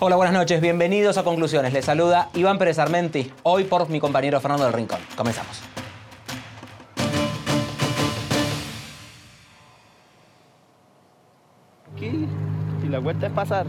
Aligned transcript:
Hola, 0.00 0.16
buenas 0.16 0.34
noches, 0.34 0.60
bienvenidos 0.60 1.16
a 1.18 1.22
Conclusiones. 1.22 1.72
Les 1.72 1.84
saluda 1.84 2.28
Iván 2.34 2.58
Pérez 2.58 2.78
Armenti, 2.78 3.32
hoy 3.44 3.64
por 3.64 3.88
mi 3.88 4.00
compañero 4.00 4.40
Fernando 4.40 4.64
del 4.64 4.72
Rincón. 4.72 4.98
Comenzamos. 5.16 5.62
Aquí, 11.94 12.26
y 12.82 12.88
la 12.88 12.98
vuelta 12.98 13.26
es 13.28 13.32
pasar. 13.32 13.66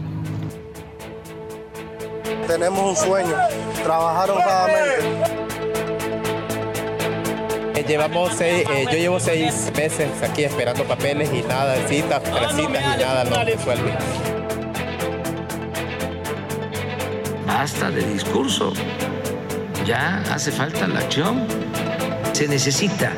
Tenemos 2.48 2.80
un 2.80 2.96
sueño, 2.96 3.36
trabajar 3.84 4.30
honradamente. 4.30 5.06
Eh, 7.76 7.84
Llevamos 7.86 8.32
seis, 8.34 8.66
eh, 8.68 8.84
yo 8.90 8.98
llevo 8.98 9.20
seis 9.20 9.70
meses 9.76 10.10
aquí 10.22 10.42
esperando 10.42 10.82
papeles 10.84 11.32
y 11.32 11.42
nada, 11.42 11.76
citas, 11.86 12.20
tres 12.20 12.52
citas 12.56 12.82
y 12.96 13.00
nada, 13.00 13.24
no 13.24 13.44
resuelve. 13.44 13.92
Basta 17.58 17.90
de 17.90 18.02
discurso. 18.12 18.74
Ya 19.86 20.22
hace 20.30 20.52
falta 20.52 20.86
la 20.86 21.00
acción. 21.00 21.46
Se 22.34 22.46
necesita 22.46 23.12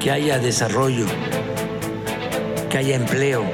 que 0.00 0.10
haya 0.10 0.38
desarrollo, 0.38 1.04
que 2.70 2.78
haya 2.78 2.96
empleo. 2.96 3.44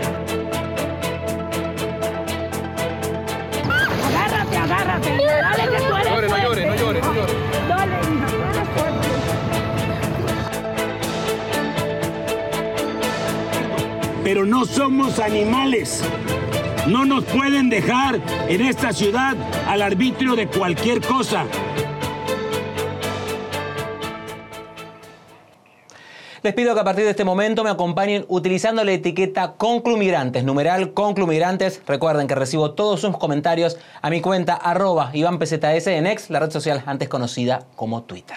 Agárrate, 4.08 4.56
agárrate. 4.56 5.10
Dale 5.16 5.64
que 5.68 5.82
tú 5.82 5.96
eres 5.96 6.10
No 6.12 6.20
llore, 6.20 6.28
no 6.28 6.36
fuerte. 6.36 6.44
llore, 6.44 6.66
no 6.66 6.76
llore, 6.76 7.00
no 7.00 7.14
llore. 7.14 7.32
Dale, 7.68 7.96
hija, 7.96 8.26
tú 8.28 8.36
eres 8.36 8.68
fuerte. 8.68 9.08
pero 14.22 14.46
no 14.46 14.64
somos 14.64 15.18
animales. 15.18 16.02
No 16.86 17.06
nos 17.06 17.24
pueden 17.24 17.70
dejar 17.70 18.20
en 18.46 18.60
esta 18.60 18.92
ciudad 18.92 19.34
al 19.66 19.80
arbitrio 19.80 20.36
de 20.36 20.48
cualquier 20.48 21.00
cosa. 21.00 21.46
Les 26.42 26.52
pido 26.52 26.74
que 26.74 26.80
a 26.80 26.84
partir 26.84 27.04
de 27.04 27.10
este 27.12 27.24
momento 27.24 27.64
me 27.64 27.70
acompañen 27.70 28.26
utilizando 28.28 28.84
la 28.84 28.92
etiqueta 28.92 29.54
Conclumigrantes, 29.56 30.44
numeral 30.44 30.92
Conclumigrantes. 30.92 31.80
Recuerden 31.86 32.26
que 32.26 32.34
recibo 32.34 32.72
todos 32.72 33.00
sus 33.00 33.16
comentarios 33.16 33.78
a 34.02 34.10
mi 34.10 34.20
cuenta 34.20 34.52
arroba 34.52 35.10
IvánPZS 35.14 36.28
la 36.28 36.40
red 36.40 36.50
social 36.50 36.82
antes 36.84 37.08
conocida 37.08 37.64
como 37.76 38.02
Twitter. 38.02 38.36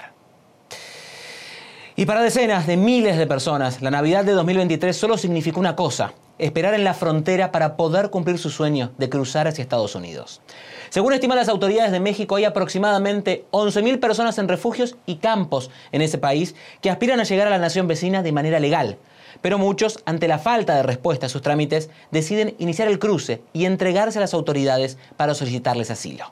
Y 1.98 2.06
para 2.06 2.22
decenas 2.22 2.66
de 2.66 2.78
miles 2.78 3.18
de 3.18 3.28
personas, 3.28 3.82
la 3.82 3.92
Navidad 3.92 4.24
de 4.24 4.32
2023 4.32 4.96
solo 4.96 5.18
significó 5.18 5.60
una 5.60 5.76
cosa, 5.76 6.14
esperar 6.40 6.74
en 6.74 6.84
la 6.84 6.94
frontera 6.94 7.52
para 7.52 7.76
poder 7.76 8.10
cumplir 8.10 8.38
su 8.38 8.50
sueño 8.50 8.92
de 8.98 9.10
cruzar 9.10 9.48
hacia 9.48 9.62
Estados 9.62 9.96
Unidos. 9.96 10.42
Según 10.90 11.14
estiman 11.14 11.38
las 11.38 11.50
autoridades 11.50 11.92
de 11.92 12.00
México, 12.00 12.36
hay 12.36 12.46
aproximadamente 12.46 13.46
11.000 13.52 14.00
personas 14.00 14.38
en 14.38 14.48
refugios 14.48 14.96
y 15.06 15.16
campos 15.16 15.70
en 15.92 16.02
ese 16.02 16.18
país 16.18 16.56
que 16.82 16.90
aspiran 16.90 17.20
a 17.20 17.24
llegar 17.24 17.48
a 17.48 17.52
la 17.52 17.58
nación 17.58 17.88
vecina 17.88 18.24
de 18.24 18.32
manera 18.32 18.60
legal. 18.60 18.98
Pero 19.42 19.58
muchos, 19.58 20.00
ante 20.06 20.28
la 20.28 20.40
falta 20.40 20.76
de 20.76 20.84
respuesta 20.84 21.26
a 21.26 21.30
sus 21.30 21.42
trámites, 21.42 21.90
deciden 22.12 22.56
iniciar 22.58 22.88
el 22.88 23.00
cruce 23.00 23.42
y 23.54 23.66
entregarse 23.66 24.20
a 24.20 24.22
las 24.22 24.34
autoridades 24.34 24.98
para 25.18 25.34
solicitarles 25.34 25.92
asilo. 25.92 26.32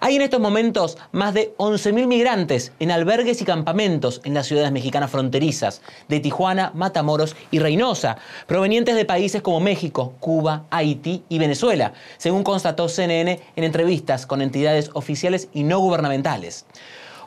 Hay 0.00 0.16
en 0.16 0.22
estos 0.22 0.40
momentos 0.40 0.98
más 1.12 1.34
de 1.34 1.54
11.000 1.56 2.06
migrantes 2.06 2.72
en 2.78 2.90
albergues 2.90 3.40
y 3.42 3.44
campamentos 3.44 4.20
en 4.24 4.34
las 4.34 4.46
ciudades 4.46 4.72
mexicanas 4.72 5.10
fronterizas 5.10 5.82
de 6.08 6.20
Tijuana, 6.20 6.72
Matamoros 6.74 7.36
y 7.50 7.58
Reynosa, 7.58 8.18
provenientes 8.46 8.96
de 8.96 9.04
países 9.04 9.42
como 9.42 9.60
México, 9.60 10.14
Cuba, 10.20 10.64
Haití 10.70 11.24
y 11.28 11.38
Venezuela, 11.38 11.92
según 12.16 12.44
constató 12.44 12.88
CNN 12.88 13.40
en 13.56 13.64
entrevistas 13.64 14.26
con 14.26 14.42
entidades 14.42 14.90
oficiales 14.94 15.48
y 15.52 15.64
no 15.64 15.78
gubernamentales. 15.78 16.66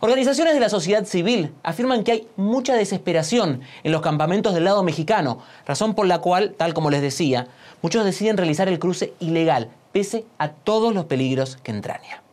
Organizaciones 0.04 0.56
de 0.56 0.60
la 0.60 0.70
sociedad 0.70 1.06
civil 1.06 1.54
afirman 1.62 2.04
que 2.04 2.12
hay 2.12 2.28
mucha 2.36 2.74
desesperación 2.74 3.62
en 3.84 3.92
los 3.92 4.02
campamentos 4.02 4.56
del 4.56 4.64
lado 4.64 4.82
mexicano, 4.82 5.44
razón 5.68 5.94
por 5.94 6.08
la 6.08 6.18
cual, 6.18 6.56
tal 6.58 6.74
como 6.74 6.90
les 6.90 7.04
decía, 7.04 7.50
muchos 7.84 8.04
deciden 8.04 8.38
realizar 8.38 8.68
el 8.68 8.80
cruce 8.80 9.14
ilegal, 9.20 9.70
pese 9.92 10.26
a 10.40 10.50
todos 10.50 10.96
los 10.96 11.06
peligros 11.06 11.58
que 11.58 11.70
entraña. 11.70 12.24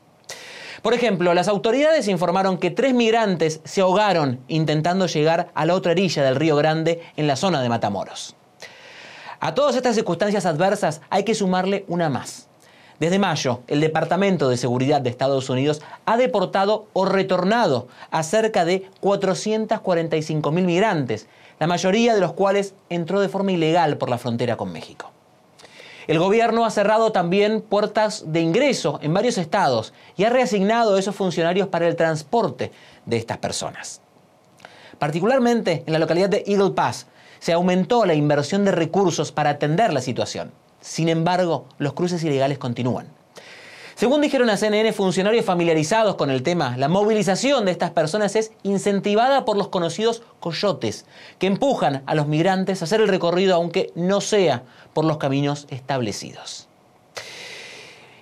Por 0.82 0.94
ejemplo, 0.94 1.34
las 1.34 1.48
autoridades 1.48 2.08
informaron 2.08 2.58
que 2.58 2.70
tres 2.70 2.94
migrantes 2.94 3.60
se 3.64 3.80
ahogaron 3.80 4.40
intentando 4.48 5.06
llegar 5.06 5.50
a 5.54 5.66
la 5.66 5.74
otra 5.74 5.92
orilla 5.92 6.22
del 6.22 6.36
Río 6.36 6.56
Grande 6.56 7.02
en 7.16 7.26
la 7.26 7.36
zona 7.36 7.60
de 7.60 7.68
Matamoros. 7.68 8.36
A 9.40 9.54
todas 9.54 9.76
estas 9.76 9.94
circunstancias 9.94 10.46
adversas 10.46 11.00
hay 11.10 11.24
que 11.24 11.34
sumarle 11.34 11.84
una 11.88 12.08
más. 12.08 12.48
Desde 13.00 13.20
mayo, 13.20 13.60
el 13.68 13.80
Departamento 13.80 14.48
de 14.48 14.56
Seguridad 14.56 15.00
de 15.00 15.10
Estados 15.10 15.48
Unidos 15.50 15.82
ha 16.04 16.16
deportado 16.16 16.88
o 16.92 17.04
retornado 17.04 17.86
a 18.10 18.24
cerca 18.24 18.64
de 18.64 18.90
445 19.00 20.50
mil 20.50 20.64
migrantes, 20.64 21.28
la 21.60 21.68
mayoría 21.68 22.14
de 22.14 22.20
los 22.20 22.32
cuales 22.32 22.74
entró 22.88 23.20
de 23.20 23.28
forma 23.28 23.52
ilegal 23.52 23.98
por 23.98 24.10
la 24.10 24.18
frontera 24.18 24.56
con 24.56 24.72
México. 24.72 25.12
El 26.08 26.18
gobierno 26.18 26.64
ha 26.64 26.70
cerrado 26.70 27.12
también 27.12 27.60
puertas 27.60 28.24
de 28.32 28.40
ingreso 28.40 28.98
en 29.02 29.12
varios 29.12 29.36
estados 29.36 29.92
y 30.16 30.24
ha 30.24 30.30
reasignado 30.30 30.96
a 30.96 30.98
esos 30.98 31.14
funcionarios 31.14 31.68
para 31.68 31.86
el 31.86 31.96
transporte 31.96 32.72
de 33.04 33.18
estas 33.18 33.36
personas. 33.36 34.00
Particularmente 34.98 35.84
en 35.86 35.92
la 35.92 35.98
localidad 35.98 36.30
de 36.30 36.44
Eagle 36.46 36.70
Pass 36.70 37.08
se 37.40 37.52
aumentó 37.52 38.06
la 38.06 38.14
inversión 38.14 38.64
de 38.64 38.72
recursos 38.72 39.32
para 39.32 39.50
atender 39.50 39.92
la 39.92 40.00
situación. 40.00 40.50
Sin 40.80 41.10
embargo, 41.10 41.66
los 41.76 41.92
cruces 41.92 42.24
ilegales 42.24 42.56
continúan. 42.56 43.17
Según 43.98 44.20
dijeron 44.20 44.48
a 44.48 44.56
CNN 44.56 44.92
funcionarios 44.92 45.44
familiarizados 45.44 46.14
con 46.14 46.30
el 46.30 46.44
tema, 46.44 46.76
la 46.76 46.86
movilización 46.86 47.64
de 47.64 47.72
estas 47.72 47.90
personas 47.90 48.36
es 48.36 48.52
incentivada 48.62 49.44
por 49.44 49.56
los 49.56 49.70
conocidos 49.70 50.22
coyotes, 50.38 51.04
que 51.40 51.48
empujan 51.48 52.04
a 52.06 52.14
los 52.14 52.28
migrantes 52.28 52.80
a 52.80 52.84
hacer 52.84 53.00
el 53.00 53.08
recorrido 53.08 53.56
aunque 53.56 53.90
no 53.96 54.20
sea 54.20 54.62
por 54.92 55.04
los 55.04 55.16
caminos 55.16 55.66
establecidos. 55.70 56.68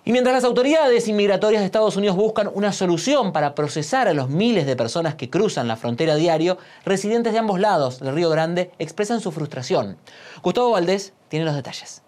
Y 0.07 0.13
mientras 0.13 0.33
las 0.33 0.45
autoridades 0.45 1.09
inmigratorias 1.09 1.61
de 1.61 1.67
Estados 1.67 1.97
Unidos 1.97 2.17
buscan 2.17 2.51
una 2.55 2.73
solución 2.73 3.35
para 3.35 3.55
procesar 3.55 4.09
a 4.09 4.15
los 4.15 4.31
miles 4.31 4.65
de 4.65 4.77
personas 4.77 5.15
que 5.17 5.29
cruzan 5.29 5.69
la 5.69 5.77
frontera 5.77 6.15
diario, 6.15 6.57
residentes 6.87 7.35
de 7.35 7.39
ambos 7.39 7.61
lados 7.61 8.01
del 8.01 8.15
Río 8.15 8.31
Grande 8.31 8.71
expresan 8.79 9.21
su 9.21 9.31
frustración. 9.31 9.99
Gustavo 10.43 10.71
Valdés 10.71 11.13
tiene 11.29 11.45
los 11.45 11.55
detalles. 11.55 12.06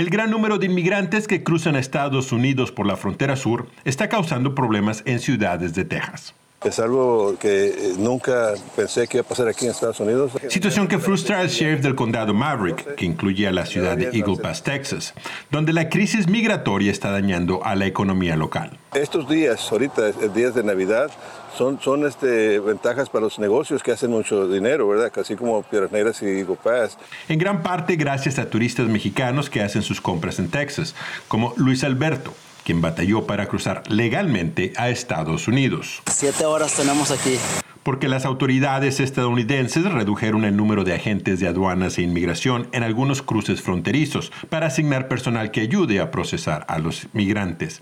El 0.00 0.08
gran 0.08 0.30
número 0.30 0.56
de 0.56 0.64
inmigrantes 0.64 1.28
que 1.28 1.44
cruzan 1.44 1.76
a 1.76 1.78
Estados 1.78 2.32
Unidos 2.32 2.72
por 2.72 2.86
la 2.86 2.96
frontera 2.96 3.36
sur 3.36 3.66
está 3.84 4.08
causando 4.08 4.54
problemas 4.54 5.02
en 5.04 5.20
ciudades 5.20 5.74
de 5.74 5.84
Texas. 5.84 6.34
Es 6.62 6.78
algo 6.78 7.36
que 7.38 7.68
eh, 7.68 7.94
nunca 7.96 8.52
pensé 8.76 9.08
que 9.08 9.16
iba 9.16 9.24
a 9.24 9.28
pasar 9.28 9.48
aquí 9.48 9.64
en 9.64 9.70
Estados 9.70 9.98
Unidos. 9.98 10.32
Situación 10.48 10.88
que 10.88 10.98
frustra 10.98 11.40
al 11.40 11.48
sheriff 11.48 11.80
del 11.80 11.94
condado 11.94 12.34
Maverick, 12.34 12.96
que 12.96 13.06
incluye 13.06 13.48
a 13.48 13.50
la 13.50 13.64
ciudad 13.64 13.96
de 13.96 14.10
Eagle 14.12 14.36
Pass, 14.36 14.62
Texas, 14.62 15.14
donde 15.50 15.72
la 15.72 15.88
crisis 15.88 16.28
migratoria 16.28 16.92
está 16.92 17.10
dañando 17.10 17.64
a 17.64 17.74
la 17.76 17.86
economía 17.86 18.36
local. 18.36 18.78
Estos 18.92 19.26
días, 19.26 19.72
ahorita, 19.72 20.10
eh, 20.10 20.14
días 20.34 20.54
de 20.54 20.62
Navidad, 20.62 21.10
son, 21.56 21.80
son 21.80 22.06
este, 22.06 22.60
ventajas 22.60 23.08
para 23.08 23.24
los 23.24 23.38
negocios 23.38 23.82
que 23.82 23.92
hacen 23.92 24.10
mucho 24.10 24.46
dinero, 24.46 24.86
¿verdad? 24.86 25.10
Así 25.18 25.36
como 25.36 25.62
Piedras 25.62 25.90
Negras 25.92 26.20
y 26.20 26.26
Eagle 26.26 26.58
Pass. 26.62 26.98
En 27.30 27.38
gran 27.38 27.62
parte 27.62 27.96
gracias 27.96 28.38
a 28.38 28.50
turistas 28.50 28.86
mexicanos 28.86 29.48
que 29.48 29.62
hacen 29.62 29.80
sus 29.80 30.02
compras 30.02 30.38
en 30.38 30.50
Texas, 30.50 30.94
como 31.26 31.54
Luis 31.56 31.84
Alberto, 31.84 32.34
quien 32.64 32.80
batalló 32.80 33.26
para 33.26 33.46
cruzar 33.46 33.82
legalmente 33.88 34.72
a 34.76 34.90
Estados 34.90 35.48
Unidos. 35.48 36.02
Siete 36.10 36.44
horas 36.44 36.74
tenemos 36.74 37.10
aquí. 37.10 37.38
porque 37.82 38.08
las 38.08 38.26
autoridades 38.26 39.00
estadounidenses 39.00 39.90
redujeron 39.90 40.44
el 40.44 40.56
número 40.56 40.84
de 40.84 40.94
agentes 40.94 41.40
de 41.40 41.48
aduanas 41.48 41.96
e 41.96 42.02
inmigración 42.02 42.68
en 42.72 42.82
algunos 42.82 43.22
cruces 43.22 43.62
fronterizos 43.62 44.32
para 44.50 44.66
asignar 44.66 45.08
personal 45.08 45.50
que 45.50 45.62
ayude 45.62 45.98
a 46.00 46.10
procesar 46.10 46.66
a 46.68 46.78
los 46.78 47.06
migrantes. 47.14 47.80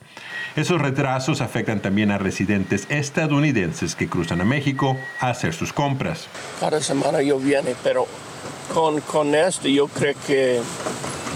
Esos 0.55 0.81
retrasos 0.81 1.41
afectan 1.41 1.81
también 1.81 2.11
a 2.13 2.19
residentes 2.19 2.87
estadounidenses 2.91 3.97
que 3.97 4.09
cruzan 4.09 4.41
a 4.41 4.45
México 4.45 4.97
a 5.21 5.31
hacer 5.31 5.53
sus 5.53 5.73
compras. 5.73 6.29
Cada 6.61 6.81
semana 6.81 7.21
yo 7.23 7.39
viene, 7.39 7.75
pero 7.83 8.07
con, 8.73 9.01
con 9.01 9.35
esto 9.35 9.67
yo 9.69 9.89
creo 9.89 10.15
que 10.27 10.61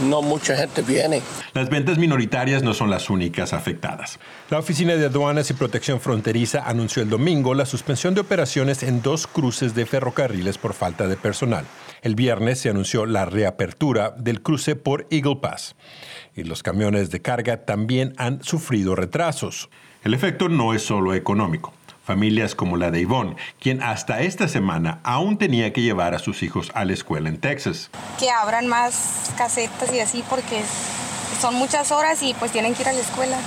no 0.09 0.23
mucha 0.23 0.57
gente 0.57 0.83
viene. 0.83 1.23
Las 1.55 1.71
ventas 1.71 1.99
minoritarias 1.99 2.63
no 2.63 2.75
son 2.75 2.91
las 2.91 3.11
únicas 3.11 3.53
afectadas. 3.53 4.19
La 4.51 4.59
Oficina 4.59 4.97
de 4.97 5.07
Aduanas 5.07 5.51
y 5.51 5.55
Protección 5.55 6.01
Fronteriza 6.01 6.63
anunció 6.67 7.03
el 7.03 7.11
domingo 7.11 7.55
la 7.55 7.67
suspensión 7.67 8.15
de 8.15 8.21
operaciones 8.21 8.83
en 8.83 9.03
dos 9.03 9.27
cruces 9.27 9.75
de 9.75 9.87
ferrocarriles 9.87 10.59
por 10.59 10.75
falta 10.75 11.07
de 11.07 11.17
personal. 11.17 11.65
El 12.03 12.15
viernes 12.15 12.61
se 12.61 12.71
anunció 12.71 13.07
la 13.07 13.25
reapertura 13.25 14.15
del 14.17 14.43
cruce 14.43 14.77
por 14.77 15.07
Eagle 15.11 15.37
Pass. 15.37 15.77
Y 16.35 16.45
los 16.45 16.63
camiones 16.63 17.11
de 17.11 17.23
carga 17.23 17.65
también 17.65 18.15
han 18.17 18.43
sufrido 18.43 18.95
retrasos. 18.95 19.69
El 20.03 20.15
efecto 20.15 20.49
no 20.49 20.75
es 20.75 20.83
solo 20.83 21.15
económico 21.15 21.73
familias 22.03 22.55
como 22.55 22.77
la 22.77 22.91
de 22.91 23.03
Yvonne, 23.03 23.37
quien 23.61 23.83
hasta 23.83 24.23
esta 24.23 24.49
semana 24.49 25.01
aún 25.03 25.39
tenía 25.39 25.73
que 25.73 25.83
llevar 25.83 26.15
a 26.15 26.19
sus 26.19 26.43
hijos 26.43 26.71
a 26.75 26.85
la 26.85 26.93
escuela 26.93 27.29
en 27.29 27.39
Texas. 27.39 27.91
Que 28.19 28.31
abran 28.31 28.67
más 28.67 29.33
casetas 29.37 29.93
y 29.95 30.01
así 30.01 30.25
porque 30.29 30.63
son 31.41 31.55
muchas 31.55 31.93
horas 31.93 32.23
y 32.23 32.35
pues 32.35 32.53
tienen 32.53 32.75
que 32.75 32.83
ir 32.83 32.89
a 32.89 32.93
la 32.93 33.01
escuela. 33.01 33.39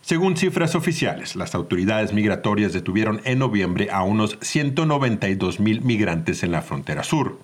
Según 0.00 0.38
cifras 0.38 0.74
oficiales, 0.74 1.36
las 1.36 1.54
autoridades 1.54 2.14
migratorias 2.14 2.72
detuvieron 2.72 3.20
en 3.24 3.40
noviembre 3.40 3.90
a 3.92 4.04
unos 4.04 4.38
192 4.40 5.60
mil 5.60 5.82
migrantes 5.82 6.42
en 6.42 6.50
la 6.50 6.62
frontera 6.62 7.04
sur. 7.04 7.38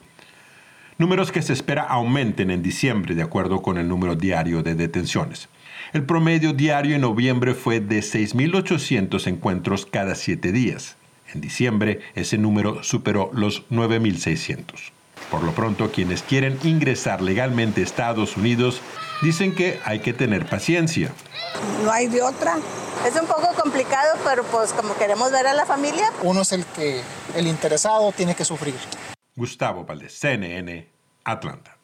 Números 0.96 1.30
que 1.30 1.42
se 1.42 1.52
espera 1.52 1.82
aumenten 1.82 2.50
en 2.50 2.62
diciembre 2.62 3.14
de 3.14 3.22
acuerdo 3.22 3.60
con 3.60 3.76
el 3.76 3.88
número 3.88 4.14
diario 4.14 4.62
de 4.62 4.76
detenciones. 4.76 5.50
El 5.94 6.04
promedio 6.04 6.52
diario 6.52 6.96
en 6.96 7.02
noviembre 7.02 7.54
fue 7.54 7.78
de 7.78 8.00
6.800 8.00 9.28
encuentros 9.28 9.86
cada 9.86 10.16
siete 10.16 10.50
días. 10.50 10.96
En 11.32 11.40
diciembre 11.40 12.00
ese 12.16 12.36
número 12.36 12.82
superó 12.82 13.30
los 13.32 13.64
9.600. 13.70 14.90
Por 15.30 15.44
lo 15.44 15.52
pronto, 15.52 15.92
quienes 15.92 16.24
quieren 16.24 16.58
ingresar 16.64 17.22
legalmente 17.22 17.80
a 17.80 17.84
Estados 17.84 18.36
Unidos 18.36 18.80
dicen 19.22 19.54
que 19.54 19.78
hay 19.84 20.00
que 20.00 20.12
tener 20.12 20.46
paciencia. 20.46 21.12
No 21.84 21.92
hay 21.92 22.08
de 22.08 22.22
otra. 22.22 22.56
Es 23.06 23.14
un 23.14 23.28
poco 23.28 23.54
complicado, 23.62 24.18
pero 24.24 24.42
pues 24.42 24.72
como 24.72 24.96
queremos 24.96 25.30
ver 25.30 25.46
a 25.46 25.54
la 25.54 25.64
familia. 25.64 26.10
Uno 26.24 26.40
es 26.40 26.50
el 26.50 26.66
que, 26.66 27.02
el 27.36 27.46
interesado, 27.46 28.10
tiene 28.10 28.34
que 28.34 28.44
sufrir. 28.44 28.74
Gustavo 29.36 29.84
Valdez, 29.84 30.18
CNN, 30.18 30.88
Atlanta. 31.22 31.76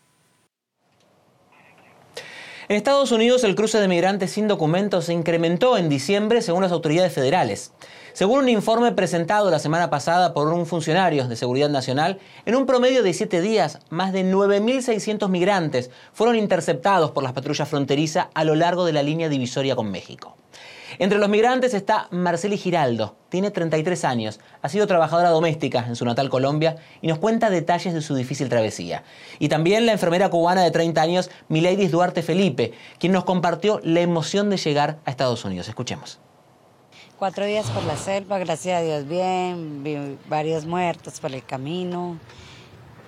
En 2.70 2.76
Estados 2.76 3.10
Unidos 3.10 3.42
el 3.42 3.56
cruce 3.56 3.80
de 3.80 3.88
migrantes 3.88 4.30
sin 4.30 4.46
documentos 4.46 5.06
se 5.06 5.12
incrementó 5.12 5.76
en 5.76 5.88
diciembre 5.88 6.40
según 6.40 6.62
las 6.62 6.70
autoridades 6.70 7.12
federales. 7.12 7.72
Según 8.12 8.44
un 8.44 8.48
informe 8.48 8.92
presentado 8.92 9.50
la 9.50 9.58
semana 9.58 9.90
pasada 9.90 10.32
por 10.34 10.46
un 10.46 10.66
funcionario 10.66 11.26
de 11.26 11.34
Seguridad 11.34 11.68
Nacional, 11.68 12.20
en 12.46 12.54
un 12.54 12.66
promedio 12.66 13.02
de 13.02 13.12
siete 13.12 13.40
días, 13.40 13.80
más 13.90 14.12
de 14.12 14.24
9.600 14.24 15.28
migrantes 15.28 15.90
fueron 16.12 16.36
interceptados 16.36 17.10
por 17.10 17.24
las 17.24 17.32
patrullas 17.32 17.68
fronterizas 17.68 18.28
a 18.34 18.44
lo 18.44 18.54
largo 18.54 18.84
de 18.84 18.92
la 18.92 19.02
línea 19.02 19.28
divisoria 19.28 19.74
con 19.74 19.90
México. 19.90 20.36
Entre 21.00 21.18
los 21.18 21.30
migrantes 21.30 21.72
está 21.72 22.08
Marceli 22.10 22.58
Giraldo, 22.58 23.16
tiene 23.30 23.50
33 23.50 24.04
años, 24.04 24.38
ha 24.60 24.68
sido 24.68 24.86
trabajadora 24.86 25.30
doméstica 25.30 25.86
en 25.88 25.96
su 25.96 26.04
natal 26.04 26.28
Colombia 26.28 26.76
y 27.00 27.06
nos 27.06 27.18
cuenta 27.18 27.48
detalles 27.48 27.94
de 27.94 28.02
su 28.02 28.14
difícil 28.14 28.50
travesía. 28.50 29.02
Y 29.38 29.48
también 29.48 29.86
la 29.86 29.92
enfermera 29.92 30.28
cubana 30.28 30.62
de 30.62 30.70
30 30.70 31.00
años, 31.00 31.30
Mileidis 31.48 31.90
Duarte 31.90 32.20
Felipe, 32.20 32.74
quien 32.98 33.12
nos 33.12 33.24
compartió 33.24 33.80
la 33.82 34.02
emoción 34.02 34.50
de 34.50 34.58
llegar 34.58 34.98
a 35.06 35.10
Estados 35.10 35.42
Unidos. 35.42 35.68
Escuchemos. 35.68 36.18
Cuatro 37.18 37.46
días 37.46 37.70
por 37.70 37.82
la 37.84 37.96
selva, 37.96 38.38
gracias 38.38 38.80
a 38.80 38.82
Dios 38.82 39.08
bien, 39.08 39.82
vi 39.82 40.18
varios 40.28 40.66
muertos 40.66 41.18
por 41.18 41.32
el 41.32 41.42
camino. 41.42 42.18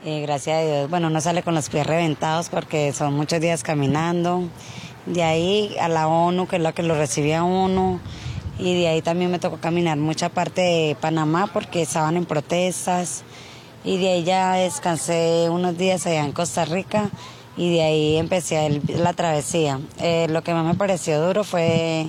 Eh, 0.06 0.22
gracias 0.22 0.56
a 0.56 0.62
Dios, 0.62 0.90
bueno, 0.90 1.10
no 1.10 1.20
sale 1.20 1.42
con 1.42 1.54
los 1.54 1.68
pies 1.68 1.86
reventados 1.86 2.48
porque 2.48 2.94
son 2.94 3.12
muchos 3.12 3.38
días 3.38 3.62
caminando 3.62 4.48
de 5.06 5.22
ahí 5.22 5.76
a 5.80 5.88
la 5.88 6.08
ONU, 6.08 6.46
que 6.46 6.56
es 6.56 6.62
la 6.62 6.72
que 6.72 6.82
lo 6.82 6.96
recibía 6.96 7.42
uno, 7.42 8.00
y 8.58 8.74
de 8.74 8.88
ahí 8.88 9.02
también 9.02 9.30
me 9.30 9.38
tocó 9.38 9.58
caminar 9.58 9.98
mucha 9.98 10.28
parte 10.28 10.60
de 10.60 10.96
Panamá 11.00 11.48
porque 11.52 11.82
estaban 11.82 12.16
en 12.16 12.24
protestas, 12.24 13.24
y 13.84 13.98
de 13.98 14.12
ahí 14.12 14.24
ya 14.24 14.54
descansé 14.54 15.48
unos 15.50 15.76
días 15.76 16.06
allá 16.06 16.24
en 16.24 16.32
Costa 16.32 16.64
Rica, 16.64 17.10
y 17.56 17.70
de 17.70 17.82
ahí 17.82 18.16
empecé 18.16 18.80
la 18.88 19.12
travesía. 19.12 19.80
Eh, 19.98 20.26
lo 20.30 20.42
que 20.42 20.54
más 20.54 20.64
me 20.64 20.74
pareció 20.74 21.20
duro 21.20 21.44
fue, 21.44 22.06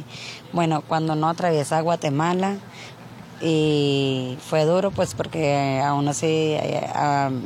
bueno, 0.53 0.83
cuando 0.87 1.15
no 1.15 1.27
atraviesa 1.29 1.81
Guatemala, 1.81 2.57
y 3.41 4.37
fue 4.47 4.63
duro 4.63 4.91
pues 4.91 5.15
porque 5.15 5.81
aún 5.83 6.07
así 6.07 6.27
eh, 6.27 6.89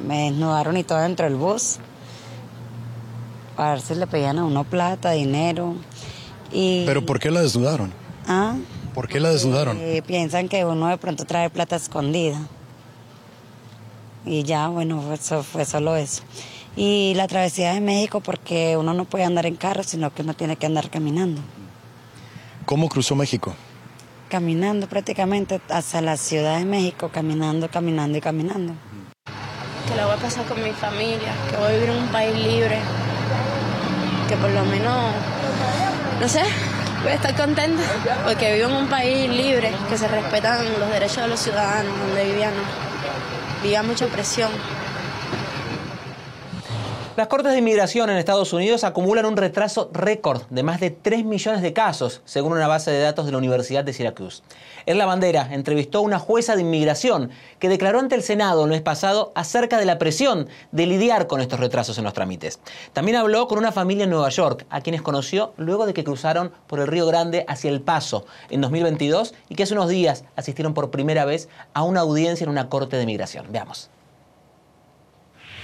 me 0.06 0.26
desnudaron 0.26 0.78
y 0.78 0.84
todo 0.84 1.00
dentro 1.00 1.26
del 1.26 1.36
bus 1.36 1.80
a 3.58 3.72
ver 3.72 3.82
si 3.82 3.96
le 3.96 4.08
pedían 4.08 4.40
a 4.40 4.46
uno 4.46 4.64
plata, 4.64 5.12
dinero. 5.12 5.76
Y, 6.52 6.86
¿Pero 6.86 7.06
por 7.06 7.20
qué 7.20 7.32
la 7.32 7.42
desnudaron? 7.42 7.92
¿Ah? 8.28 8.56
¿Por 8.94 9.08
qué 9.08 9.20
la 9.20 9.32
desnudaron? 9.32 9.78
Eh, 9.80 10.02
piensan 10.06 10.48
que 10.48 10.66
uno 10.66 10.88
de 10.88 10.98
pronto 10.98 11.26
trae 11.26 11.50
plata 11.50 11.76
escondida. 11.76 12.40
Y 14.26 14.44
ya, 14.44 14.68
bueno, 14.68 15.14
eso 15.14 15.44
fue 15.44 15.66
solo 15.66 15.96
eso. 15.96 16.24
Y 16.76 17.14
la 17.16 17.28
travesía 17.28 17.74
de 17.74 17.82
México 17.82 18.22
porque 18.22 18.78
uno 18.78 18.94
no 18.94 19.06
puede 19.06 19.24
andar 19.24 19.46
en 19.46 19.56
carro, 19.56 19.84
sino 19.84 20.14
que 20.14 20.22
uno 20.22 20.36
tiene 20.36 20.58
que 20.58 20.66
andar 20.66 20.90
caminando. 20.90 21.42
¿Cómo 22.66 22.90
cruzó 22.90 23.16
México? 23.16 23.56
Caminando 24.30 24.88
prácticamente 24.88 25.62
hasta 25.70 26.02
la 26.02 26.18
Ciudad 26.18 26.60
de 26.60 26.66
México, 26.66 27.10
caminando, 27.10 27.70
caminando 27.70 28.18
y 28.18 28.22
caminando. 28.22 28.74
Que 29.88 29.96
lo 29.96 30.06
voy 30.06 30.18
a 30.18 30.22
pasar 30.22 30.46
con 30.46 30.62
mi 30.62 30.72
familia, 30.72 31.34
que 31.50 31.56
voy 31.56 31.68
a 31.68 31.72
vivir 31.72 31.90
en 31.90 31.98
un 32.04 32.10
país 32.10 32.36
libre, 32.36 32.80
que 34.28 34.36
por 34.38 34.50
lo 34.50 34.64
menos, 34.66 35.14
no 36.20 36.28
sé, 36.28 36.44
voy 37.02 37.12
a 37.12 37.16
estar 37.16 37.36
contenta 37.36 37.84
porque 38.24 38.54
vivo 38.54 38.70
en 38.70 38.76
un 38.76 38.88
país 38.88 39.30
libre, 39.30 39.72
que 39.90 39.98
se 39.98 40.08
respetan 40.08 40.66
los 40.80 40.90
derechos 40.90 41.24
de 41.24 41.28
los 41.28 41.40
ciudadanos, 41.40 41.98
donde 42.00 42.26
vivían, 42.26 42.54
vivía 43.64 43.84
mucha 43.84 44.08
presión. 44.08 44.52
Las 47.18 47.30
Cortes 47.30 47.52
de 47.52 47.58
Inmigración 47.58 48.12
en 48.12 48.18
Estados 48.18 48.54
Unidos 48.54 48.84
acumulan 48.84 49.26
un 49.26 49.38
retraso 49.38 49.90
récord 49.92 50.44
de 50.52 50.62
más 50.62 50.80
de 50.80 50.92
3 50.92 51.26
millones 51.26 51.64
de 51.64 51.74
casos, 51.74 52.22
según 52.26 52.54
una 52.54 52.68
base 52.68 52.92
de 52.92 53.02
datos 53.02 53.26
de 53.26 53.32
la 53.32 53.40
Universidad 53.40 53.84
de 53.84 53.92
Syracuse. 53.92 54.44
la 54.86 55.08
Bandera 55.08 55.50
entrevistó 55.52 55.98
a 55.98 56.02
una 56.02 56.20
jueza 56.20 56.56
de 56.56 56.62
inmigración 56.62 57.32
que 57.58 57.70
declaró 57.70 57.98
ante 57.98 58.14
el 58.14 58.22
Senado 58.22 58.66
el 58.66 58.70
mes 58.70 58.84
pasado 58.84 59.32
acerca 59.34 59.80
de 59.80 59.86
la 59.86 59.98
presión 59.98 60.48
de 60.72 60.86
lidiar 60.86 61.26
con 61.26 61.42
estos 61.42 61.60
retrasos 61.60 61.98
en 61.98 62.04
los 62.04 62.14
trámites. 62.14 62.60
También 62.94 63.18
habló 63.18 63.48
con 63.48 63.58
una 63.58 63.72
familia 63.72 64.04
en 64.04 64.12
Nueva 64.12 64.30
York, 64.30 64.68
a 64.70 64.82
quienes 64.82 65.02
conoció 65.02 65.54
luego 65.58 65.88
de 65.88 65.96
que 65.96 66.04
cruzaron 66.04 66.52
por 66.68 66.80
el 66.80 66.86
Río 66.86 67.08
Grande 67.08 67.46
hacia 67.48 67.72
El 67.72 67.82
Paso 67.82 68.28
en 68.52 68.62
2022 68.62 69.34
y 69.50 69.56
que 69.56 69.64
hace 69.64 69.74
unos 69.74 69.90
días 69.90 70.24
asistieron 70.36 70.76
por 70.76 70.92
primera 70.92 71.26
vez 71.26 71.50
a 71.74 71.82
una 71.82 72.02
audiencia 72.02 72.44
en 72.44 72.52
una 72.52 72.70
corte 72.70 72.96
de 72.96 73.02
inmigración. 73.02 73.48
Veamos. 73.50 73.90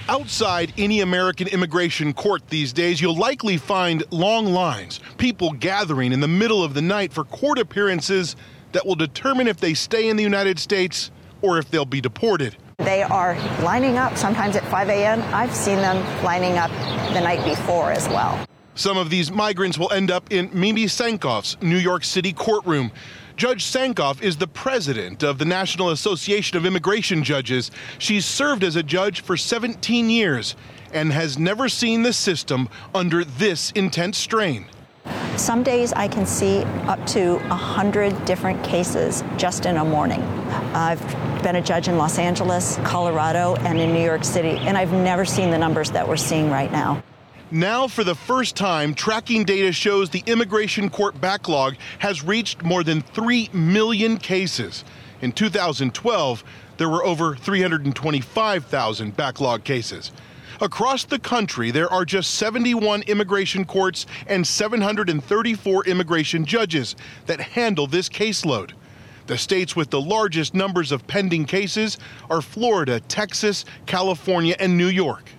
Outside 0.08 0.74
any 0.76 1.00
American 1.00 1.48
immigration 1.48 2.12
court 2.12 2.48
these 2.48 2.74
days, 2.74 3.00
you'll 3.00 3.16
likely 3.16 3.56
find 3.56 4.04
long 4.10 4.44
lines, 4.46 5.00
people 5.16 5.52
gathering 5.52 6.12
in 6.12 6.20
the 6.20 6.28
middle 6.28 6.62
of 6.62 6.74
the 6.74 6.82
night 6.82 7.10
for 7.10 7.24
court 7.24 7.58
appearances 7.58 8.36
that 8.72 8.84
will 8.84 8.96
determine 8.96 9.48
if 9.48 9.56
they 9.56 9.72
stay 9.72 10.10
in 10.10 10.16
the 10.16 10.22
United 10.22 10.58
States 10.58 11.10
or 11.40 11.56
if 11.56 11.70
they'll 11.70 11.86
be 11.86 12.02
deported. 12.02 12.54
They 12.78 13.02
are 13.02 13.34
lining 13.62 13.96
up 13.96 14.18
sometimes 14.18 14.56
at 14.56 14.64
5 14.70 14.90
a.m. 14.90 15.22
I've 15.34 15.54
seen 15.54 15.76
them 15.76 15.96
lining 16.22 16.58
up 16.58 16.70
the 17.14 17.20
night 17.20 17.42
before 17.42 17.90
as 17.90 18.06
well. 18.08 18.44
Some 18.74 18.98
of 18.98 19.08
these 19.08 19.30
migrants 19.30 19.78
will 19.78 19.92
end 19.92 20.10
up 20.10 20.30
in 20.30 20.50
Mimi 20.52 20.84
Sankoff's 20.84 21.56
New 21.62 21.78
York 21.78 22.04
City 22.04 22.32
courtroom. 22.34 22.92
Judge 23.36 23.64
Sankoff 23.64 24.22
is 24.22 24.36
the 24.36 24.46
president 24.46 25.24
of 25.24 25.38
the 25.38 25.44
National 25.44 25.90
Association 25.90 26.56
of 26.56 26.64
Immigration 26.64 27.24
Judges. 27.24 27.72
She's 27.98 28.24
served 28.24 28.62
as 28.62 28.76
a 28.76 28.82
judge 28.82 29.22
for 29.22 29.36
17 29.36 30.08
years 30.08 30.54
and 30.92 31.12
has 31.12 31.36
never 31.36 31.68
seen 31.68 32.04
the 32.04 32.12
system 32.12 32.68
under 32.94 33.24
this 33.24 33.72
intense 33.72 34.18
strain. 34.18 34.66
Some 35.36 35.64
days 35.64 35.92
I 35.92 36.06
can 36.06 36.24
see 36.24 36.58
up 36.86 37.04
to 37.08 37.38
100 37.38 38.24
different 38.24 38.62
cases 38.62 39.24
just 39.36 39.66
in 39.66 39.78
a 39.78 39.84
morning. 39.84 40.22
I've 40.72 41.02
been 41.42 41.56
a 41.56 41.62
judge 41.62 41.88
in 41.88 41.98
Los 41.98 42.20
Angeles, 42.20 42.78
Colorado, 42.84 43.56
and 43.56 43.80
in 43.80 43.92
New 43.92 44.04
York 44.04 44.22
City, 44.22 44.58
and 44.58 44.78
I've 44.78 44.92
never 44.92 45.24
seen 45.24 45.50
the 45.50 45.58
numbers 45.58 45.90
that 45.90 46.06
we're 46.06 46.16
seeing 46.16 46.50
right 46.50 46.70
now. 46.70 47.02
Now, 47.50 47.88
for 47.88 48.04
the 48.04 48.14
first 48.14 48.56
time, 48.56 48.94
tracking 48.94 49.44
data 49.44 49.70
shows 49.70 50.08
the 50.08 50.22
immigration 50.26 50.88
court 50.88 51.20
backlog 51.20 51.76
has 51.98 52.24
reached 52.24 52.62
more 52.62 52.82
than 52.82 53.02
3 53.02 53.50
million 53.52 54.16
cases. 54.16 54.82
In 55.20 55.30
2012, 55.30 56.42
there 56.78 56.88
were 56.88 57.04
over 57.04 57.36
325,000 57.36 59.16
backlog 59.16 59.62
cases. 59.62 60.10
Across 60.60 61.04
the 61.04 61.18
country, 61.18 61.70
there 61.70 61.92
are 61.92 62.04
just 62.04 62.34
71 62.34 63.02
immigration 63.02 63.64
courts 63.64 64.06
and 64.26 64.46
734 64.46 65.84
immigration 65.84 66.46
judges 66.46 66.96
that 67.26 67.40
handle 67.40 67.86
this 67.86 68.08
caseload. 68.08 68.72
The 69.26 69.36
states 69.38 69.76
with 69.76 69.90
the 69.90 70.00
largest 70.00 70.54
numbers 70.54 70.92
of 70.92 71.06
pending 71.06 71.44
cases 71.44 71.98
are 72.30 72.40
Florida, 72.40 73.00
Texas, 73.00 73.64
California, 73.86 74.56
and 74.58 74.78
New 74.78 74.88
York. 74.88 75.30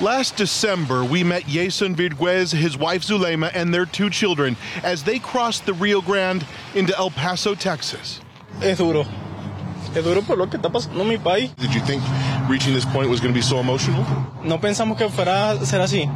Last 0.00 0.36
December, 0.36 1.04
we 1.04 1.24
met 1.24 1.44
Jason 1.48 1.96
Virguez, 1.96 2.52
his 2.52 2.76
wife 2.76 3.02
Zulema, 3.02 3.50
and 3.52 3.74
their 3.74 3.84
two 3.84 4.10
children 4.10 4.56
as 4.84 5.02
they 5.02 5.18
crossed 5.18 5.66
the 5.66 5.72
Rio 5.72 6.00
Grande 6.00 6.46
into 6.76 6.96
El 6.96 7.10
Paso, 7.10 7.56
Texas. 7.56 8.20
Es 8.62 8.78
duro. 8.78 9.04
Es 9.96 10.04
duro 10.04 10.22
por 10.22 10.36
lo 10.36 10.46
que 10.46 10.56
está 10.56 10.70
pasando 10.70 11.00
en 11.00 11.08
mi 11.08 11.16
país. 11.16 11.52
Did 11.56 11.74
you 11.74 11.80
think 11.80 12.00
reaching 12.48 12.74
this 12.74 12.84
point 12.84 13.10
was 13.10 13.18
going 13.18 13.34
to 13.34 13.36
be 13.36 13.42
so 13.42 13.58
emotional? 13.58 14.04
No 14.44 14.58
pensamos 14.58 14.96
que 14.96 15.08
fuera 15.08 15.60
a 15.60 15.66
ser 15.66 15.80
así. 15.80 16.08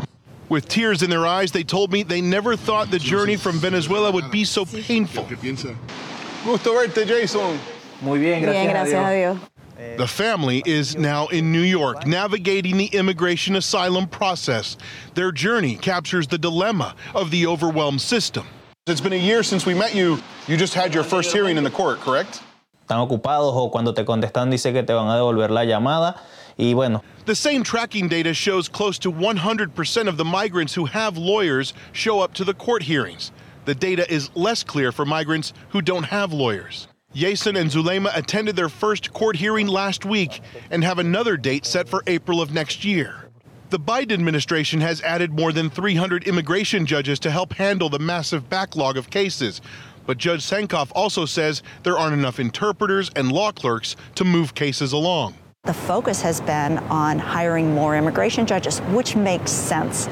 With 0.49 0.69
tears 0.69 1.03
in 1.03 1.11
their 1.11 1.27
eyes, 1.27 1.51
they 1.51 1.65
told 1.65 1.91
me 1.91 2.05
they 2.05 2.21
never 2.21 2.55
thought 2.55 2.89
the 2.89 3.01
journey 3.01 3.35
from 3.35 3.59
Venezuela 3.59 4.13
would 4.13 4.31
be 4.31 4.45
so 4.45 4.65
painful. 4.65 5.25
Gusto 5.25 6.73
verte, 6.75 7.05
Jason. 7.05 7.59
Muy 8.01 8.21
bien, 8.21 8.43
gracias, 8.43 8.63
Bien, 8.63 8.71
gracias 8.71 9.05
a 9.05 9.11
Dios. 9.11 9.39
The 9.77 10.07
family 10.07 10.63
is 10.67 10.97
now 10.97 11.27
in 11.29 11.51
New 11.51 11.63
York, 11.63 12.07
navigating 12.07 12.77
the 12.77 12.87
immigration 12.87 13.57
asylum 13.57 14.07
process. 14.07 14.77
Their 15.15 15.33
journey 15.33 15.77
captures 15.77 16.27
the 16.27 16.39
dilemma 16.39 16.95
of 17.15 17.31
the 17.31 17.47
overwhelmed 17.47 18.01
system. 18.01 18.47
It's 18.87 19.01
been 19.01 19.13
a 19.13 19.17
year 19.17 19.43
since 19.43 19.65
we 19.65 19.75
met 19.75 19.95
you. 19.95 20.19
You 20.49 20.57
just 20.57 20.75
had 20.75 20.93
your 20.93 21.05
first 21.05 21.33
hearing 21.33 21.57
in 21.57 21.65
the 21.65 21.71
court, 21.71 22.01
correct? 22.01 22.43
Están 22.87 22.99
ocupados 22.99 23.55
o 23.55 23.71
cuando 23.71 23.93
te 23.93 24.05
contestan 24.05 24.51
dice 24.51 24.73
que 24.73 24.83
te 24.83 24.93
van 24.93 25.09
a 25.09 25.17
devolver 25.17 25.51
la 25.51 25.65
llamada 25.65 26.19
y 26.59 26.75
bueno. 26.75 27.03
The 27.25 27.35
same 27.35 27.63
tracking 27.63 28.09
data 28.09 28.35
shows 28.35 28.69
close 28.69 28.99
to 29.01 29.13
100% 29.13 30.09
of 30.09 30.17
the 30.17 30.25
migrants 30.25 30.75
who 30.75 30.87
have 30.87 31.17
lawyers 31.17 31.73
show 31.93 32.21
up 32.21 32.35
to 32.35 32.45
the 32.45 32.55
court 32.55 32.83
hearings. 32.83 33.31
The 33.65 33.75
data 33.75 34.11
is 34.13 34.35
less 34.35 34.65
clear 34.65 34.91
for 34.91 35.05
migrants 35.05 35.53
who 35.69 35.81
don't 35.81 36.05
have 36.05 36.33
lawyers. 36.33 36.89
Yasin 37.15 37.61
and 37.61 37.71
Zulema 37.71 38.11
attended 38.17 38.57
their 38.57 38.71
first 38.71 39.13
court 39.13 39.37
hearing 39.37 39.67
last 39.67 40.07
week 40.07 40.41
and 40.71 40.83
have 40.83 40.99
another 40.99 41.37
date 41.37 41.67
set 41.67 41.87
for 41.87 42.03
April 42.07 42.41
of 42.41 42.55
next 42.55 42.87
year. 42.87 43.29
The 43.69 43.79
Biden 43.79 44.13
administration 44.13 44.81
has 44.81 45.03
added 45.03 45.33
more 45.33 45.53
than 45.53 45.69
300 45.69 46.25
immigration 46.25 46.87
judges 46.87 47.19
to 47.21 47.31
help 47.31 47.53
handle 47.53 47.91
the 47.91 47.99
massive 47.99 48.49
backlog 48.49 48.97
of 48.97 49.11
cases. 49.11 49.61
But 50.07 50.19
Judge 50.19 50.41
Sankoff 50.41 50.91
also 50.95 51.27
says 51.27 51.63
there 51.83 51.99
aren't 51.99 52.15
enough 52.15 52.41
interpreters 52.41 53.11
and 53.15 53.31
law 53.31 53.53
clerks 53.53 53.95
to 54.15 54.25
move 54.25 54.55
cases 54.55 54.93
along. 54.93 55.35
The 55.65 55.75
focus 55.75 56.23
has 56.23 56.41
been 56.41 56.79
on 56.79 57.19
hiring 57.19 57.75
more 57.75 57.97
immigration 57.97 58.47
judges, 58.47 58.81
which 58.91 59.17
makes 59.17 59.53
sense. 59.53 60.09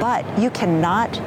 But 0.00 0.26
you 0.38 0.50
cannot 0.50 1.20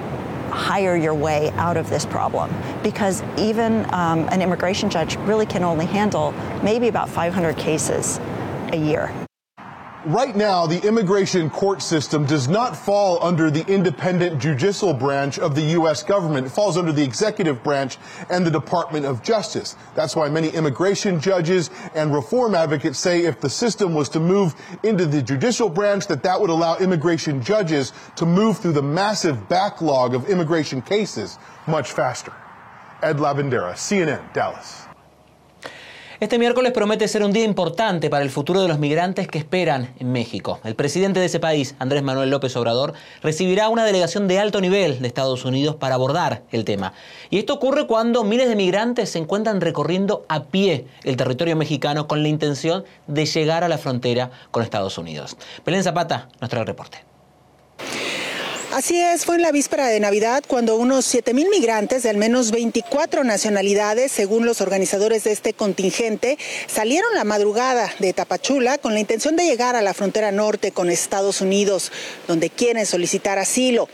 hire 0.57 0.95
your 0.95 1.13
way 1.13 1.51
out 1.51 1.77
of 1.77 1.89
this 1.89 2.05
problem 2.05 2.51
because 2.81 3.21
even 3.37 3.85
um, 3.93 4.27
an 4.29 4.41
immigration 4.41 4.89
judge 4.89 5.15
really 5.17 5.45
can 5.45 5.63
only 5.63 5.85
handle 5.85 6.31
maybe 6.63 6.87
about 6.87 7.07
500 7.07 7.55
cases 7.57 8.19
a 8.73 8.77
year. 8.77 9.26
Right 10.05 10.35
now, 10.35 10.67
the 10.67 10.81
immigration 10.87 11.49
court 11.49 11.81
system 11.81 12.23
does 12.25 12.47
not 12.47 12.77
fall 12.77 13.21
under 13.21 13.49
the 13.49 13.65
independent 13.65 14.39
judicial 14.39 14.93
branch 14.93 15.39
of 15.39 15.55
the 15.55 15.61
U.S. 15.61 16.03
government. 16.03 16.45
It 16.45 16.51
falls 16.51 16.77
under 16.77 16.91
the 16.91 17.03
executive 17.03 17.63
branch 17.63 17.97
and 18.29 18.45
the 18.45 18.51
Department 18.51 19.05
of 19.05 19.23
Justice. 19.23 19.75
That's 19.95 20.15
why 20.15 20.29
many 20.29 20.49
immigration 20.49 21.19
judges 21.19 21.71
and 21.95 22.13
reform 22.13 22.53
advocates 22.53 22.99
say 22.99 23.25
if 23.25 23.41
the 23.41 23.49
system 23.49 23.95
was 23.95 24.07
to 24.09 24.19
move 24.19 24.55
into 24.83 25.07
the 25.07 25.21
judicial 25.21 25.67
branch, 25.67 26.07
that 26.07 26.23
that 26.23 26.39
would 26.39 26.51
allow 26.51 26.77
immigration 26.77 27.41
judges 27.41 27.91
to 28.17 28.25
move 28.25 28.59
through 28.59 28.73
the 28.73 28.83
massive 28.83 29.49
backlog 29.49 30.13
of 30.13 30.29
immigration 30.29 30.81
cases 30.81 31.39
much 31.65 31.91
faster. 31.91 32.33
Ed 33.01 33.17
Lavendera, 33.17 33.73
CNN, 33.73 34.31
Dallas. 34.31 34.86
Este 36.19 36.39
miércoles 36.39 36.71
promete 36.71 37.07
ser 37.07 37.23
un 37.23 37.31
día 37.31 37.43
importante 37.43 38.09
para 38.09 38.23
el 38.23 38.31
futuro 38.31 38.59
de 38.63 38.67
los 38.67 38.79
migrantes 38.79 39.27
que 39.27 39.37
esperan 39.37 39.93
en 39.99 40.11
México. 40.11 40.59
El 40.63 40.73
presidente 40.73 41.19
de 41.19 41.27
ese 41.27 41.39
país, 41.39 41.75
Andrés 41.77 42.01
Manuel 42.01 42.31
López 42.31 42.55
Obrador, 42.55 42.93
recibirá 43.21 43.69
una 43.69 43.85
delegación 43.85 44.27
de 44.27 44.39
alto 44.39 44.59
nivel 44.59 44.99
de 44.99 45.07
Estados 45.07 45.45
Unidos 45.45 45.75
para 45.75 45.93
abordar 45.93 46.41
el 46.51 46.65
tema. 46.65 46.93
Y 47.29 47.37
esto 47.37 47.53
ocurre 47.53 47.85
cuando 47.85 48.23
miles 48.23 48.49
de 48.49 48.55
migrantes 48.55 49.11
se 49.11 49.19
encuentran 49.19 49.61
recorriendo 49.61 50.25
a 50.27 50.45
pie 50.45 50.87
el 51.03 51.17
territorio 51.17 51.55
mexicano 51.55 52.07
con 52.07 52.23
la 52.23 52.29
intención 52.29 52.83
de 53.05 53.27
llegar 53.27 53.63
a 53.63 53.67
la 53.67 53.77
frontera 53.77 54.31
con 54.49 54.63
Estados 54.63 54.97
Unidos. 54.97 55.37
Belén 55.63 55.83
Zapata, 55.83 56.29
nuestro 56.41 56.65
reporte. 56.65 57.06
Así 58.73 58.99
es, 58.99 59.23
fue 59.23 59.35
en 59.35 59.43
la 59.43 59.53
víspera 59.53 59.87
de 59.87 60.01
Navidad 60.01 60.43
cuando 60.45 60.75
unos 60.75 61.11
7.000 61.15 61.49
migrantes 61.49 62.03
de 62.03 62.09
al 62.09 62.17
menos 62.17 62.51
24 62.51 63.23
nacionalidades, 63.23 64.11
según 64.11 64.45
los 64.45 64.59
organizadores 64.59 65.23
de 65.23 65.31
este 65.31 65.53
contingente, 65.53 66.37
salieron 66.67 67.15
la 67.15 67.23
madrugada 67.23 67.89
de 67.99 68.11
Tapachula 68.11 68.77
con 68.77 68.93
la 68.93 68.99
intención 68.99 69.37
de 69.37 69.45
llegar 69.45 69.77
a 69.77 69.81
la 69.81 69.93
frontera 69.93 70.33
norte 70.33 70.73
con 70.73 70.89
Estados 70.89 71.39
Unidos, 71.39 71.93
donde 72.27 72.49
quieren 72.49 72.85
solicitar 72.85 73.39
asilo. 73.39 73.87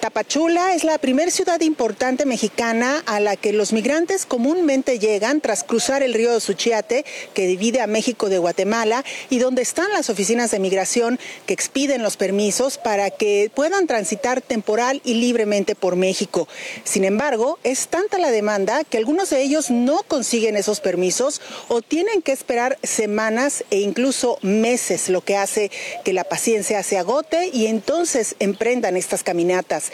Tapachula 0.00 0.74
es 0.74 0.84
la 0.84 0.98
primera 0.98 1.32
ciudad 1.32 1.60
importante 1.60 2.24
mexicana 2.24 3.02
a 3.06 3.18
la 3.18 3.34
que 3.34 3.52
los 3.52 3.72
migrantes 3.72 4.26
comúnmente 4.26 5.00
llegan 5.00 5.40
tras 5.40 5.64
cruzar 5.64 6.04
el 6.04 6.14
río 6.14 6.38
Suchiate, 6.38 7.04
que 7.34 7.48
divide 7.48 7.80
a 7.80 7.88
México 7.88 8.28
de 8.28 8.38
Guatemala, 8.38 9.04
y 9.28 9.40
donde 9.40 9.62
están 9.62 9.90
las 9.92 10.08
oficinas 10.08 10.52
de 10.52 10.60
migración 10.60 11.18
que 11.46 11.52
expiden 11.52 12.04
los 12.04 12.16
permisos 12.16 12.78
para 12.78 13.10
que 13.10 13.50
puedan 13.52 13.88
transitar 13.88 14.20
temporal 14.40 15.02
y 15.04 15.14
libremente 15.14 15.74
por 15.74 15.96
México. 15.96 16.46
Sin 16.84 17.04
embargo, 17.04 17.58
es 17.64 17.88
tanta 17.88 18.18
la 18.18 18.30
demanda 18.30 18.84
que 18.84 18.98
algunos 18.98 19.30
de 19.30 19.42
ellos 19.42 19.70
no 19.70 20.04
consiguen 20.06 20.56
esos 20.56 20.78
permisos 20.78 21.40
o 21.66 21.82
tienen 21.82 22.22
que 22.22 22.30
esperar 22.30 22.78
semanas 22.84 23.64
e 23.70 23.80
incluso 23.80 24.38
meses, 24.42 25.08
lo 25.08 25.22
que 25.22 25.36
hace 25.36 25.72
que 26.04 26.12
la 26.12 26.24
paciencia 26.24 26.82
se 26.84 26.98
agote 26.98 27.50
y 27.52 27.66
entonces 27.66 28.36
emprendan 28.38 28.96
estas 28.96 29.24
caminatas. 29.24 29.90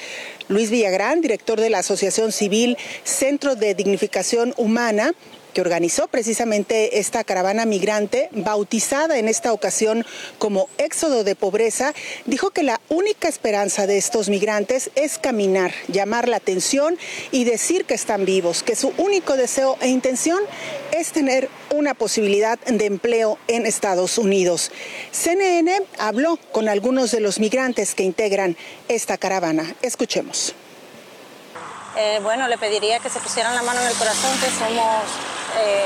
Luis 0.48 0.70
Villagrán, 0.70 1.20
director 1.20 1.60
de 1.60 1.70
la 1.70 1.78
Asociación 1.78 2.32
Civil 2.32 2.76
Centro 3.04 3.56
de 3.56 3.74
Dignificación 3.74 4.52
Humana, 4.56 5.14
que 5.56 5.62
organizó 5.62 6.06
precisamente 6.08 6.98
esta 6.98 7.24
caravana 7.24 7.64
migrante, 7.64 8.28
bautizada 8.32 9.16
en 9.16 9.26
esta 9.26 9.54
ocasión 9.54 10.04
como 10.38 10.68
Éxodo 10.76 11.24
de 11.24 11.34
Pobreza, 11.34 11.94
dijo 12.26 12.50
que 12.50 12.62
la 12.62 12.78
única 12.90 13.26
esperanza 13.26 13.86
de 13.86 13.96
estos 13.96 14.28
migrantes 14.28 14.90
es 14.96 15.16
caminar, 15.16 15.72
llamar 15.88 16.28
la 16.28 16.36
atención 16.36 16.98
y 17.30 17.44
decir 17.44 17.86
que 17.86 17.94
están 17.94 18.26
vivos, 18.26 18.62
que 18.62 18.76
su 18.76 18.92
único 18.98 19.38
deseo 19.38 19.78
e 19.80 19.88
intención 19.88 20.40
es 20.92 21.12
tener 21.12 21.48
una 21.74 21.94
posibilidad 21.94 22.58
de 22.58 22.84
empleo 22.84 23.38
en 23.48 23.64
Estados 23.64 24.18
Unidos. 24.18 24.70
CNN 25.10 25.80
habló 25.98 26.38
con 26.52 26.68
algunos 26.68 27.12
de 27.12 27.20
los 27.20 27.38
migrantes 27.38 27.94
que 27.94 28.02
integran 28.02 28.58
esta 28.88 29.16
caravana. 29.16 29.74
Escuchemos. 29.80 30.54
Eh, 31.96 32.20
bueno, 32.22 32.46
le 32.46 32.58
pediría 32.58 32.98
que 32.98 33.08
se 33.08 33.18
pusieran 33.20 33.54
la 33.54 33.62
mano 33.62 33.80
en 33.80 33.86
el 33.86 33.94
corazón, 33.94 34.38
que 34.38 34.50
somos 34.50 35.02
eh, 35.58 35.82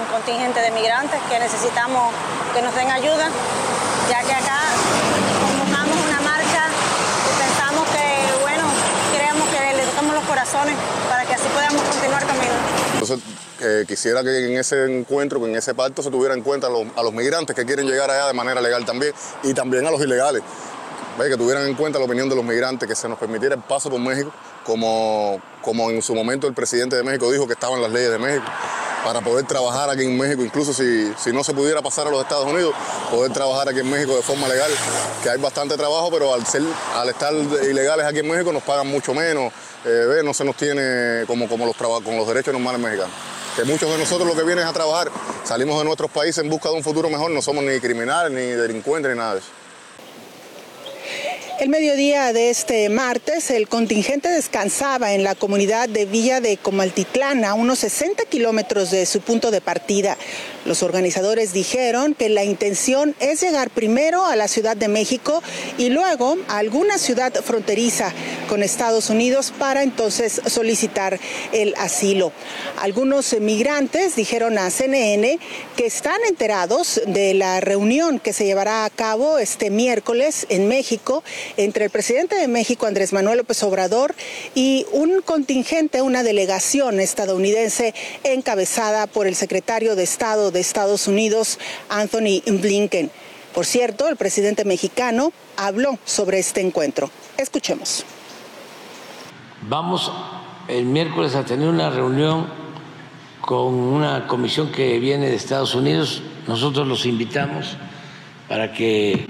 un 0.00 0.06
contingente 0.12 0.60
de 0.60 0.70
migrantes 0.70 1.20
que 1.30 1.38
necesitamos 1.38 2.12
que 2.54 2.62
nos 2.62 2.74
den 2.74 2.90
ayuda, 2.90 3.28
ya 4.10 4.22
que 4.22 4.32
acá 4.32 4.60
convocamos 5.40 5.96
una 6.06 6.20
marcha 6.20 6.66
y 7.28 7.42
pensamos 7.42 7.88
que, 7.90 8.42
bueno, 8.42 8.64
queremos 9.12 9.48
que 9.48 9.76
le 9.76 9.82
toquemos 9.84 10.14
los 10.14 10.24
corazones 10.24 10.76
para 11.08 11.24
que 11.24 11.34
así 11.34 11.48
podamos 11.54 11.82
continuar 11.82 12.26
caminando. 12.26 12.84
Entonces, 12.92 13.18
eh, 13.60 13.84
quisiera 13.86 14.22
que 14.22 14.46
en 14.46 14.58
ese 14.58 14.84
encuentro, 14.84 15.44
en 15.46 15.56
ese 15.56 15.74
pacto 15.74 16.02
se 16.02 16.10
tuviera 16.10 16.34
en 16.34 16.42
cuenta 16.42 16.66
a 16.66 17.02
los, 17.02 17.12
migrantes 17.12 17.54
que 17.54 17.64
quieren 17.64 17.86
llegar 17.86 18.10
allá 18.10 18.26
de 18.26 18.32
manera 18.32 18.60
legal 18.60 18.84
también 18.84 19.14
y 19.42 19.54
también 19.54 19.86
a 19.86 19.90
los 19.90 20.00
ilegales. 20.00 20.42
Que 21.16 21.36
tuvieran 21.36 21.66
en 21.68 21.74
cuenta 21.74 22.00
la 22.00 22.06
opinión 22.06 22.28
de 22.28 22.34
los 22.34 22.44
migrantes, 22.44 22.88
que 22.88 22.96
se 22.96 23.08
nos 23.08 23.18
permitiera 23.18 23.54
el 23.54 23.62
paso 23.62 23.88
por 23.88 24.00
México, 24.00 24.32
como, 24.64 25.40
como 25.62 25.90
en 25.90 26.02
su 26.02 26.12
momento 26.14 26.48
el 26.48 26.54
presidente 26.54 26.96
de 26.96 27.04
México 27.04 27.30
dijo 27.30 27.46
que 27.46 27.52
estaban 27.52 27.80
las 27.80 27.92
leyes 27.92 28.10
de 28.10 28.18
México, 28.18 28.44
para 29.04 29.20
poder 29.20 29.46
trabajar 29.46 29.90
aquí 29.90 30.04
en 30.04 30.16
México, 30.16 30.42
incluso 30.42 30.72
si, 30.72 31.12
si 31.18 31.32
no 31.32 31.44
se 31.44 31.52
pudiera 31.52 31.82
pasar 31.82 32.06
a 32.06 32.10
los 32.10 32.22
Estados 32.22 32.46
Unidos, 32.46 32.74
poder 33.10 33.32
trabajar 33.32 33.68
aquí 33.68 33.80
en 33.80 33.90
México 33.90 34.16
de 34.16 34.22
forma 34.22 34.48
legal, 34.48 34.70
que 35.22 35.30
hay 35.30 35.38
bastante 35.38 35.76
trabajo, 35.76 36.10
pero 36.10 36.32
al, 36.32 36.46
ser, 36.46 36.62
al 36.94 37.08
estar 37.08 37.32
ilegales 37.68 38.06
aquí 38.06 38.20
en 38.20 38.28
México 38.28 38.52
nos 38.52 38.62
pagan 38.62 38.86
mucho 38.86 39.14
menos, 39.14 39.52
eh, 39.84 40.22
no 40.24 40.32
se 40.32 40.44
nos 40.44 40.56
tiene 40.56 41.24
como, 41.26 41.48
como 41.48 41.66
los, 41.66 41.76
con 41.76 42.16
los 42.16 42.26
derechos 42.26 42.52
normales 42.52 42.80
mexicanos 42.80 43.14
que 43.54 43.62
muchos 43.62 43.88
de 43.88 43.98
nosotros 43.98 44.26
lo 44.26 44.34
que 44.34 44.42
vienen 44.42 44.64
es 44.64 44.70
a 44.70 44.72
trabajar, 44.72 45.12
salimos 45.44 45.78
de 45.78 45.84
nuestros 45.84 46.10
países 46.10 46.42
en 46.42 46.50
busca 46.50 46.70
de 46.70 46.74
un 46.74 46.82
futuro 46.82 47.08
mejor, 47.08 47.30
no 47.30 47.40
somos 47.40 47.62
ni 47.62 47.78
criminales, 47.78 48.32
ni 48.32 48.40
delincuentes, 48.40 49.12
ni 49.12 49.16
nada 49.16 49.34
de 49.34 49.38
eso. 49.38 49.48
El 51.60 51.68
mediodía 51.68 52.32
de 52.32 52.50
este 52.50 52.88
martes, 52.88 53.48
el 53.52 53.68
contingente 53.68 54.28
descansaba 54.28 55.12
en 55.12 55.22
la 55.22 55.36
comunidad 55.36 55.88
de 55.88 56.04
Villa 56.04 56.40
de 56.40 56.56
Comaltitlán, 56.56 57.44
a 57.44 57.54
unos 57.54 57.78
60 57.78 58.24
kilómetros 58.24 58.90
de 58.90 59.06
su 59.06 59.20
punto 59.20 59.52
de 59.52 59.60
partida. 59.60 60.18
Los 60.64 60.82
organizadores 60.82 61.52
dijeron 61.52 62.14
que 62.14 62.28
la 62.28 62.42
intención 62.42 63.14
es 63.20 63.40
llegar 63.40 63.70
primero 63.70 64.24
a 64.24 64.34
la 64.34 64.48
Ciudad 64.48 64.76
de 64.76 64.88
México 64.88 65.42
y 65.78 65.90
luego 65.90 66.36
a 66.48 66.58
alguna 66.58 66.98
ciudad 66.98 67.32
fronteriza 67.32 68.12
con 68.48 68.62
Estados 68.62 69.08
Unidos 69.08 69.52
para 69.56 69.84
entonces 69.84 70.40
solicitar 70.46 71.20
el 71.52 71.74
asilo. 71.76 72.32
Algunos 72.80 73.38
migrantes 73.40 74.16
dijeron 74.16 74.58
a 74.58 74.70
CNN 74.70 75.38
que 75.76 75.86
están 75.86 76.18
enterados 76.28 77.00
de 77.06 77.34
la 77.34 77.60
reunión 77.60 78.18
que 78.18 78.32
se 78.32 78.44
llevará 78.44 78.84
a 78.86 78.90
cabo 78.90 79.38
este 79.38 79.70
miércoles 79.70 80.46
en 80.48 80.66
México 80.66 81.22
entre 81.56 81.86
el 81.86 81.90
presidente 81.90 82.36
de 82.36 82.48
México, 82.48 82.86
Andrés 82.86 83.12
Manuel 83.12 83.38
López 83.38 83.62
Obrador, 83.62 84.14
y 84.54 84.86
un 84.92 85.22
contingente, 85.22 86.02
una 86.02 86.22
delegación 86.22 87.00
estadounidense 87.00 87.94
encabezada 88.22 89.06
por 89.06 89.26
el 89.26 89.34
secretario 89.34 89.96
de 89.96 90.02
Estado 90.02 90.50
de 90.50 90.60
Estados 90.60 91.08
Unidos, 91.08 91.58
Anthony 91.88 92.42
Blinken. 92.46 93.10
Por 93.54 93.66
cierto, 93.66 94.08
el 94.08 94.16
presidente 94.16 94.64
mexicano 94.64 95.32
habló 95.56 95.98
sobre 96.04 96.38
este 96.38 96.60
encuentro. 96.60 97.10
Escuchemos. 97.36 98.04
Vamos 99.68 100.10
el 100.68 100.84
miércoles 100.84 101.34
a 101.34 101.44
tener 101.44 101.68
una 101.68 101.90
reunión 101.90 102.46
con 103.40 103.74
una 103.74 104.26
comisión 104.26 104.72
que 104.72 104.98
viene 104.98 105.28
de 105.28 105.36
Estados 105.36 105.74
Unidos. 105.74 106.22
Nosotros 106.48 106.86
los 106.88 107.06
invitamos 107.06 107.76
para 108.48 108.72
que 108.72 109.26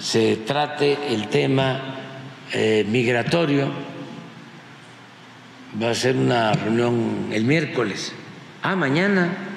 se 0.00 0.36
trate 0.36 0.96
el 1.08 1.28
tema 1.28 1.96
eh, 2.52 2.84
migratorio. 2.88 3.70
Va 5.82 5.90
a 5.90 5.94
ser 5.94 6.16
una 6.16 6.52
reunión 6.52 7.30
el 7.32 7.44
miércoles. 7.44 8.12
Ah, 8.62 8.76
mañana. 8.76 9.50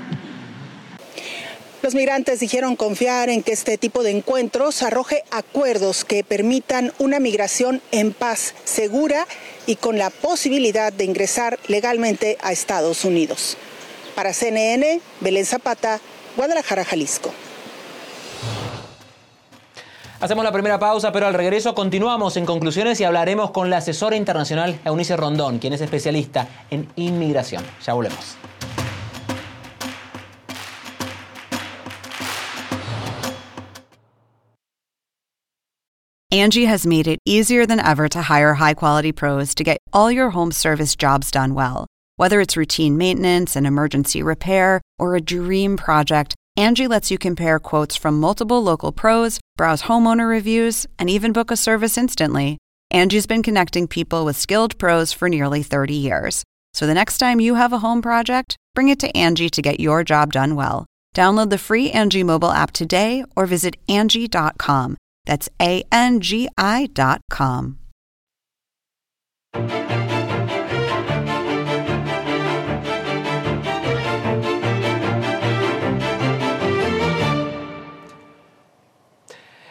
Los 1.84 1.94
migrantes 1.94 2.40
dijeron 2.40 2.76
confiar 2.76 3.30
en 3.30 3.44
que 3.44 3.54
este 3.54 3.78
tipo 3.78 4.04
de 4.04 4.12
encuentros 4.12 4.84
arroje 4.84 5.24
acuerdos 5.32 6.04
que 6.04 6.24
permitan 6.24 6.92
una 6.98 7.20
migración 7.20 7.82
en 7.92 8.14
paz, 8.14 8.56
segura 8.66 9.28
y 9.68 9.76
con 9.76 9.98
la 9.98 10.10
posibilidad 10.10 10.92
de 10.92 11.06
ingresar 11.06 11.60
legalmente 11.68 12.38
a 12.42 12.52
Estados 12.52 13.06
Unidos. 13.06 13.58
Para 14.16 14.34
CNN, 14.34 15.00
Belén 15.22 15.46
Zapata, 15.46 16.02
Guadalajara, 16.36 16.84
Jalisco. 16.84 17.32
Hacemos 20.20 20.44
la 20.44 20.52
primera 20.52 20.80
pausa, 20.80 21.12
pero 21.12 21.28
al 21.28 21.36
regreso 21.36 21.76
continuamos 21.76 22.38
en 22.38 22.46
conclusiones 22.46 23.00
y 23.00 23.04
hablaremos 23.04 23.52
con 23.52 23.70
la 23.70 23.78
asesora 23.78 24.16
internacional 24.16 24.80
Eunice 24.84 25.16
Rondón, 25.16 25.60
quien 25.60 25.74
es 25.74 25.82
especialista 25.82 26.48
en 26.72 26.88
inmigración. 26.96 27.64
Ya 27.86 27.94
volvemos. 27.94 28.36
Angie 36.30 36.66
has 36.66 36.86
made 36.86 37.08
it 37.08 37.20
easier 37.26 37.66
than 37.66 37.80
ever 37.80 38.10
to 38.10 38.22
hire 38.24 38.56
high 38.56 38.74
quality 38.74 39.12
pros 39.12 39.56
to 39.56 39.64
get 39.64 39.78
all 39.94 40.12
your 40.12 40.32
home 40.32 40.52
service 40.52 40.96
jobs 40.96 41.32
done 41.32 41.54
well. 41.54 41.88
Whether 42.18 42.42
it's 42.42 42.58
routine 42.58 42.98
maintenance, 42.98 43.56
an 43.56 43.66
emergency 43.66 44.22
repair, 44.22 44.82
or 45.00 45.16
a 45.16 45.22
dream 45.22 45.78
project, 45.78 46.36
Angie 46.58 46.88
lets 46.88 47.12
you 47.12 47.20
compare 47.20 47.60
quotes 47.60 47.96
from 47.96 48.20
multiple 48.20 48.64
local 48.64 48.92
pros, 48.92 49.40
browse 49.58 49.84
homeowner 49.84 50.28
reviews, 50.28 50.88
and 50.98 51.08
even 51.08 51.32
book 51.32 51.52
a 51.52 51.56
service 51.56 52.00
instantly. 52.00 52.58
Angie's 52.90 53.28
been 53.28 53.44
connecting 53.44 53.88
people 53.88 54.26
with 54.26 54.36
skilled 54.36 54.76
pros 54.80 55.14
for 55.14 55.30
nearly 55.30 55.62
30 55.62 55.94
years. 55.94 56.44
So 56.74 56.88
the 56.88 56.96
next 56.96 57.20
time 57.20 57.40
you 57.40 57.54
have 57.56 57.74
a 57.74 57.80
home 57.80 58.02
project, 58.02 58.58
bring 58.74 58.90
it 58.90 59.00
to 59.02 59.16
Angie 59.16 59.52
to 59.52 59.62
get 59.62 59.80
your 59.80 60.04
job 60.04 60.34
done 60.34 60.56
well. 60.56 60.88
Download 61.16 61.52
the 61.52 61.60
free 61.60 61.92
Angie 61.92 62.24
mobile 62.24 62.52
app 62.52 62.72
today 62.72 63.24
or 63.36 63.46
visit 63.46 63.76
Angie.com. 63.88 64.98
That's 65.26 65.50
A 65.62 65.84
N 65.92 66.22
G 66.22 66.50
I.com. 66.58 67.78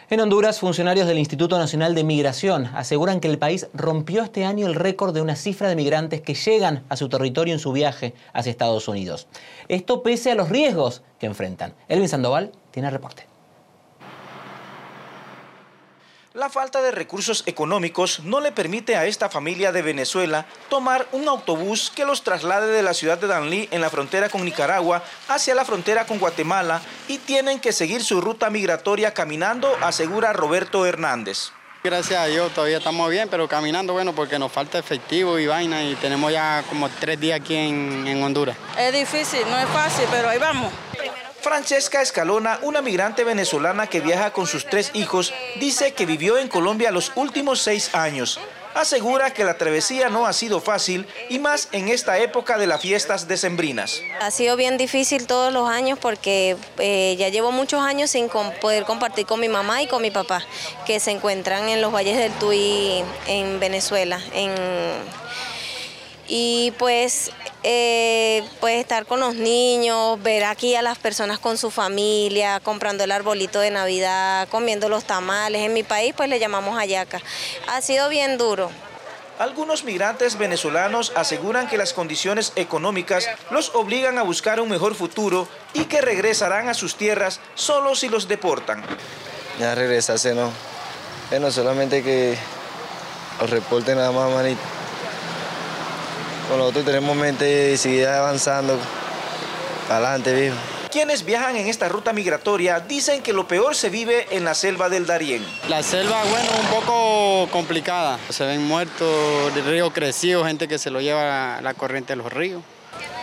En 0.09 0.21
Honduras, 0.21 0.61
funcionarios 0.61 1.05
del 1.05 1.19
Instituto 1.19 1.57
Nacional 1.57 1.93
de 1.93 2.05
Migración 2.05 2.67
aseguran 2.67 3.19
que 3.19 3.27
el 3.27 3.37
país 3.37 3.67
rompió 3.73 4.23
este 4.23 4.45
año 4.45 4.65
el 4.65 4.73
récord 4.73 5.13
de 5.13 5.19
una 5.19 5.35
cifra 5.35 5.67
de 5.67 5.75
migrantes 5.75 6.21
que 6.21 6.33
llegan 6.33 6.85
a 6.87 6.95
su 6.95 7.09
territorio 7.09 7.53
en 7.53 7.59
su 7.59 7.73
viaje 7.73 8.13
hacia 8.31 8.49
Estados 8.49 8.87
Unidos. 8.87 9.27
Esto 9.67 10.03
pese 10.03 10.31
a 10.31 10.35
los 10.35 10.47
riesgos 10.47 11.01
que 11.19 11.25
enfrentan. 11.25 11.73
Elvin 11.89 12.07
Sandoval 12.07 12.53
tiene 12.71 12.87
el 12.87 12.93
reporte. 12.93 13.27
La 16.37 16.49
falta 16.51 16.83
de 16.83 16.91
recursos 16.91 17.41
económicos 17.47 18.19
no 18.19 18.39
le 18.39 18.51
permite 18.51 18.95
a 18.95 19.07
esta 19.07 19.27
familia 19.27 19.71
de 19.71 19.81
Venezuela 19.81 20.45
tomar 20.69 21.07
un 21.11 21.27
autobús 21.27 21.91
que 21.95 22.05
los 22.05 22.21
traslade 22.21 22.67
de 22.67 22.83
la 22.83 22.93
ciudad 22.93 23.17
de 23.17 23.25
Danlí 23.25 23.67
en 23.71 23.81
la 23.81 23.89
frontera 23.89 24.29
con 24.29 24.45
Nicaragua 24.45 25.03
hacia 25.29 25.55
la 25.55 25.65
frontera 25.65 26.05
con 26.05 26.19
Guatemala 26.19 26.79
y 27.07 27.17
tienen 27.17 27.59
que 27.59 27.73
seguir 27.73 28.03
su 28.03 28.21
ruta 28.21 28.51
migratoria 28.51 29.15
caminando, 29.15 29.67
asegura 29.81 30.31
Roberto 30.31 30.85
Hernández. 30.85 31.49
Gracias 31.83 32.19
a 32.19 32.27
Dios 32.27 32.53
todavía 32.53 32.77
estamos 32.77 33.09
bien, 33.09 33.29
pero 33.29 33.47
caminando, 33.47 33.93
bueno, 33.93 34.13
porque 34.13 34.37
nos 34.37 34.51
falta 34.51 34.77
efectivo 34.77 35.39
y 35.39 35.47
vaina 35.47 35.83
y 35.85 35.95
tenemos 35.95 36.31
ya 36.31 36.63
como 36.69 36.87
tres 36.87 37.19
días 37.19 37.39
aquí 37.39 37.55
en, 37.55 38.05
en 38.07 38.21
Honduras. 38.21 38.55
Es 38.77 38.93
difícil, 38.93 39.41
no 39.49 39.57
es 39.57 39.67
fácil, 39.69 40.05
pero 40.11 40.29
ahí 40.29 40.37
vamos. 40.37 40.71
Francesca 41.41 42.01
Escalona, 42.01 42.59
una 42.61 42.81
migrante 42.81 43.23
venezolana 43.23 43.87
que 43.87 44.01
viaja 44.01 44.31
con 44.33 44.47
sus 44.47 44.65
tres 44.65 44.91
hijos, 44.93 45.33
dice 45.59 45.93
que 45.93 46.05
vivió 46.05 46.37
en 46.37 46.47
Colombia 46.47 46.91
los 46.91 47.11
últimos 47.15 47.61
seis 47.61 47.93
años. 47.93 48.39
Asegura 48.73 49.33
que 49.33 49.43
la 49.43 49.57
travesía 49.57 50.09
no 50.09 50.27
ha 50.27 50.33
sido 50.33 50.61
fácil 50.61 51.07
y 51.29 51.39
más 51.39 51.67
en 51.71 51.87
esta 51.87 52.19
época 52.19 52.59
de 52.59 52.67
las 52.67 52.79
fiestas 52.79 53.27
decembrinas. 53.27 54.01
Ha 54.21 54.29
sido 54.29 54.55
bien 54.55 54.77
difícil 54.77 55.25
todos 55.25 55.51
los 55.51 55.67
años 55.67 55.97
porque 55.97 56.57
eh, 56.77 57.15
ya 57.17 57.29
llevo 57.29 57.51
muchos 57.51 57.81
años 57.81 58.11
sin 58.11 58.29
poder 58.29 58.83
compartir 58.83 59.25
con 59.25 59.39
mi 59.39 59.49
mamá 59.49 59.81
y 59.81 59.87
con 59.87 60.01
mi 60.01 60.11
papá, 60.11 60.43
que 60.85 60.99
se 60.99 61.09
encuentran 61.09 61.69
en 61.69 61.81
los 61.81 61.91
valles 61.91 62.17
del 62.17 62.31
Tuy 62.33 63.03
en 63.27 63.59
Venezuela. 63.59 64.21
En... 64.33 64.53
Y 66.27 66.73
pues, 66.77 67.31
eh, 67.63 68.43
pues 68.59 68.79
estar 68.79 69.05
con 69.05 69.19
los 69.19 69.35
niños, 69.35 70.21
ver 70.21 70.43
aquí 70.43 70.75
a 70.75 70.81
las 70.81 70.97
personas 70.97 71.39
con 71.39 71.57
su 71.57 71.71
familia, 71.71 72.59
comprando 72.59 73.03
el 73.03 73.11
arbolito 73.11 73.59
de 73.59 73.71
Navidad, 73.71 74.47
comiendo 74.49 74.89
los 74.89 75.05
tamales. 75.05 75.61
En 75.61 75.73
mi 75.73 75.83
país 75.83 76.13
pues 76.15 76.29
le 76.29 76.39
llamamos 76.39 76.77
hallaca. 76.77 77.21
Ha 77.67 77.81
sido 77.81 78.09
bien 78.09 78.37
duro. 78.37 78.69
Algunos 79.39 79.83
migrantes 79.83 80.37
venezolanos 80.37 81.13
aseguran 81.15 81.67
que 81.67 81.77
las 81.77 81.93
condiciones 81.93 82.53
económicas 82.55 83.29
los 83.51 83.73
obligan 83.75 84.17
a 84.17 84.23
buscar 84.23 84.59
un 84.59 84.67
mejor 84.67 84.95
futuro 84.95 85.47
y 85.73 85.85
que 85.85 86.01
regresarán 86.01 86.69
a 86.69 86.73
sus 86.73 86.95
tierras 86.95 87.39
solo 87.53 87.95
si 87.95 88.09
los 88.09 88.27
deportan. 88.27 88.83
Ya 89.59 89.75
regresarse 89.75 90.33
no. 90.33 90.51
Bueno, 91.29 91.51
solamente 91.51 92.01
que 92.01 92.35
los 93.39 93.49
reporten 93.49 93.97
nada 93.97 94.11
más, 94.11 94.31
manito. 94.31 94.76
Con 96.49 96.59
nosotros 96.59 96.85
tenemos 96.85 97.15
mente 97.15 97.43
de 97.45 97.77
seguir 97.77 98.07
avanzando 98.07 98.79
para 99.87 100.09
adelante, 100.09 100.33
viejo. 100.33 100.55
Quienes 100.91 101.25
viajan 101.25 101.57
en 101.57 101.67
esta 101.67 101.89
ruta 101.89 102.13
migratoria 102.13 102.79
dicen 102.79 103.21
que 103.21 103.33
lo 103.33 103.47
peor 103.47 103.75
se 103.75 103.89
vive 103.89 104.25
en 104.31 104.45
la 104.45 104.53
selva 104.53 104.87
del 104.87 105.05
Darién. 105.05 105.45
La 105.67 105.83
selva, 105.83 106.23
bueno, 106.29 106.49
un 106.59 106.67
poco 106.67 107.51
complicada. 107.51 108.17
Se 108.29 108.45
ven 108.45 108.63
muertos, 108.63 109.55
el 109.55 109.65
río 109.65 109.91
crecido, 109.91 110.45
gente 110.45 110.67
que 110.67 110.79
se 110.79 110.89
lo 110.89 111.01
lleva 111.01 111.59
la 111.61 111.73
corriente 111.73 112.13
de 112.13 112.17
los 112.17 112.31
ríos. 112.31 112.63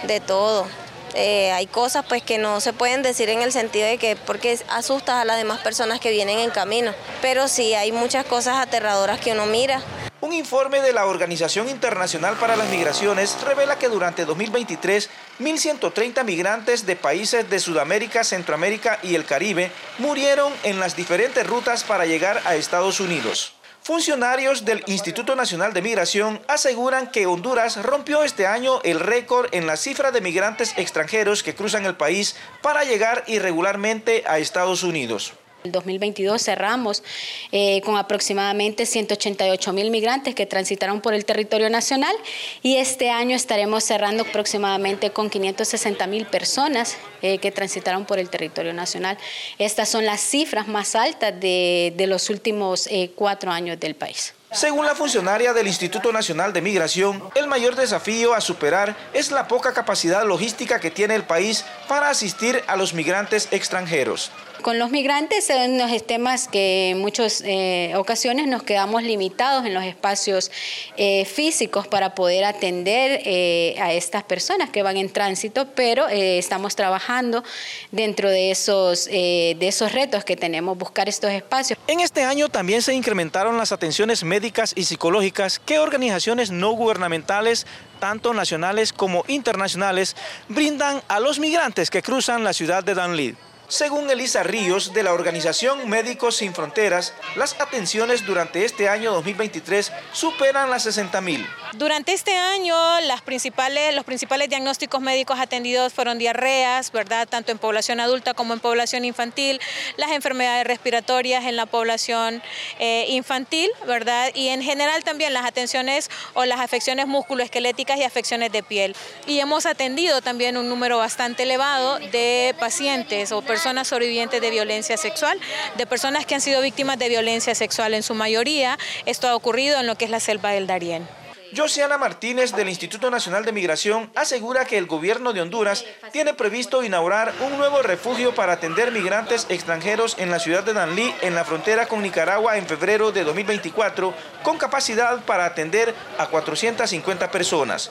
de 0.07 0.21
todo. 0.21 0.67
Eh, 1.15 1.53
hay 1.53 1.67
cosas 1.67 2.05
pues 2.09 2.23
que 2.23 2.39
no 2.39 2.61
se 2.61 2.73
pueden 2.73 3.03
decir 3.03 3.29
en 3.29 3.41
el 3.41 3.53
sentido 3.53 3.87
de 3.87 3.99
que 3.99 4.17
porque 4.17 4.59
asustas 4.69 5.17
a 5.17 5.25
las 5.25 5.37
demás 5.37 5.61
personas 5.61 6.01
que 6.01 6.11
vienen 6.11 6.41
en 6.41 6.51
camino, 6.51 6.93
pero 7.23 7.47
sí 7.47 7.75
hay 7.75 7.93
muchas 7.93 8.27
cosas 8.27 8.57
aterradoras 8.59 9.21
que 9.21 9.33
uno 9.33 9.47
mira. 9.47 9.81
Un 10.21 10.33
informe 10.33 10.81
de 10.81 10.93
la 10.93 11.05
Organización 11.07 11.69
Internacional 11.69 12.37
para 12.37 12.57
las 12.57 12.69
Migraciones 12.71 13.37
revela 13.45 13.79
que 13.79 13.89
durante 13.89 14.25
2023, 14.25 15.11
1.130 15.39 16.25
migrantes 16.25 16.87
de 16.87 16.97
países 16.97 17.49
de 17.51 17.61
Sudamérica, 17.61 18.25
Centroamérica 18.25 18.99
y 19.03 19.17
el 19.17 19.27
Caribe 19.27 19.71
murieron 19.99 20.53
en 20.63 20.81
las 20.81 20.97
diferentes 20.97 21.47
rutas 21.47 21.85
para 21.85 22.07
llegar 22.07 22.41
a 22.47 22.57
Estados 22.57 23.01
Unidos. 23.01 23.53
Funcionarios 23.85 24.65
del 24.65 24.83
Instituto 24.87 25.37
Nacional 25.37 25.75
de 25.75 25.83
Migración 25.83 26.41
aseguran 26.49 27.11
que 27.11 27.27
Honduras 27.27 27.77
rompió 27.83 28.25
este 28.25 28.47
año 28.47 28.81
el 28.83 28.99
récord 28.99 29.49
en 29.53 29.67
la 29.67 29.77
cifra 29.77 30.11
de 30.11 30.23
migrantes 30.23 30.73
extranjeros 30.79 31.43
que 31.43 31.55
cruzan 31.55 31.85
el 31.85 31.95
país 31.95 32.35
para 32.63 32.85
llegar 32.85 33.25
irregularmente 33.27 34.25
a 34.27 34.39
Estados 34.39 34.85
Unidos. 34.85 35.35
El 35.65 35.73
2022 35.73 36.43
cerramos 36.43 37.03
eh, 37.51 37.81
con 37.87 37.97
aproximadamente 37.97 38.85
188 38.85 39.73
mil 39.73 39.91
migrantes 39.91 40.35
que 40.35 40.45
transitaron 40.45 41.01
por 41.01 41.15
el 41.15 41.25
territorio 41.25 41.71
nacional 41.71 42.15
y 42.63 42.77
este 42.77 43.09
año 43.09 43.35
estaremos 43.35 43.83
cerrando 43.83 44.25
aproximadamente 44.25 45.11
con 45.11 45.31
560 45.31 46.07
mil 46.07 46.27
personas 46.27 46.99
eh, 47.23 47.39
que 47.39 47.51
transitaron 47.51 48.05
por 48.05 48.19
el 48.19 48.29
territorio 48.29 48.75
nacional. 48.75 49.17
Estas 49.59 49.89
son 49.89 50.05
las 50.05 50.21
cifras 50.21 50.69
más 50.69 50.95
altas 50.95 51.33
de, 51.41 51.95
los 52.07 52.29
últimos 52.29 52.87
eh, 52.89 53.13
cuatro 53.17 53.51
años 53.51 53.81
del 53.81 53.95
país. 53.95 54.35
Según 54.53 54.85
la 54.85 54.95
funcionaria 54.95 55.55
del 55.55 55.67
Instituto 55.67 56.13
Nacional 56.13 56.53
de 56.53 56.61
Migración, 56.61 57.23
el 57.35 57.47
mayor 57.47 57.75
desafío 57.75 58.35
a 58.35 58.43
superar 58.43 58.95
es 59.15 59.31
la 59.31 59.49
poca 59.49 59.73
capacidad 59.73 60.27
logística 60.27 60.79
que 60.79 60.91
tiene 60.91 61.15
el 61.15 61.25
país 61.25 61.65
para 61.89 62.11
asistir 62.11 62.63
a 62.67 62.77
los 62.77 62.93
migrantes 62.93 63.49
extranjeros. 63.51 64.31
Con 64.65 64.79
los 64.79 64.91
migrantes 64.91 65.47
son 65.47 65.77
los 65.77 66.07
temas 66.07 66.49
que 66.49 66.89
en 66.89 66.99
muchas 66.99 67.43
eh, 67.45 67.93
ocasiones 67.97 68.47
nos 68.47 68.63
quedamos 68.63 69.03
limitados 69.03 69.67
en 69.67 69.75
los 69.75 69.85
espacios 69.85 70.51
eh, 70.97 71.27
físicos 71.27 71.87
para 71.87 72.15
poder 72.15 72.47
atender 72.47 73.21
eh, 73.27 73.77
a 73.79 73.93
estas 73.93 74.23
personas 74.23 74.71
que 74.71 74.83
van 74.83 74.97
en 74.97 75.13
tránsito, 75.13 75.67
pero 75.75 76.09
estamos 76.09 76.77
trabajando 76.77 77.45
dentro 77.93 78.31
de 78.31 78.51
esos, 78.51 79.05
de 79.05 79.59
esos 79.61 79.93
retos 79.93 80.25
que 80.25 80.35
tenemos, 80.35 80.79
buscar 80.79 81.11
estos 81.11 81.31
espacios. 81.31 81.79
En 81.87 82.01
este 82.01 82.23
año 82.23 82.49
también 82.49 82.81
se 82.81 82.95
incrementaron 82.95 83.59
las 83.59 83.71
atenciones 83.71 84.25
médicas 84.25 84.73
y 84.75 84.85
psicológicas 84.85 85.59
que 85.59 85.79
organizaciones 85.79 86.51
no 86.51 86.73
gubernamentales 86.73 87.67
tanto 88.01 88.33
nacionales 88.33 88.95
como 88.95 89.25
internacionales, 89.29 90.17
brindan 90.49 91.03
a 91.09 91.21
los 91.21 91.39
migrantes 91.39 91.91
que 91.91 92.01
cruzan 92.01 92.45
la 92.45 92.55
ciudad 92.55 92.83
de 92.83 92.95
Danlí. 92.95 93.37
Según 93.69 94.11
Elisa 94.11 94.43
Ríos 94.43 94.93
de 94.93 95.03
la 95.03 95.13
organización 95.15 95.89
Médicos 95.89 96.37
Sin 96.37 96.55
Fronteras, 96.55 97.15
las 97.35 97.59
atenciones 97.61 98.27
durante 98.27 98.65
este 98.65 98.89
año 98.89 99.13
2023 99.13 99.91
superan 100.13 100.71
las 100.71 100.83
60 100.83 101.21
mil. 101.23 101.47
Durante 101.77 102.13
este 102.13 102.37
año 102.37 102.77
las 103.01 103.21
principales, 103.23 103.93
los 103.97 104.05
principales 104.05 104.49
diagnósticos 104.49 105.01
médicos 105.01 105.41
atendidos 105.41 105.93
fueron 105.93 106.19
diarreas, 106.19 106.93
¿verdad? 106.93 107.27
tanto 107.27 107.51
en 107.51 107.59
población 107.59 107.99
adulta 107.99 108.33
como 108.33 108.55
en 108.55 108.61
población 108.61 109.05
infantil, 109.05 109.61
las 109.97 110.13
enfermedades 110.13 110.69
respiratorias 110.69 111.45
en 111.47 111.57
la 111.57 111.67
población 111.67 112.41
eh, 112.79 113.07
infantil, 113.09 113.71
¿verdad? 113.89 114.31
y 114.35 114.51
en 114.51 114.63
general 114.63 115.03
también 115.03 115.33
las 115.33 115.47
atenciones 115.47 116.11
o 116.35 116.45
las 116.45 116.61
afecciones 116.61 117.09
musculoesqueléticas 117.09 117.99
y 117.99 118.05
afecciones 118.05 118.53
de 118.53 118.63
piel. 118.63 118.95
Y 119.27 119.41
hemos 119.41 119.67
atendido 119.67 120.23
también 120.23 120.57
un 120.57 120.69
número 120.69 120.99
bastante 120.99 121.43
elevado 121.43 121.99
de 121.99 122.55
pacientes 122.61 123.33
o 123.33 123.43
personas 123.43 123.89
sobrevivientes 123.89 124.41
de 124.41 124.51
violencia 124.51 124.97
sexual, 124.97 125.41
de 125.77 125.87
personas 125.87 126.25
que 126.25 126.37
han 126.37 126.41
sido 126.41 126.63
víctimas 126.63 127.01
de 127.01 127.09
violencia 127.09 127.53
sexual 127.57 127.95
en 127.95 128.05
su 128.05 128.15
mayoría. 128.15 128.79
Esto 129.07 129.27
ha 129.27 129.35
ocurrido 129.35 129.81
en 129.81 129.89
lo 129.89 129.97
que 129.97 130.05
es 130.05 130.11
la 130.13 130.21
selva 130.21 130.51
del 130.51 130.69
Darién. 130.69 131.24
Josiana 131.57 131.99
Martínez 131.99 132.53
del 132.53 132.69
Instituto 132.69 133.11
Nacional 133.11 133.45
de 133.45 133.53
Migración 133.53 134.11
asegura 134.15 134.65
que 134.65 134.77
el 134.77 134.87
gobierno 134.87 135.33
de 135.33 135.41
Honduras 135.41 135.85
tiene 136.13 136.35
previsto 136.35 136.83
inaugurar 136.83 137.33
un 137.41 137.57
nuevo 137.57 137.83
refugio 137.83 138.35
para 138.35 138.55
atender 138.55 138.91
migrantes 138.91 139.47
extranjeros 139.49 140.17
en 140.19 140.31
la 140.31 140.39
ciudad 140.39 140.65
de 140.65 140.73
Danlí, 140.73 141.15
en 141.23 141.35
la 141.35 141.45
frontera 141.45 141.87
con 141.87 142.03
Nicaragua, 142.03 142.57
en 142.57 142.67
febrero 142.67 143.13
de 143.13 143.25
2024, 143.25 144.15
con 144.43 144.59
capacidad 144.59 145.25
para 145.25 145.45
atender 145.45 145.95
a 146.19 146.27
450 146.27 147.31
personas. 147.31 147.91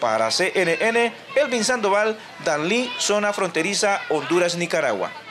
Para 0.00 0.30
CNN, 0.30 1.14
Elvin 1.36 1.64
Sandoval, 1.64 2.18
Danlí, 2.44 2.92
zona 2.98 3.32
fronteriza 3.32 4.00
Honduras-Nicaragua. 4.08 5.23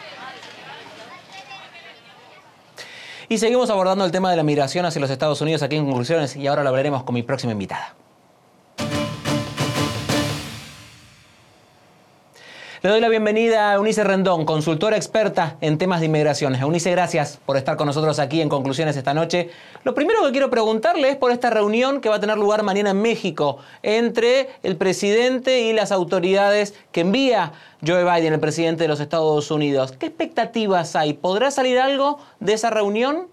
Y 3.33 3.39
seguimos 3.39 3.71
abordando 3.71 4.05
el 4.05 4.11
tema 4.11 4.29
de 4.29 4.37
la 4.37 4.43
migración 4.43 4.85
hacia 4.85 5.01
los 5.01 5.09
Estados 5.09 5.41
Unidos 5.41 5.63
aquí 5.63 5.75
en 5.75 5.85
Conclusiones 5.85 6.35
y 6.35 6.45
ahora 6.45 6.61
lo 6.61 6.69
hablaremos 6.69 7.01
con 7.01 7.15
mi 7.15 7.23
próxima 7.23 7.51
invitada. 7.51 7.95
Le 12.83 12.89
doy 12.89 12.99
la 12.99 13.07
bienvenida 13.07 13.71
a 13.71 13.75
Eunice 13.75 14.03
Rendón, 14.03 14.43
consultora 14.43 14.97
experta 14.97 15.55
en 15.61 15.77
temas 15.77 16.01
de 16.01 16.07
inmigración. 16.07 16.53
Eunice, 16.53 16.91
gracias 16.91 17.39
por 17.45 17.55
estar 17.55 17.77
con 17.77 17.87
nosotros 17.87 18.19
aquí 18.19 18.41
en 18.41 18.49
Conclusiones 18.49 18.97
esta 18.97 19.13
noche. 19.13 19.51
Lo 19.85 19.95
primero 19.95 20.21
que 20.25 20.31
quiero 20.31 20.49
preguntarle 20.49 21.07
es 21.07 21.15
por 21.15 21.31
esta 21.31 21.49
reunión 21.49 22.01
que 22.01 22.09
va 22.09 22.15
a 22.15 22.19
tener 22.19 22.37
lugar 22.37 22.61
mañana 22.63 22.89
en 22.89 23.01
México 23.01 23.59
entre 23.83 24.49
el 24.63 24.75
presidente 24.75 25.61
y 25.61 25.71
las 25.71 25.93
autoridades 25.93 26.77
que 26.91 26.99
envía 26.99 27.53
Joe 27.87 28.03
Biden, 28.03 28.33
el 28.33 28.41
presidente 28.41 28.83
de 28.83 28.89
los 28.89 28.99
Estados 28.99 29.49
Unidos. 29.49 29.93
¿Qué 29.93 30.07
expectativas 30.07 30.97
hay? 30.97 31.13
¿Podrá 31.13 31.51
salir 31.51 31.79
algo 31.79 32.19
de 32.41 32.51
esa 32.51 32.69
reunión? 32.69 33.29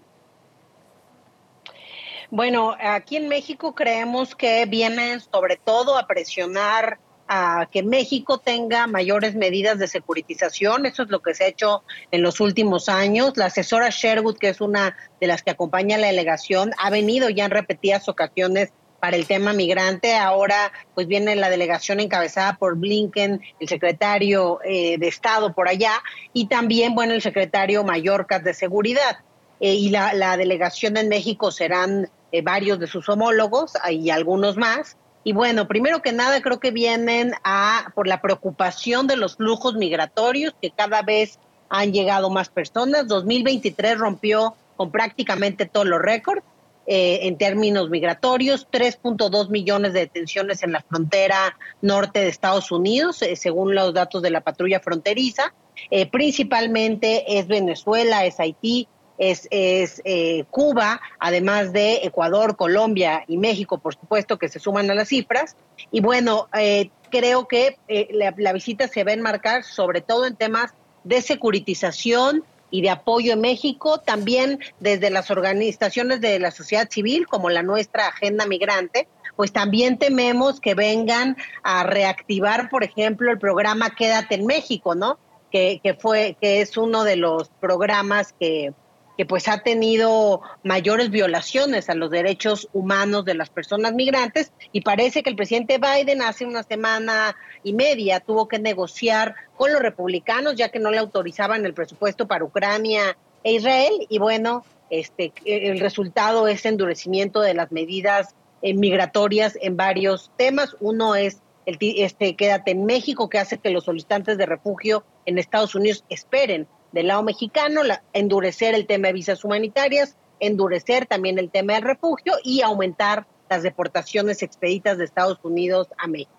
Bueno, 2.29 2.73
aquí 2.79 3.17
en 3.17 3.27
México 3.27 3.75
creemos 3.75 4.33
que 4.33 4.65
vienen 4.65 5.19
sobre 5.19 5.57
todo 5.57 5.97
a 5.97 6.07
presionar 6.07 6.99
a 7.33 7.69
que 7.71 7.81
México 7.81 8.39
tenga 8.39 8.87
mayores 8.87 9.35
medidas 9.35 9.79
de 9.79 9.87
securitización. 9.87 10.85
Eso 10.85 11.03
es 11.03 11.09
lo 11.09 11.21
que 11.21 11.33
se 11.33 11.45
ha 11.45 11.47
hecho 11.47 11.83
en 12.11 12.23
los 12.23 12.41
últimos 12.41 12.89
años. 12.89 13.37
La 13.37 13.45
asesora 13.45 13.89
Sherwood, 13.89 14.37
que 14.37 14.49
es 14.49 14.59
una 14.59 14.97
de 15.21 15.27
las 15.27 15.41
que 15.41 15.51
acompaña 15.51 15.97
la 15.97 16.07
delegación, 16.07 16.71
ha 16.77 16.89
venido 16.89 17.29
ya 17.29 17.45
en 17.45 17.51
repetidas 17.51 18.09
ocasiones 18.09 18.73
para 18.99 19.15
el 19.15 19.27
tema 19.27 19.53
migrante. 19.53 20.13
Ahora 20.17 20.73
pues 20.93 21.07
viene 21.07 21.37
la 21.37 21.49
delegación 21.49 22.01
encabezada 22.01 22.57
por 22.57 22.77
Blinken, 22.77 23.39
el 23.61 23.69
secretario 23.69 24.59
eh, 24.65 24.97
de 24.97 25.07
Estado 25.07 25.53
por 25.53 25.69
allá, 25.69 26.03
y 26.33 26.47
también, 26.47 26.95
bueno, 26.95 27.13
el 27.13 27.21
secretario 27.21 27.85
Mallorcas 27.85 28.43
de 28.43 28.53
Seguridad. 28.53 29.19
Eh, 29.61 29.75
y 29.75 29.89
la, 29.89 30.13
la, 30.13 30.35
delegación 30.35 30.97
en 30.97 31.07
México 31.07 31.49
serán 31.49 32.09
eh, 32.33 32.41
varios 32.41 32.77
de 32.77 32.87
sus 32.87 33.07
homólogos 33.07 33.71
y 33.89 34.09
algunos 34.09 34.57
más. 34.57 34.97
Y 35.23 35.33
bueno, 35.33 35.67
primero 35.67 36.01
que 36.01 36.11
nada 36.11 36.41
creo 36.41 36.59
que 36.59 36.71
vienen 36.71 37.33
a 37.43 37.91
por 37.95 38.07
la 38.07 38.21
preocupación 38.21 39.07
de 39.07 39.17
los 39.17 39.35
flujos 39.35 39.75
migratorios 39.75 40.55
que 40.61 40.71
cada 40.71 41.03
vez 41.03 41.39
han 41.69 41.93
llegado 41.93 42.29
más 42.29 42.49
personas. 42.49 43.07
2023 43.07 43.97
rompió 43.97 44.55
con 44.75 44.91
prácticamente 44.91 45.65
todos 45.65 45.85
los 45.85 46.01
récords 46.01 46.43
eh, 46.87 47.27
en 47.27 47.37
términos 47.37 47.89
migratorios, 47.91 48.67
3.2 48.71 49.49
millones 49.49 49.93
de 49.93 50.01
detenciones 50.01 50.63
en 50.63 50.71
la 50.71 50.81
frontera 50.81 51.55
norte 51.81 52.19
de 52.19 52.27
Estados 52.27 52.71
Unidos, 52.71 53.21
eh, 53.21 53.35
según 53.35 53.75
los 53.75 53.93
datos 53.93 54.23
de 54.23 54.31
la 54.31 54.41
patrulla 54.41 54.79
fronteriza. 54.79 55.53
Eh, 55.91 56.07
principalmente 56.07 57.37
es 57.37 57.47
Venezuela, 57.47 58.25
es 58.25 58.39
Haití, 58.39 58.87
es, 59.21 59.47
es 59.51 60.01
eh, 60.03 60.45
Cuba, 60.49 60.99
además 61.19 61.71
de 61.73 61.99
Ecuador, 62.03 62.55
Colombia 62.55 63.23
y 63.27 63.37
México, 63.37 63.77
por 63.77 63.93
supuesto, 63.93 64.39
que 64.39 64.49
se 64.49 64.57
suman 64.57 64.89
a 64.89 64.95
las 64.95 65.09
cifras. 65.09 65.55
Y 65.91 66.01
bueno, 66.01 66.47
eh, 66.57 66.89
creo 67.11 67.47
que 67.47 67.77
eh, 67.87 68.07
la, 68.13 68.33
la, 68.35 68.51
visita 68.51 68.87
se 68.87 69.03
va 69.03 69.11
a 69.11 69.13
enmarcar 69.13 69.63
sobre 69.63 70.01
todo 70.01 70.25
en 70.25 70.35
temas 70.35 70.73
de 71.03 71.21
securitización 71.21 72.43
y 72.71 72.81
de 72.81 72.89
apoyo 72.89 73.33
en 73.33 73.41
México, 73.41 73.99
también 73.99 74.59
desde 74.79 75.11
las 75.11 75.29
organizaciones 75.29 76.19
de 76.19 76.39
la 76.39 76.49
sociedad 76.49 76.89
civil, 76.89 77.27
como 77.27 77.51
la 77.51 77.61
nuestra 77.61 78.07
Agenda 78.07 78.47
Migrante, 78.47 79.07
pues 79.35 79.53
también 79.53 79.99
tememos 79.99 80.59
que 80.59 80.73
vengan 80.73 81.37
a 81.61 81.83
reactivar, 81.83 82.71
por 82.71 82.83
ejemplo, 82.83 83.31
el 83.31 83.37
programa 83.37 83.91
Quédate 83.91 84.33
en 84.33 84.47
México, 84.47 84.95
¿no? 84.95 85.19
Que, 85.51 85.79
que 85.83 85.93
fue, 85.93 86.37
que 86.41 86.61
es 86.61 86.75
uno 86.75 87.03
de 87.03 87.17
los 87.17 87.49
programas 87.59 88.33
que, 88.39 88.73
que 89.17 89.25
pues 89.25 89.47
ha 89.47 89.59
tenido 89.59 90.41
mayores 90.63 91.09
violaciones 91.09 91.89
a 91.89 91.95
los 91.95 92.09
derechos 92.09 92.69
humanos 92.73 93.25
de 93.25 93.33
las 93.33 93.49
personas 93.49 93.93
migrantes 93.93 94.51
y 94.71 94.81
parece 94.81 95.23
que 95.23 95.29
el 95.29 95.35
presidente 95.35 95.79
Biden 95.79 96.21
hace 96.21 96.45
una 96.45 96.63
semana 96.63 97.35
y 97.63 97.73
media 97.73 98.19
tuvo 98.19 98.47
que 98.47 98.59
negociar 98.59 99.35
con 99.57 99.71
los 99.73 99.81
republicanos 99.81 100.55
ya 100.55 100.69
que 100.69 100.79
no 100.79 100.91
le 100.91 100.97
autorizaban 100.97 101.65
el 101.65 101.73
presupuesto 101.73 102.27
para 102.27 102.43
Ucrania 102.43 103.17
e 103.43 103.53
Israel 103.53 103.93
y 104.09 104.19
bueno, 104.19 104.63
este 104.89 105.33
el 105.45 105.79
resultado 105.79 106.47
es 106.47 106.65
endurecimiento 106.65 107.41
de 107.41 107.53
las 107.53 107.71
medidas 107.71 108.35
eh, 108.61 108.73
migratorias 108.73 109.57
en 109.61 109.77
varios 109.77 110.31
temas. 110.37 110.75
Uno 110.79 111.15
es 111.15 111.41
el 111.65 111.77
este 111.79 112.35
quédate 112.35 112.71
en 112.71 112.85
México 112.85 113.29
que 113.29 113.39
hace 113.39 113.57
que 113.57 113.69
los 113.69 113.85
solicitantes 113.85 114.37
de 114.37 114.45
refugio 114.45 115.03
en 115.25 115.37
Estados 115.37 115.75
Unidos 115.75 116.03
esperen 116.09 116.67
del 116.91 117.07
lado 117.07 117.23
mexicano, 117.23 117.81
endurecer 118.13 118.75
el 118.75 118.85
tema 118.85 119.07
de 119.07 119.13
visas 119.13 119.43
humanitarias, 119.43 120.15
endurecer 120.39 121.05
también 121.05 121.39
el 121.39 121.49
tema 121.49 121.73
del 121.73 121.83
refugio 121.83 122.33
y 122.43 122.61
aumentar 122.61 123.25
las 123.49 123.63
deportaciones 123.63 124.41
expeditas 124.43 124.97
de 124.97 125.05
Estados 125.05 125.39
Unidos 125.43 125.87
a 125.97 126.07
México. 126.07 126.31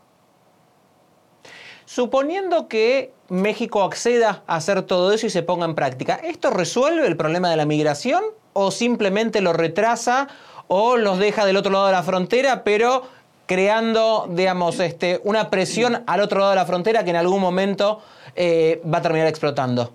Suponiendo 1.85 2.69
que 2.69 3.12
México 3.29 3.83
acceda 3.83 4.43
a 4.47 4.57
hacer 4.57 4.83
todo 4.83 5.12
eso 5.12 5.27
y 5.27 5.31
se 5.31 5.43
ponga 5.43 5.67
en 5.67 5.75
práctica, 5.75 6.15
¿esto 6.15 6.51
resuelve 6.51 7.07
el 7.07 7.17
problema 7.17 7.51
de 7.51 7.57
la 7.57 7.67
migración 7.67 8.23
o 8.53 8.71
simplemente 8.71 9.41
lo 9.41 9.53
retrasa 9.53 10.29
o 10.69 10.97
los 10.97 11.19
deja 11.19 11.45
del 11.45 11.57
otro 11.57 11.73
lado 11.73 11.87
de 11.87 11.93
la 11.93 12.03
frontera, 12.03 12.65
pero 12.65 13.03
creando, 13.47 14.27
digamos, 14.31 14.81
este, 14.81 15.21
una 15.25 15.51
presión 15.51 16.03
al 16.07 16.21
otro 16.21 16.38
lado 16.38 16.51
de 16.51 16.57
la 16.57 16.65
frontera 16.67 17.05
que 17.05 17.11
en 17.11 17.17
algún 17.17 17.41
momento 17.41 18.01
eh, 18.35 18.81
va 18.91 18.99
a 18.99 19.03
terminar 19.03 19.27
explotando? 19.27 19.93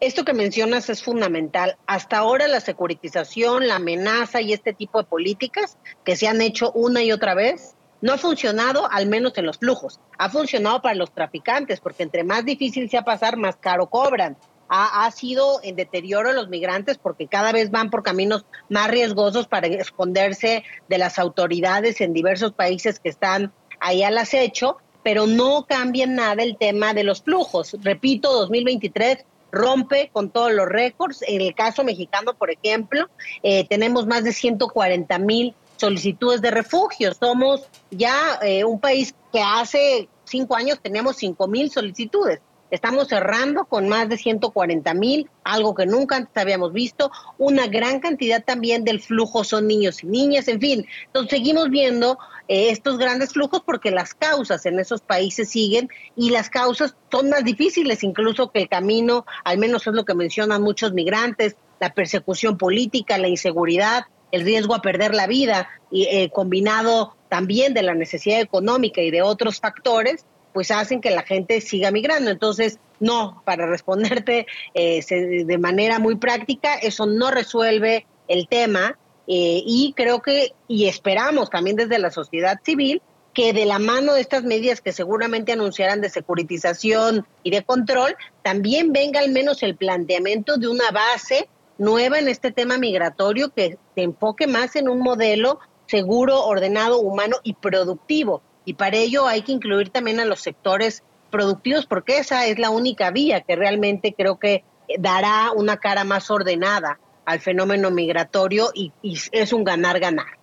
Esto 0.00 0.24
que 0.24 0.34
mencionas 0.34 0.88
es 0.90 1.02
fundamental. 1.02 1.76
Hasta 1.86 2.18
ahora 2.18 2.46
la 2.46 2.60
securitización, 2.60 3.66
la 3.66 3.76
amenaza 3.76 4.40
y 4.40 4.52
este 4.52 4.72
tipo 4.72 4.98
de 4.98 5.08
políticas 5.08 5.78
que 6.04 6.16
se 6.16 6.28
han 6.28 6.40
hecho 6.40 6.72
una 6.72 7.02
y 7.02 7.12
otra 7.12 7.34
vez 7.34 7.74
no 8.00 8.12
ha 8.12 8.18
funcionado, 8.18 8.90
al 8.90 9.06
menos 9.06 9.36
en 9.36 9.46
los 9.46 9.58
flujos. 9.58 10.00
Ha 10.18 10.28
funcionado 10.30 10.80
para 10.82 10.94
los 10.94 11.12
traficantes, 11.12 11.80
porque 11.80 12.04
entre 12.04 12.22
más 12.22 12.44
difícil 12.44 12.88
sea 12.88 13.02
pasar, 13.02 13.36
más 13.36 13.56
caro 13.56 13.88
cobran. 13.88 14.36
Ha, 14.70 15.10
sido 15.12 15.60
en 15.62 15.76
deterioro 15.76 16.30
los 16.34 16.50
migrantes 16.50 16.98
porque 16.98 17.26
cada 17.26 17.52
vez 17.52 17.70
van 17.70 17.88
por 17.88 18.02
caminos 18.02 18.44
más 18.68 18.90
riesgosos 18.90 19.48
para 19.48 19.66
esconderse 19.66 20.62
de 20.88 20.98
las 20.98 21.18
autoridades 21.18 22.02
en 22.02 22.12
diversos 22.12 22.52
países 22.52 23.00
que 23.00 23.08
están 23.08 23.50
ahí 23.80 24.02
al 24.02 24.18
acecho, 24.18 24.76
pero 25.02 25.26
no 25.26 25.64
cambia 25.66 26.06
nada 26.06 26.42
el 26.42 26.58
tema 26.58 26.92
de 26.92 27.02
los 27.02 27.22
flujos. 27.22 27.78
Repito, 27.82 28.30
2023 28.30 29.24
rompe 29.50 30.10
con 30.12 30.30
todos 30.30 30.52
los 30.52 30.66
récords. 30.66 31.22
En 31.26 31.40
el 31.40 31.54
caso 31.54 31.84
mexicano, 31.84 32.34
por 32.34 32.50
ejemplo, 32.50 33.08
eh, 33.42 33.66
tenemos 33.68 34.06
más 34.06 34.24
de 34.24 34.32
140 34.32 35.18
mil 35.18 35.54
solicitudes 35.76 36.40
de 36.42 36.50
refugio. 36.50 37.14
Somos 37.14 37.68
ya 37.90 38.38
eh, 38.42 38.64
un 38.64 38.80
país 38.80 39.14
que 39.32 39.40
hace 39.40 40.08
cinco 40.24 40.56
años 40.56 40.78
teníamos 40.82 41.16
5 41.16 41.48
mil 41.48 41.70
solicitudes. 41.70 42.40
Estamos 42.70 43.08
cerrando 43.08 43.64
con 43.64 43.88
más 43.88 44.10
de 44.10 44.18
140 44.18 44.92
mil, 44.92 45.30
algo 45.42 45.74
que 45.74 45.86
nunca 45.86 46.16
antes 46.16 46.36
habíamos 46.36 46.74
visto. 46.74 47.10
Una 47.38 47.66
gran 47.66 47.98
cantidad 47.98 48.44
también 48.44 48.84
del 48.84 49.00
flujo 49.00 49.42
son 49.42 49.66
niños 49.66 50.04
y 50.04 50.06
niñas, 50.06 50.48
en 50.48 50.60
fin. 50.60 50.86
Entonces 51.06 51.30
seguimos 51.30 51.70
viendo 51.70 52.18
estos 52.48 52.98
grandes 52.98 53.32
flujos 53.34 53.62
porque 53.64 53.90
las 53.90 54.14
causas 54.14 54.64
en 54.66 54.78
esos 54.80 55.02
países 55.02 55.50
siguen 55.50 55.90
y 56.16 56.30
las 56.30 56.48
causas 56.48 56.96
son 57.10 57.28
más 57.28 57.44
difíciles 57.44 58.02
incluso 58.02 58.50
que 58.50 58.62
el 58.62 58.68
camino, 58.68 59.26
al 59.44 59.58
menos 59.58 59.86
es 59.86 59.92
lo 59.92 60.04
que 60.04 60.14
mencionan 60.14 60.62
muchos 60.62 60.92
migrantes, 60.92 61.56
la 61.78 61.92
persecución 61.92 62.56
política, 62.56 63.18
la 63.18 63.28
inseguridad, 63.28 64.06
el 64.32 64.42
riesgo 64.44 64.74
a 64.74 64.82
perder 64.82 65.14
la 65.14 65.26
vida, 65.26 65.68
y, 65.90 66.04
eh, 66.04 66.30
combinado 66.30 67.14
también 67.28 67.74
de 67.74 67.82
la 67.82 67.94
necesidad 67.94 68.40
económica 68.40 69.00
y 69.00 69.10
de 69.10 69.22
otros 69.22 69.60
factores, 69.60 70.24
pues 70.52 70.70
hacen 70.70 71.00
que 71.00 71.10
la 71.10 71.22
gente 71.22 71.60
siga 71.60 71.90
migrando. 71.90 72.30
Entonces, 72.30 72.78
no, 73.00 73.42
para 73.44 73.66
responderte 73.66 74.46
eh, 74.74 75.44
de 75.44 75.58
manera 75.58 75.98
muy 75.98 76.16
práctica, 76.16 76.74
eso 76.74 77.06
no 77.06 77.30
resuelve 77.30 78.06
el 78.26 78.48
tema 78.48 78.98
eh, 79.30 79.62
y 79.64 79.92
creo 79.94 80.22
que, 80.22 80.54
y 80.68 80.88
esperamos 80.88 81.50
también 81.50 81.76
desde 81.76 81.98
la 81.98 82.10
sociedad 82.10 82.58
civil, 82.64 83.02
que 83.34 83.52
de 83.52 83.66
la 83.66 83.78
mano 83.78 84.14
de 84.14 84.22
estas 84.22 84.42
medidas 84.42 84.80
que 84.80 84.92
seguramente 84.92 85.52
anunciarán 85.52 86.00
de 86.00 86.08
securitización 86.08 87.26
y 87.42 87.50
de 87.50 87.62
control, 87.62 88.16
también 88.42 88.92
venga 88.92 89.20
al 89.20 89.30
menos 89.30 89.62
el 89.62 89.76
planteamiento 89.76 90.56
de 90.56 90.68
una 90.68 90.90
base 90.90 91.48
nueva 91.76 92.18
en 92.18 92.28
este 92.28 92.50
tema 92.52 92.78
migratorio 92.78 93.52
que 93.54 93.78
se 93.94 94.02
enfoque 94.02 94.46
más 94.46 94.76
en 94.76 94.88
un 94.88 95.00
modelo 95.00 95.60
seguro, 95.86 96.44
ordenado, 96.44 96.98
humano 96.98 97.36
y 97.42 97.52
productivo. 97.52 98.42
Y 98.64 98.74
para 98.74 98.96
ello 98.96 99.26
hay 99.26 99.42
que 99.42 99.52
incluir 99.52 99.90
también 99.90 100.20
a 100.20 100.24
los 100.24 100.40
sectores 100.40 101.02
productivos 101.30 101.86
porque 101.86 102.18
esa 102.18 102.46
es 102.46 102.58
la 102.58 102.70
única 102.70 103.10
vía 103.10 103.42
que 103.42 103.56
realmente 103.56 104.14
creo 104.16 104.38
que 104.38 104.64
dará 104.98 105.52
una 105.54 105.76
cara 105.76 106.04
más 106.04 106.30
ordenada 106.30 106.98
al 107.28 107.40
fenómeno 107.40 107.90
migratorio 107.90 108.70
y, 108.74 108.90
y 109.02 109.18
es 109.32 109.52
un 109.52 109.62
ganar-ganar. 109.62 110.38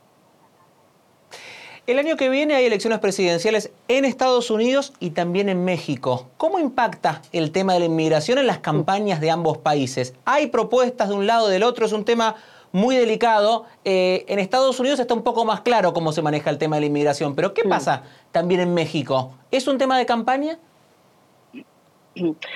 El 1.87 1.97
año 1.97 2.15
que 2.15 2.29
viene 2.29 2.53
hay 2.53 2.65
elecciones 2.65 2.99
presidenciales 2.99 3.71
en 3.87 4.05
Estados 4.05 4.51
Unidos 4.51 4.93
y 4.99 5.09
también 5.09 5.49
en 5.49 5.65
México. 5.65 6.29
¿Cómo 6.37 6.59
impacta 6.59 7.23
el 7.31 7.51
tema 7.51 7.73
de 7.73 7.79
la 7.79 7.85
inmigración 7.85 8.37
en 8.37 8.45
las 8.45 8.59
campañas 8.59 9.19
de 9.19 9.31
ambos 9.31 9.57
países? 9.57 10.13
¿Hay 10.25 10.47
propuestas 10.47 11.09
de 11.09 11.15
un 11.15 11.25
lado 11.25 11.45
o 11.45 11.49
del 11.49 11.63
otro? 11.63 11.87
Es 11.87 11.91
un 11.91 12.05
tema 12.05 12.35
muy 12.71 12.95
delicado. 12.95 13.65
Eh, 13.83 14.23
en 14.27 14.37
Estados 14.37 14.79
Unidos 14.79 14.99
está 14.99 15.15
un 15.15 15.23
poco 15.23 15.43
más 15.43 15.61
claro 15.61 15.91
cómo 15.91 16.11
se 16.11 16.21
maneja 16.21 16.51
el 16.51 16.59
tema 16.59 16.75
de 16.75 16.81
la 16.81 16.85
inmigración, 16.87 17.33
pero 17.33 17.55
¿qué 17.55 17.63
pasa 17.63 18.03
también 18.31 18.61
en 18.61 18.75
México? 18.75 19.33
¿Es 19.49 19.67
un 19.67 19.79
tema 19.79 19.97
de 19.97 20.05
campaña? 20.05 20.59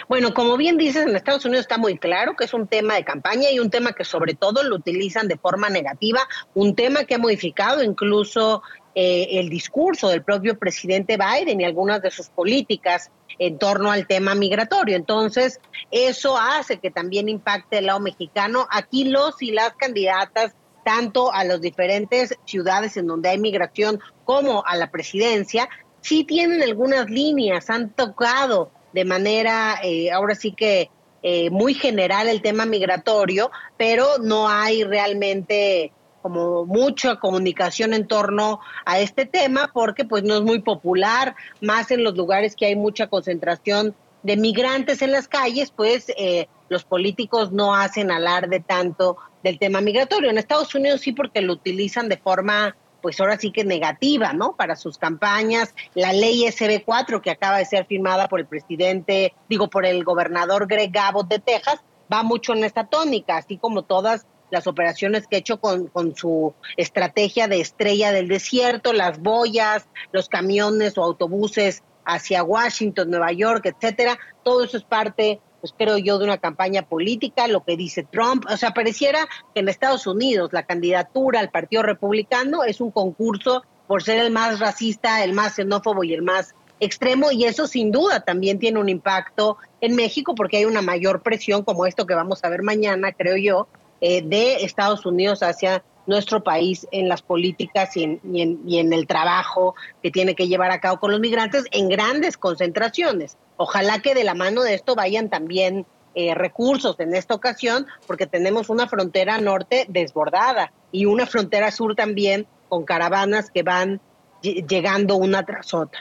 Bueno, 0.08 0.34
como 0.34 0.56
bien 0.58 0.78
dices, 0.78 1.06
en 1.06 1.15
Estados 1.15 1.45
Unidos 1.45 1.65
está 1.65 1.78
muy 1.78 1.98
claro 1.98 2.36
que 2.36 2.45
es 2.45 2.54
un 2.54 2.67
tema 2.67 2.95
de 2.95 3.04
campaña 3.04 3.52
y 3.52 3.60
un 3.60 3.69
tema 3.69 3.91
que 3.93 4.06
sobre 4.06 4.34
todo 4.34 4.63
lo 4.63 4.76
utilizan 4.76 5.28
de 5.28 5.38
forma 5.38 5.69
negativa, 5.69 6.22
un 6.54 6.76
tema 6.76 7.04
que 7.04 7.15
ha 7.15 7.19
modificado 7.19 7.84
incluso 7.84 8.63
eh, 8.95 9.39
el 9.39 9.50
discurso 9.50 10.10
del 10.10 10.24
propio 10.24 10.58
presidente 10.58 11.17
Biden 11.17 11.62
y 11.62 11.65
algunas 11.65 12.02
de 12.02 12.10
sus 12.10 12.30
políticas 12.30 13.12
en 13.38 13.58
torno 13.58 13.91
al 13.91 14.08
tema 14.08 14.34
migratorio. 14.34 14.95
Entonces, 14.95 15.60
eso 15.91 16.38
hace 16.38 16.80
que 16.80 16.91
también 16.91 17.30
impacte 17.30 17.80
el 17.80 17.88
lado 17.88 18.00
mexicano. 18.00 18.67
Aquí 18.72 19.06
los 19.06 19.41
y 19.41 19.52
las 19.52 19.74
candidatas, 19.74 20.54
tanto 20.84 21.34
a 21.34 21.43
las 21.43 21.62
diferentes 21.62 22.36
ciudades 22.45 22.98
en 22.98 23.08
donde 23.08 23.30
hay 23.30 23.38
migración 23.38 24.00
como 24.26 24.63
a 24.65 24.76
la 24.76 24.89
presidencia, 24.89 25.69
sí 26.02 26.24
tienen 26.24 26.63
algunas 26.63 27.10
líneas, 27.10 27.69
han 27.69 27.91
tocado 27.91 28.72
de 28.93 29.06
manera, 29.06 29.80
eh, 29.84 30.12
ahora 30.12 30.36
sí 30.36 30.52
que 30.52 30.89
eh, 31.21 31.49
muy 31.49 31.73
general 31.73 32.30
el 32.30 32.41
tema 32.41 32.65
migratorio, 32.65 33.52
pero 33.78 34.17
no 34.21 34.47
hay 34.47 34.84
realmente 34.84 35.91
como 36.21 36.65
mucha 36.65 37.17
comunicación 37.17 37.93
en 37.93 38.08
torno 38.08 38.60
a 38.86 38.99
este 38.99 39.25
tema 39.25 39.69
porque 39.73 40.06
pues 40.06 40.23
no 40.23 40.36
es 40.36 40.41
muy 40.41 40.60
popular, 40.60 41.36
más 41.62 41.91
en 41.91 42.04
los 42.04 42.15
lugares 42.15 42.56
que 42.56 42.65
hay 42.65 42.75
mucha 42.75 43.08
concentración 43.08 43.95
de 44.23 44.38
migrantes 44.38 45.02
en 45.02 45.12
las 45.12 45.28
calles, 45.28 45.71
pues 45.75 46.12
eh, 46.17 46.47
los 46.67 46.84
políticos 46.84 47.52
no 47.52 47.73
hacen 47.75 48.12
alarde 48.12 48.60
tanto 48.60 49.17
del 49.43 49.58
tema 49.60 49.82
migratorio. 49.82 50.30
En 50.30 50.38
Estados 50.38 50.75
Unidos 50.75 51.02
sí 51.02 51.13
porque 51.13 51.41
lo 51.41 51.54
utilizan 51.54 52.10
de 52.10 52.17
forma 52.17 52.75
pues 53.01 53.19
ahora 53.19 53.38
sí 53.38 53.51
que 53.51 53.63
negativa, 53.63 54.33
¿no? 54.33 54.55
Para 54.55 54.75
sus 54.75 54.97
campañas. 54.97 55.73
La 55.93 56.13
ley 56.13 56.43
SB4 56.45 57.21
que 57.21 57.31
acaba 57.31 57.57
de 57.57 57.65
ser 57.65 57.85
firmada 57.85 58.27
por 58.27 58.39
el 58.39 58.45
presidente, 58.45 59.33
digo, 59.47 59.69
por 59.69 59.85
el 59.85 60.03
gobernador 60.03 60.67
Greg 60.67 60.97
Abbott 60.97 61.27
de 61.27 61.39
Texas, 61.39 61.79
va 62.12 62.23
mucho 62.23 62.53
en 62.53 62.63
esta 62.63 62.85
tónica, 62.85 63.38
así 63.38 63.57
como 63.57 63.83
todas 63.83 64.25
las 64.49 64.67
operaciones 64.67 65.27
que 65.27 65.35
ha 65.35 65.39
hecho 65.39 65.59
con, 65.59 65.88
con 65.88 66.15
su 66.15 66.53
estrategia 66.75 67.47
de 67.47 67.62
estrella 67.62 68.12
del 68.12 68.27
desierto, 68.27 68.93
las 68.93 69.19
boyas, 69.19 69.88
los 70.12 70.27
camiones 70.27 70.97
o 70.97 71.03
autobuses 71.03 71.83
hacia 72.05 72.43
Washington, 72.43 73.12
Nueva 73.12 73.31
York, 73.31 73.65
etcétera. 73.65 74.17
Todo 74.43 74.63
eso 74.63 74.77
es 74.77 74.83
parte, 74.83 75.39
pues 75.60 75.74
creo 75.78 75.98
yo, 75.98 76.17
de 76.17 76.26
una 76.26 76.38
campaña 76.38 76.84
política, 76.84 77.48
lo 77.48 77.63
que 77.63 77.78
dice 77.78 78.04
Trump. 78.04 78.45
O 78.50 78.58
sea, 78.58 78.72
pareciera 78.72 79.28
que 79.54 79.62
en 79.62 79.69
Estados 79.69 80.08
Unidos 80.08 80.52
la 80.54 80.63
candidatura 80.63 81.39
al 81.39 81.50
Partido 81.50 81.84
Republicano 81.84 82.63
es 82.63 82.82
un 82.82 82.91
concurso 82.91 83.63
por 83.88 84.04
ser 84.04 84.19
el 84.19 84.32
más 84.32 84.60
racista, 84.60 85.24
el 85.24 85.34
más 85.34 85.56
xenófobo 85.56 86.04
y 86.04 86.13
el 86.13 86.22
más 86.22 86.54
extremo 86.80 87.32
y 87.32 87.45
eso 87.45 87.67
sin 87.67 87.91
duda 87.91 88.22
también 88.22 88.60
tiene 88.60 88.80
un 88.80 88.89
impacto 88.89 89.58
en 89.82 89.95
México 89.95 90.36
porque 90.36 90.58
hay 90.58 90.65
una 90.65 90.82
mayor 90.82 91.22
presión 91.22 91.63
como 91.63 91.86
esto 91.86 92.06
que 92.06 92.13
vamos 92.13 92.43
a 92.43 92.50
ver 92.50 92.62
mañana, 92.62 93.12
creo 93.12 93.36
yo, 93.36 93.67
eh, 94.02 94.22
de 94.22 94.63
Estados 94.63 95.06
Unidos 95.06 95.43
hacia 95.43 95.84
nuestro 96.08 96.43
país 96.43 96.88
en 96.91 97.08
las 97.08 97.22
políticas 97.22 97.95
y 97.95 98.04
en, 98.04 98.93
el 98.93 99.08
trabajo 99.08 99.76
que 100.02 100.10
tiene 100.10 100.36
que 100.36 100.48
llevar 100.48 100.72
a 100.72 100.80
cabo 100.80 101.00
con 101.00 101.12
los 101.12 101.19
migrantes 101.19 101.65
en 101.72 101.88
grandes 101.88 102.38
concentraciones. 102.38 103.38
Ojalá 103.62 104.00
que 104.00 104.15
de 104.15 104.24
la 104.24 104.36
mano 104.36 104.63
de 104.63 104.74
esto 104.74 104.95
vayan 104.95 105.28
también 105.28 105.86
eh, 106.15 106.34
recursos 106.34 106.98
en 107.02 107.13
esta 107.13 107.36
ocasión, 107.36 107.88
porque 108.08 108.26
tenemos 108.26 108.69
una 108.69 108.88
frontera 108.88 109.38
norte 109.38 109.86
desbordada 109.89 110.72
y 110.93 111.06
una 111.06 111.26
frontera 111.26 111.69
sur 111.69 111.93
también 111.93 112.48
con 112.69 112.86
caravanas 112.86 113.52
que 113.52 113.63
van 113.63 114.00
llegando 114.41 115.17
una 115.17 115.43
tras 115.45 115.74
otra. 115.74 116.00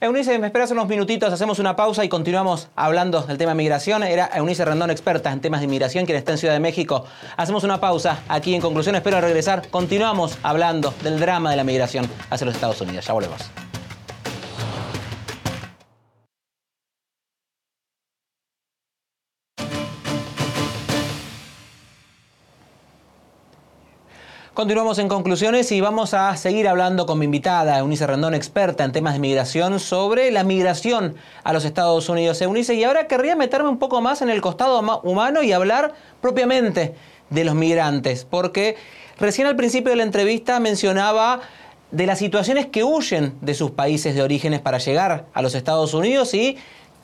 Eunice, 0.00 0.40
me 0.40 0.48
esperas 0.48 0.72
unos 0.72 0.88
minutitos, 0.88 1.32
hacemos 1.32 1.60
una 1.60 1.76
pausa 1.76 2.04
y 2.04 2.08
continuamos 2.08 2.68
hablando 2.74 3.22
del 3.22 3.38
tema 3.38 3.54
migración. 3.54 4.02
Era 4.02 4.28
Eunice 4.34 4.64
Rendón, 4.64 4.90
experta 4.90 5.30
en 5.30 5.40
temas 5.40 5.60
de 5.60 5.66
inmigración, 5.66 6.04
quien 6.04 6.18
está 6.18 6.32
en 6.32 6.38
Ciudad 6.38 6.54
de 6.54 6.60
México. 6.60 7.04
Hacemos 7.36 7.62
una 7.62 7.80
pausa 7.80 8.24
aquí 8.28 8.56
en 8.56 8.60
conclusión, 8.60 8.96
espero 8.96 9.20
regresar. 9.20 9.68
Continuamos 9.68 10.36
hablando 10.42 10.92
del 11.04 11.20
drama 11.20 11.52
de 11.52 11.56
la 11.56 11.64
migración 11.64 12.10
hacia 12.28 12.44
los 12.44 12.56
Estados 12.56 12.80
Unidos. 12.80 13.06
Ya 13.06 13.12
volvemos. 13.12 13.63
Continuamos 24.54 25.00
en 25.00 25.08
conclusiones 25.08 25.72
y 25.72 25.80
vamos 25.80 26.14
a 26.14 26.36
seguir 26.36 26.68
hablando 26.68 27.06
con 27.06 27.18
mi 27.18 27.24
invitada, 27.24 27.76
Eunice 27.76 28.06
Rendón, 28.06 28.34
experta 28.34 28.84
en 28.84 28.92
temas 28.92 29.14
de 29.14 29.18
migración, 29.18 29.80
sobre 29.80 30.30
la 30.30 30.44
migración 30.44 31.16
a 31.42 31.52
los 31.52 31.64
Estados 31.64 32.08
Unidos. 32.08 32.40
Eunice, 32.40 32.72
y 32.74 32.84
ahora 32.84 33.08
querría 33.08 33.34
meterme 33.34 33.68
un 33.68 33.80
poco 33.80 34.00
más 34.00 34.22
en 34.22 34.30
el 34.30 34.40
costado 34.40 34.80
humano 35.02 35.42
y 35.42 35.50
hablar 35.50 35.94
propiamente 36.20 36.94
de 37.30 37.44
los 37.44 37.56
migrantes, 37.56 38.28
porque 38.30 38.76
recién 39.18 39.48
al 39.48 39.56
principio 39.56 39.90
de 39.90 39.96
la 39.96 40.04
entrevista 40.04 40.60
mencionaba 40.60 41.40
de 41.90 42.06
las 42.06 42.20
situaciones 42.20 42.66
que 42.66 42.84
huyen 42.84 43.34
de 43.40 43.54
sus 43.54 43.72
países 43.72 44.14
de 44.14 44.22
orígenes 44.22 44.60
para 44.60 44.78
llegar 44.78 45.26
a 45.34 45.42
los 45.42 45.56
Estados 45.56 45.94
Unidos 45.94 46.32
y 46.32 46.58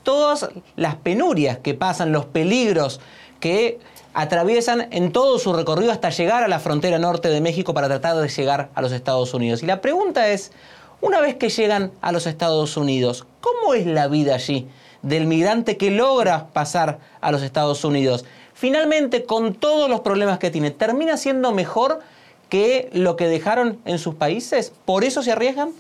todas 0.05 0.51
las 0.77 0.95
penurias 0.95 1.59
que 1.59 1.75
pasan, 1.75 2.13
los 2.13 2.27
peligros 2.27 3.01
que 3.41 3.81
atraviesan 4.15 4.89
en 4.91 5.13
todo 5.13 5.39
su 5.39 5.53
recorrido 5.53 5.93
hasta 5.93 6.11
llegar 6.11 6.43
a 6.43 6.49
la 6.49 6.59
frontera 6.59 6.99
norte 6.99 7.29
de 7.29 7.41
México 7.41 7.75
para 7.75 7.89
tratar 7.89 8.17
de 8.17 8.29
llegar 8.29 8.71
a 8.75 8.83
los 8.83 8.93
Estados 8.93 9.35
Unidos. 9.35 9.63
Y 9.63 9.67
la 9.67 9.81
pregunta 9.81 10.29
es, 10.29 10.53
una 11.01 11.21
vez 11.21 11.37
que 11.37 11.49
llegan 11.49 11.93
a 12.01 12.13
los 12.13 12.27
Estados 12.27 12.77
Unidos, 12.77 13.27
¿cómo 13.41 13.75
es 13.75 13.87
la 13.87 14.09
vida 14.09 14.35
allí 14.35 14.69
del 15.03 15.27
migrante 15.27 15.77
que 15.77 15.91
logra 15.91 16.49
pasar 16.49 16.99
a 17.21 17.31
los 17.33 17.43
Estados 17.43 17.85
Unidos? 17.85 18.25
Finalmente, 18.53 19.25
con 19.25 19.55
todos 19.55 19.89
los 19.89 20.01
problemas 20.01 20.39
que 20.39 20.51
tiene, 20.51 20.71
¿termina 20.71 21.17
siendo 21.17 21.53
mejor 21.53 22.01
que 22.49 22.91
lo 22.93 23.17
que 23.17 23.29
dejaron 23.29 23.79
en 23.85 23.99
sus 23.99 24.17
países? 24.17 24.73
¿Por 24.85 25.05
eso 25.05 25.23
se 25.23 25.33
arriesgan? 25.33 25.71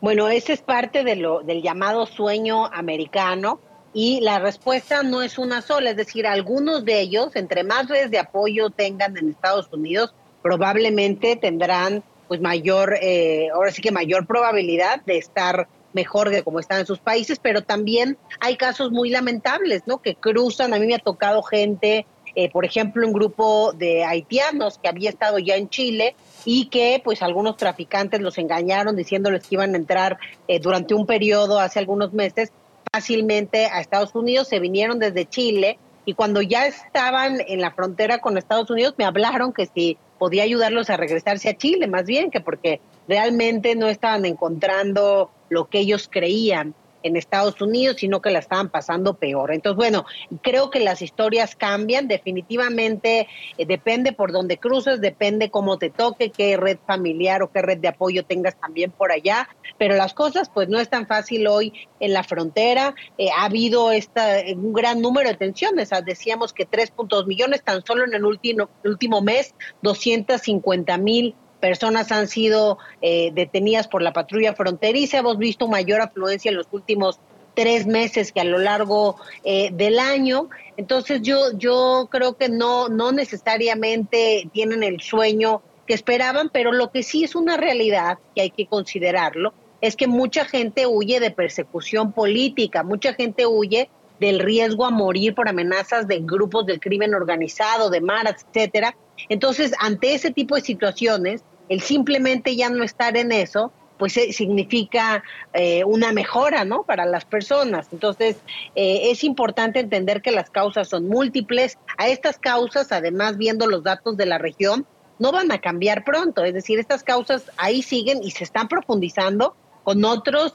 Bueno, 0.00 0.28
ese 0.28 0.52
es 0.54 0.60
parte 0.60 1.04
de 1.04 1.16
lo, 1.16 1.42
del 1.42 1.62
llamado 1.62 2.06
sueño 2.06 2.66
americano 2.66 3.60
y 3.94 4.20
la 4.20 4.40
respuesta 4.40 5.04
no 5.04 5.22
es 5.22 5.38
una 5.38 5.62
sola, 5.62 5.90
es 5.90 5.96
decir, 5.96 6.26
algunos 6.26 6.84
de 6.84 7.00
ellos, 7.00 7.36
entre 7.36 7.62
más 7.62 7.88
redes 7.88 8.10
de 8.10 8.18
apoyo 8.18 8.68
tengan 8.70 9.16
en 9.16 9.30
Estados 9.30 9.68
Unidos, 9.72 10.12
probablemente 10.42 11.36
tendrán 11.36 12.02
pues 12.26 12.40
mayor, 12.40 12.96
eh, 13.00 13.48
ahora 13.54 13.70
sí 13.70 13.80
que 13.80 13.92
mayor 13.92 14.26
probabilidad 14.26 15.00
de 15.04 15.18
estar 15.18 15.68
mejor 15.92 16.30
de 16.30 16.42
como 16.42 16.58
están 16.58 16.80
en 16.80 16.86
sus 16.86 16.98
países, 16.98 17.38
pero 17.40 17.62
también 17.62 18.18
hay 18.40 18.56
casos 18.56 18.90
muy 18.90 19.10
lamentables, 19.10 19.82
¿no? 19.86 20.02
Que 20.02 20.16
cruzan, 20.16 20.74
a 20.74 20.78
mí 20.80 20.86
me 20.86 20.96
ha 20.96 20.98
tocado 20.98 21.42
gente, 21.44 22.04
eh, 22.34 22.50
por 22.50 22.64
ejemplo, 22.64 23.06
un 23.06 23.12
grupo 23.12 23.72
de 23.74 24.04
haitianos 24.04 24.78
que 24.78 24.88
había 24.88 25.10
estado 25.10 25.38
ya 25.38 25.54
en 25.54 25.68
Chile 25.68 26.16
y 26.44 26.66
que 26.66 27.00
pues 27.04 27.22
algunos 27.22 27.56
traficantes 27.56 28.20
los 28.20 28.38
engañaron 28.38 28.96
diciéndoles 28.96 29.46
que 29.46 29.54
iban 29.54 29.74
a 29.74 29.76
entrar 29.76 30.18
eh, 30.48 30.58
durante 30.58 30.94
un 30.94 31.06
periodo 31.06 31.60
hace 31.60 31.78
algunos 31.78 32.12
meses 32.12 32.50
fácilmente 32.94 33.66
a 33.66 33.80
Estados 33.80 34.14
Unidos, 34.14 34.46
se 34.46 34.60
vinieron 34.60 35.00
desde 35.00 35.28
Chile 35.28 35.80
y 36.04 36.14
cuando 36.14 36.42
ya 36.42 36.68
estaban 36.68 37.38
en 37.48 37.60
la 37.60 37.72
frontera 37.72 38.18
con 38.18 38.38
Estados 38.38 38.70
Unidos 38.70 38.94
me 38.96 39.04
hablaron 39.04 39.52
que 39.52 39.66
si 39.66 39.98
podía 40.16 40.44
ayudarlos 40.44 40.90
a 40.90 40.96
regresarse 40.96 41.48
a 41.48 41.56
Chile, 41.56 41.88
más 41.88 42.04
bien 42.04 42.30
que 42.30 42.40
porque 42.40 42.80
realmente 43.08 43.74
no 43.74 43.88
estaban 43.88 44.24
encontrando 44.26 45.32
lo 45.48 45.64
que 45.64 45.80
ellos 45.80 46.08
creían 46.08 46.72
en 47.04 47.16
Estados 47.16 47.60
Unidos, 47.60 47.98
sino 48.00 48.20
que 48.20 48.30
la 48.30 48.40
estaban 48.40 48.70
pasando 48.70 49.14
peor. 49.14 49.52
Entonces, 49.52 49.76
bueno, 49.76 50.06
creo 50.42 50.70
que 50.70 50.80
las 50.80 51.02
historias 51.02 51.54
cambian, 51.54 52.08
definitivamente 52.08 53.28
eh, 53.58 53.66
depende 53.66 54.12
por 54.12 54.32
dónde 54.32 54.58
cruces, 54.58 55.00
depende 55.00 55.50
cómo 55.50 55.78
te 55.78 55.90
toque, 55.90 56.30
qué 56.30 56.56
red 56.56 56.78
familiar 56.86 57.42
o 57.42 57.52
qué 57.52 57.62
red 57.62 57.78
de 57.78 57.88
apoyo 57.88 58.24
tengas 58.24 58.58
también 58.58 58.90
por 58.90 59.12
allá, 59.12 59.48
pero 59.78 59.94
las 59.94 60.14
cosas 60.14 60.50
pues 60.52 60.68
no 60.68 60.80
es 60.80 60.88
tan 60.88 61.06
fácil 61.06 61.46
hoy 61.46 61.72
en 62.00 62.14
la 62.14 62.24
frontera. 62.24 62.94
Eh, 63.18 63.28
ha 63.36 63.44
habido 63.44 63.92
esta, 63.92 64.38
un 64.56 64.72
gran 64.72 65.02
número 65.02 65.28
de 65.28 65.36
tensiones, 65.36 65.90
decíamos 66.06 66.54
que 66.54 66.66
3.2 66.66 67.26
millones, 67.26 67.62
tan 67.62 67.84
solo 67.84 68.04
en 68.04 68.14
el 68.14 68.24
último, 68.24 68.70
último 68.82 69.20
mes, 69.20 69.54
250 69.82 70.96
mil 70.98 71.36
personas 71.64 72.12
han 72.12 72.28
sido 72.28 72.76
eh, 73.00 73.30
detenidas 73.32 73.88
por 73.88 74.02
la 74.02 74.12
patrulla 74.12 74.52
fronteriza. 74.52 75.16
Hemos 75.16 75.38
visto 75.38 75.66
mayor 75.66 76.02
afluencia 76.02 76.50
en 76.50 76.58
los 76.58 76.66
últimos 76.72 77.18
tres 77.54 77.86
meses 77.86 78.32
que 78.32 78.42
a 78.42 78.44
lo 78.44 78.58
largo 78.58 79.16
eh, 79.44 79.70
del 79.72 79.98
año. 79.98 80.50
Entonces 80.76 81.22
yo, 81.22 81.56
yo 81.56 82.10
creo 82.10 82.34
que 82.34 82.50
no, 82.50 82.90
no 82.90 83.12
necesariamente 83.12 84.46
tienen 84.52 84.82
el 84.82 85.00
sueño 85.00 85.62
que 85.86 85.94
esperaban, 85.94 86.50
pero 86.50 86.70
lo 86.70 86.90
que 86.90 87.02
sí 87.02 87.24
es 87.24 87.34
una 87.34 87.56
realidad 87.56 88.18
que 88.34 88.42
hay 88.42 88.50
que 88.50 88.66
considerarlo 88.66 89.54
es 89.80 89.96
que 89.96 90.06
mucha 90.06 90.44
gente 90.44 90.86
huye 90.86 91.18
de 91.18 91.30
persecución 91.30 92.12
política, 92.12 92.82
mucha 92.82 93.14
gente 93.14 93.46
huye 93.46 93.88
del 94.20 94.38
riesgo 94.38 94.84
a 94.84 94.90
morir 94.90 95.34
por 95.34 95.48
amenazas 95.48 96.06
de 96.08 96.18
grupos 96.20 96.66
del 96.66 96.78
crimen 96.78 97.14
organizado, 97.14 97.88
de 97.88 98.02
maras, 98.02 98.44
etcétera. 98.46 98.94
Entonces, 99.30 99.72
ante 99.78 100.12
ese 100.14 100.30
tipo 100.30 100.56
de 100.56 100.60
situaciones, 100.60 101.42
el 101.68 101.80
simplemente 101.80 102.56
ya 102.56 102.68
no 102.70 102.84
estar 102.84 103.16
en 103.16 103.32
eso, 103.32 103.72
pues 103.98 104.16
eh, 104.16 104.32
significa 104.32 105.22
eh, 105.52 105.84
una 105.84 106.12
mejora, 106.12 106.64
¿no? 106.64 106.82
Para 106.82 107.06
las 107.06 107.24
personas. 107.24 107.88
Entonces, 107.92 108.36
eh, 108.74 109.10
es 109.10 109.24
importante 109.24 109.80
entender 109.80 110.22
que 110.22 110.30
las 110.30 110.50
causas 110.50 110.88
son 110.88 111.08
múltiples. 111.08 111.78
A 111.96 112.08
estas 112.08 112.38
causas, 112.38 112.92
además, 112.92 113.36
viendo 113.36 113.66
los 113.66 113.82
datos 113.82 114.16
de 114.16 114.26
la 114.26 114.38
región, 114.38 114.86
no 115.18 115.30
van 115.32 115.52
a 115.52 115.60
cambiar 115.60 116.04
pronto. 116.04 116.44
Es 116.44 116.54
decir, 116.54 116.78
estas 116.78 117.04
causas 117.04 117.50
ahí 117.56 117.82
siguen 117.82 118.22
y 118.22 118.32
se 118.32 118.44
están 118.44 118.68
profundizando 118.68 119.54
con 119.84 120.04
otros, 120.04 120.54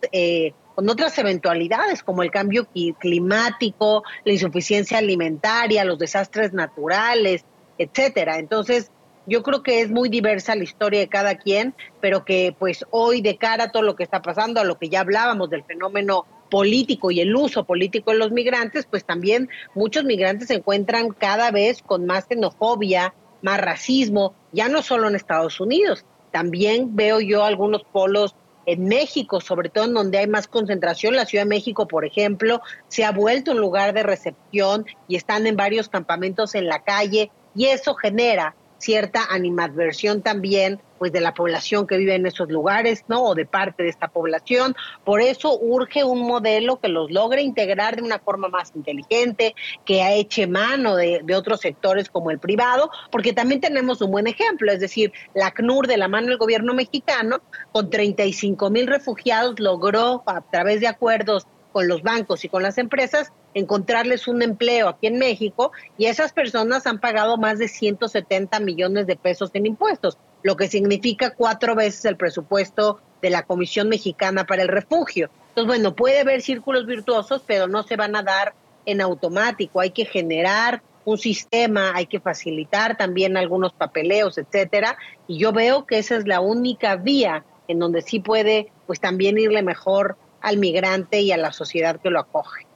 con 0.75 0.89
otras 0.89 1.17
eventualidades 1.17 2.03
como 2.03 2.23
el 2.23 2.31
cambio 2.31 2.67
climático, 2.99 4.03
la 4.25 4.33
insuficiencia 4.33 4.97
alimentaria, 4.97 5.85
los 5.85 5.99
desastres 5.99 6.51
naturales, 6.51 7.45
etcétera. 7.77 8.39
Entonces, 8.39 8.91
yo 9.29 9.43
creo 9.43 9.61
que 9.63 9.81
es 9.81 9.91
muy 9.91 10.09
diversa 10.09 10.55
la 10.55 10.63
historia 10.63 10.99
de 10.99 11.07
cada 11.07 11.35
quien, 11.35 11.75
pero 12.01 12.25
que 12.25 12.55
pues 12.57 12.83
hoy 12.89 13.21
de 13.21 13.37
cara 13.37 13.65
a 13.65 13.71
todo 13.71 13.83
lo 13.83 13.95
que 13.95 14.03
está 14.03 14.21
pasando, 14.21 14.59
a 14.59 14.63
lo 14.63 14.77
que 14.77 14.89
ya 14.89 15.01
hablábamos 15.01 15.49
del 15.49 15.63
fenómeno 15.63 16.25
político 16.49 17.11
y 17.11 17.21
el 17.21 17.35
uso 17.35 17.63
político 17.63 18.11
de 18.11 18.17
los 18.17 18.31
migrantes, 18.31 18.87
pues 18.89 19.05
también 19.05 19.47
muchos 19.75 20.03
migrantes 20.03 20.47
se 20.47 20.55
encuentran 20.55 21.11
cada 21.11 21.51
vez 21.51 21.83
con 21.83 22.07
más 22.07 22.25
xenofobia, 22.27 23.13
más 23.43 23.61
racismo, 23.61 24.33
ya 24.51 24.67
no 24.67 24.81
solo 24.81 25.07
en 25.07 25.15
Estados 25.15 25.59
Unidos, 25.59 26.05
también 26.31 26.95
veo 26.95 27.19
yo 27.21 27.43
algunos 27.43 27.83
polos 27.83 28.35
en 28.65 28.85
México, 28.85 29.41
sobre 29.41 29.69
todo 29.69 29.85
en 29.85 29.93
donde 29.93 30.17
hay 30.17 30.27
más 30.27 30.47
concentración, 30.47 31.15
la 31.15 31.25
Ciudad 31.25 31.43
de 31.43 31.49
México, 31.49 31.87
por 31.87 32.05
ejemplo, 32.05 32.61
se 32.87 33.05
ha 33.05 33.11
vuelto 33.11 33.51
un 33.51 33.59
lugar 33.59 33.93
de 33.93 34.03
recepción 34.03 34.85
y 35.07 35.15
están 35.15 35.47
en 35.47 35.55
varios 35.55 35.87
campamentos 35.87 36.55
en 36.55 36.67
la 36.67 36.83
calle 36.83 37.31
y 37.55 37.65
eso 37.65 37.95
genera 37.95 38.55
cierta 38.79 39.25
animadversión 39.29 40.21
también 40.21 40.81
pues 40.97 41.13
de 41.13 41.21
la 41.21 41.33
población 41.33 41.87
que 41.87 41.97
vive 41.97 42.15
en 42.15 42.25
esos 42.25 42.49
lugares, 42.49 43.05
¿no? 43.07 43.23
O 43.23 43.33
de 43.33 43.45
parte 43.45 43.83
de 43.83 43.89
esta 43.89 44.09
población. 44.09 44.75
Por 45.05 45.21
eso 45.21 45.57
urge 45.57 46.03
un 46.03 46.27
modelo 46.27 46.79
que 46.79 46.89
los 46.89 47.09
logre 47.09 47.41
integrar 47.41 47.95
de 47.95 48.01
una 48.01 48.19
forma 48.19 48.49
más 48.49 48.73
inteligente, 48.75 49.55
que 49.85 50.19
eche 50.19 50.45
mano 50.45 50.97
de, 50.97 51.21
de 51.23 51.35
otros 51.35 51.61
sectores 51.61 52.09
como 52.09 52.31
el 52.31 52.39
privado, 52.39 52.91
porque 53.11 53.31
también 53.31 53.61
tenemos 53.61 54.01
un 54.01 54.11
buen 54.11 54.27
ejemplo, 54.27 54.71
es 54.71 54.81
decir, 54.81 55.13
la 55.33 55.51
CNUR 55.51 55.87
de 55.87 55.97
la 55.97 56.09
mano 56.09 56.27
del 56.27 56.37
gobierno 56.37 56.73
mexicano, 56.73 57.41
con 57.71 57.89
35 57.89 58.69
mil 58.69 58.85
refugiados, 58.85 59.57
logró 59.59 60.23
a 60.25 60.41
través 60.41 60.81
de 60.81 60.87
acuerdos 60.87 61.47
con 61.71 61.87
los 61.87 62.01
bancos 62.03 62.43
y 62.43 62.49
con 62.49 62.63
las 62.63 62.77
empresas, 62.77 63.31
encontrarles 63.53 64.27
un 64.27 64.41
empleo 64.41 64.89
aquí 64.89 65.07
en 65.07 65.17
México 65.17 65.71
y 65.97 66.05
esas 66.05 66.33
personas 66.33 66.85
han 66.87 66.99
pagado 66.99 67.37
más 67.37 67.59
de 67.59 67.67
170 67.67 68.59
millones 68.59 69.07
de 69.07 69.15
pesos 69.15 69.51
en 69.53 69.65
impuestos, 69.65 70.17
lo 70.43 70.55
que 70.55 70.67
significa 70.67 71.33
cuatro 71.35 71.75
veces 71.75 72.05
el 72.05 72.17
presupuesto 72.17 72.99
de 73.21 73.29
la 73.29 73.43
Comisión 73.43 73.89
Mexicana 73.89 74.45
para 74.45 74.61
el 74.61 74.67
Refugio. 74.67 75.29
Entonces, 75.49 75.67
bueno, 75.67 75.95
puede 75.95 76.21
haber 76.21 76.41
círculos 76.41 76.85
virtuosos, 76.85 77.43
pero 77.45 77.67
no 77.67 77.83
se 77.83 77.95
van 77.95 78.15
a 78.15 78.23
dar 78.23 78.53
en 78.85 79.01
automático, 79.01 79.79
hay 79.79 79.91
que 79.91 80.05
generar 80.05 80.81
un 81.05 81.17
sistema, 81.17 81.91
hay 81.95 82.05
que 82.05 82.19
facilitar 82.19 82.97
también 82.97 83.35
algunos 83.35 83.73
papeleos, 83.73 84.37
etcétera, 84.37 84.97
y 85.27 85.37
yo 85.37 85.51
veo 85.51 85.85
que 85.85 85.97
esa 85.97 86.15
es 86.15 86.27
la 86.27 86.39
única 86.39 86.95
vía 86.95 87.43
en 87.67 87.79
donde 87.79 88.01
sí 88.01 88.19
puede 88.19 88.71
pues 88.87 88.99
también 88.99 89.37
irle 89.37 89.61
mejor 89.61 90.17
al 90.41 90.57
migrante 90.57 91.21
y 91.21 91.31
a 91.31 91.37
la 91.37 91.51
sociedad 91.51 91.99
que 92.01 92.09
lo 92.09 92.19
acoge. 92.19 92.68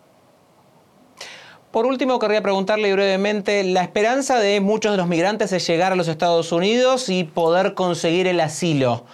Por 1.73 1.87
último, 1.87 2.19
querría 2.19 2.43
preguntarle 2.43 2.93
brevemente, 2.93 3.63
la 3.63 3.81
esperanza 3.81 4.37
de 4.37 4.61
muchos 4.61 4.91
de 4.91 4.97
los 4.97 5.07
migrantes 5.07 5.51
es 5.53 5.65
llegar 5.65 5.91
a 5.91 5.95
los 5.95 6.07
Estados 6.07 6.51
Unidos 6.51 7.09
y 7.09 7.23
poder 7.23 7.73
conseguir 7.73 8.27
el 8.27 8.41
asilo. 8.41 9.05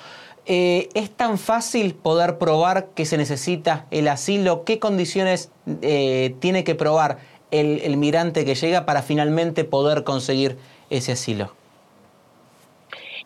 Eh, 0.45 0.89
¿Es 0.93 1.10
tan 1.10 1.38
fácil 1.38 1.95
poder 1.95 2.38
probar 2.38 2.88
que 2.88 3.06
se 3.06 3.15
necesita 3.15 3.86
el 3.91 4.10
asilo? 4.10 4.65
¿Qué 4.65 4.78
condiciones 4.78 5.54
eh, 5.82 6.36
tiene 6.41 6.65
que 6.65 6.76
probar 6.76 7.19
el, 7.50 7.80
el 7.80 7.95
migrante 7.95 8.43
que 8.43 8.56
llega 8.56 8.86
para 8.86 9.04
finalmente 9.04 9.63
poder 9.63 10.04
conseguir 10.04 10.58
ese 10.89 11.13
asilo? 11.13 11.54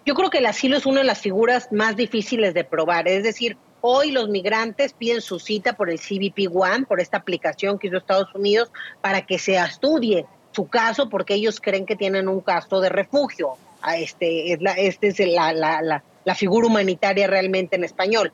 Yo 0.06 0.14
creo 0.14 0.30
que 0.30 0.38
el 0.38 0.46
asilo 0.46 0.78
es 0.78 0.86
una 0.86 1.00
de 1.00 1.06
las 1.06 1.22
figuras 1.22 1.72
más 1.72 1.96
difíciles 1.96 2.54
de 2.54 2.66
probar, 2.66 3.08
es 3.08 3.24
decir, 3.24 3.58
Hoy 3.86 4.12
los 4.12 4.30
migrantes 4.30 4.94
piden 4.94 5.20
su 5.20 5.40
cita 5.40 5.74
por 5.74 5.90
el 5.90 6.00
CBP 6.00 6.48
One, 6.56 6.86
por 6.86 7.02
esta 7.02 7.18
aplicación 7.18 7.78
que 7.78 7.88
hizo 7.88 7.98
Estados 7.98 8.34
Unidos, 8.34 8.72
para 9.02 9.26
que 9.26 9.38
se 9.38 9.58
estudie 9.58 10.26
su 10.54 10.70
caso, 10.70 11.10
porque 11.10 11.34
ellos 11.34 11.60
creen 11.60 11.86
que 11.86 11.98
tienen 11.98 12.30
un 12.30 12.40
caso 12.40 12.80
de 12.80 12.88
refugio. 12.88 13.58
Ah, 13.82 13.98
este 13.98 14.54
es 14.54 14.62
la, 14.62 14.72
este 14.72 15.10
es 15.10 15.20
la, 15.20 15.52
la, 15.52 16.02
la 16.24 16.36
figura 16.36 16.68
humanitaria 16.68 17.28
realmente 17.28 17.76
en 17.76 17.84
español. 17.84 18.32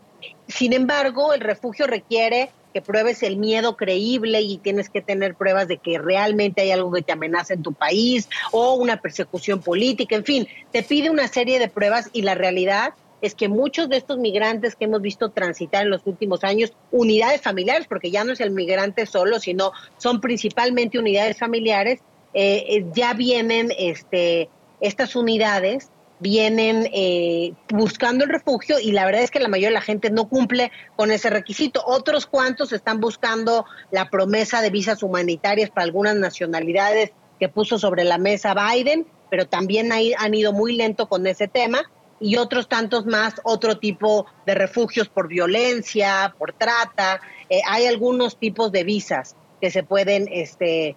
Sin 0.47 0.71
embargo, 0.71 1.33
el 1.33 1.41
refugio 1.41 1.87
requiere 1.87 2.51
que 2.71 2.83
pruebes 2.83 3.23
el 3.23 3.37
miedo 3.37 3.75
creíble 3.75 4.41
y 4.41 4.59
tienes 4.59 4.87
que 4.87 5.01
tener 5.01 5.33
pruebas 5.33 5.67
de 5.67 5.77
que 5.77 5.97
realmente 5.97 6.61
hay 6.61 6.69
algo 6.69 6.91
que 6.91 7.01
te 7.01 7.13
amenaza 7.13 7.55
en 7.55 7.63
tu 7.63 7.73
país 7.73 8.29
o 8.51 8.75
una 8.75 9.01
persecución 9.01 9.61
política, 9.61 10.15
en 10.15 10.25
fin, 10.25 10.47
te 10.71 10.83
pide 10.83 11.09
una 11.09 11.27
serie 11.27 11.57
de 11.57 11.69
pruebas 11.69 12.11
y 12.13 12.21
la 12.21 12.35
realidad 12.35 12.93
es 13.21 13.35
que 13.35 13.47
muchos 13.47 13.89
de 13.89 13.97
estos 13.97 14.17
migrantes 14.17 14.75
que 14.75 14.85
hemos 14.85 15.01
visto 15.01 15.29
transitar 15.29 15.83
en 15.83 15.89
los 15.89 16.01
últimos 16.05 16.43
años, 16.43 16.73
unidades 16.91 17.41
familiares, 17.41 17.87
porque 17.87 18.11
ya 18.11 18.23
no 18.23 18.33
es 18.33 18.39
el 18.39 18.51
migrante 18.51 19.05
solo, 19.05 19.39
sino 19.39 19.71
son 19.97 20.21
principalmente 20.21 20.99
unidades 20.99 21.37
familiares, 21.37 21.99
eh, 22.33 22.63
eh, 22.69 22.85
ya 22.93 23.13
vienen 23.13 23.71
este, 23.77 24.49
estas 24.81 25.15
unidades 25.15 25.89
vienen 26.21 26.89
eh, 26.93 27.53
buscando 27.69 28.25
el 28.25 28.29
refugio 28.29 28.77
y 28.77 28.91
la 28.91 29.05
verdad 29.05 29.23
es 29.23 29.31
que 29.31 29.39
la 29.39 29.47
mayoría 29.47 29.69
de 29.69 29.75
la 29.75 29.81
gente 29.81 30.09
no 30.09 30.27
cumple 30.27 30.69
con 30.97 31.11
ese 31.11 31.29
requisito. 31.29 31.81
Otros 31.85 32.25
cuantos 32.25 32.73
están 32.73 32.99
buscando 32.99 33.65
la 33.91 34.09
promesa 34.09 34.61
de 34.61 34.69
visas 34.69 35.01
humanitarias 35.01 35.69
para 35.69 35.85
algunas 35.85 36.17
nacionalidades 36.17 37.11
que 37.39 37.47
puso 37.47 37.79
sobre 37.79 38.03
la 38.03 38.17
mesa 38.17 38.53
Biden, 38.53 39.07
pero 39.29 39.47
también 39.47 39.91
han 39.93 40.33
ido 40.33 40.51
muy 40.51 40.75
lento 40.75 41.07
con 41.07 41.25
ese 41.25 41.47
tema 41.47 41.89
y 42.19 42.37
otros 42.37 42.67
tantos 42.67 43.05
más, 43.05 43.35
otro 43.43 43.77
tipo 43.77 44.25
de 44.45 44.55
refugios 44.55 45.07
por 45.09 45.27
violencia, 45.27 46.33
por 46.37 46.53
trata. 46.53 47.21
Eh, 47.49 47.61
hay 47.67 47.87
algunos 47.87 48.37
tipos 48.37 48.71
de 48.71 48.83
visas 48.83 49.35
que 49.61 49.71
se 49.71 49.83
pueden 49.83 50.27
este, 50.31 50.95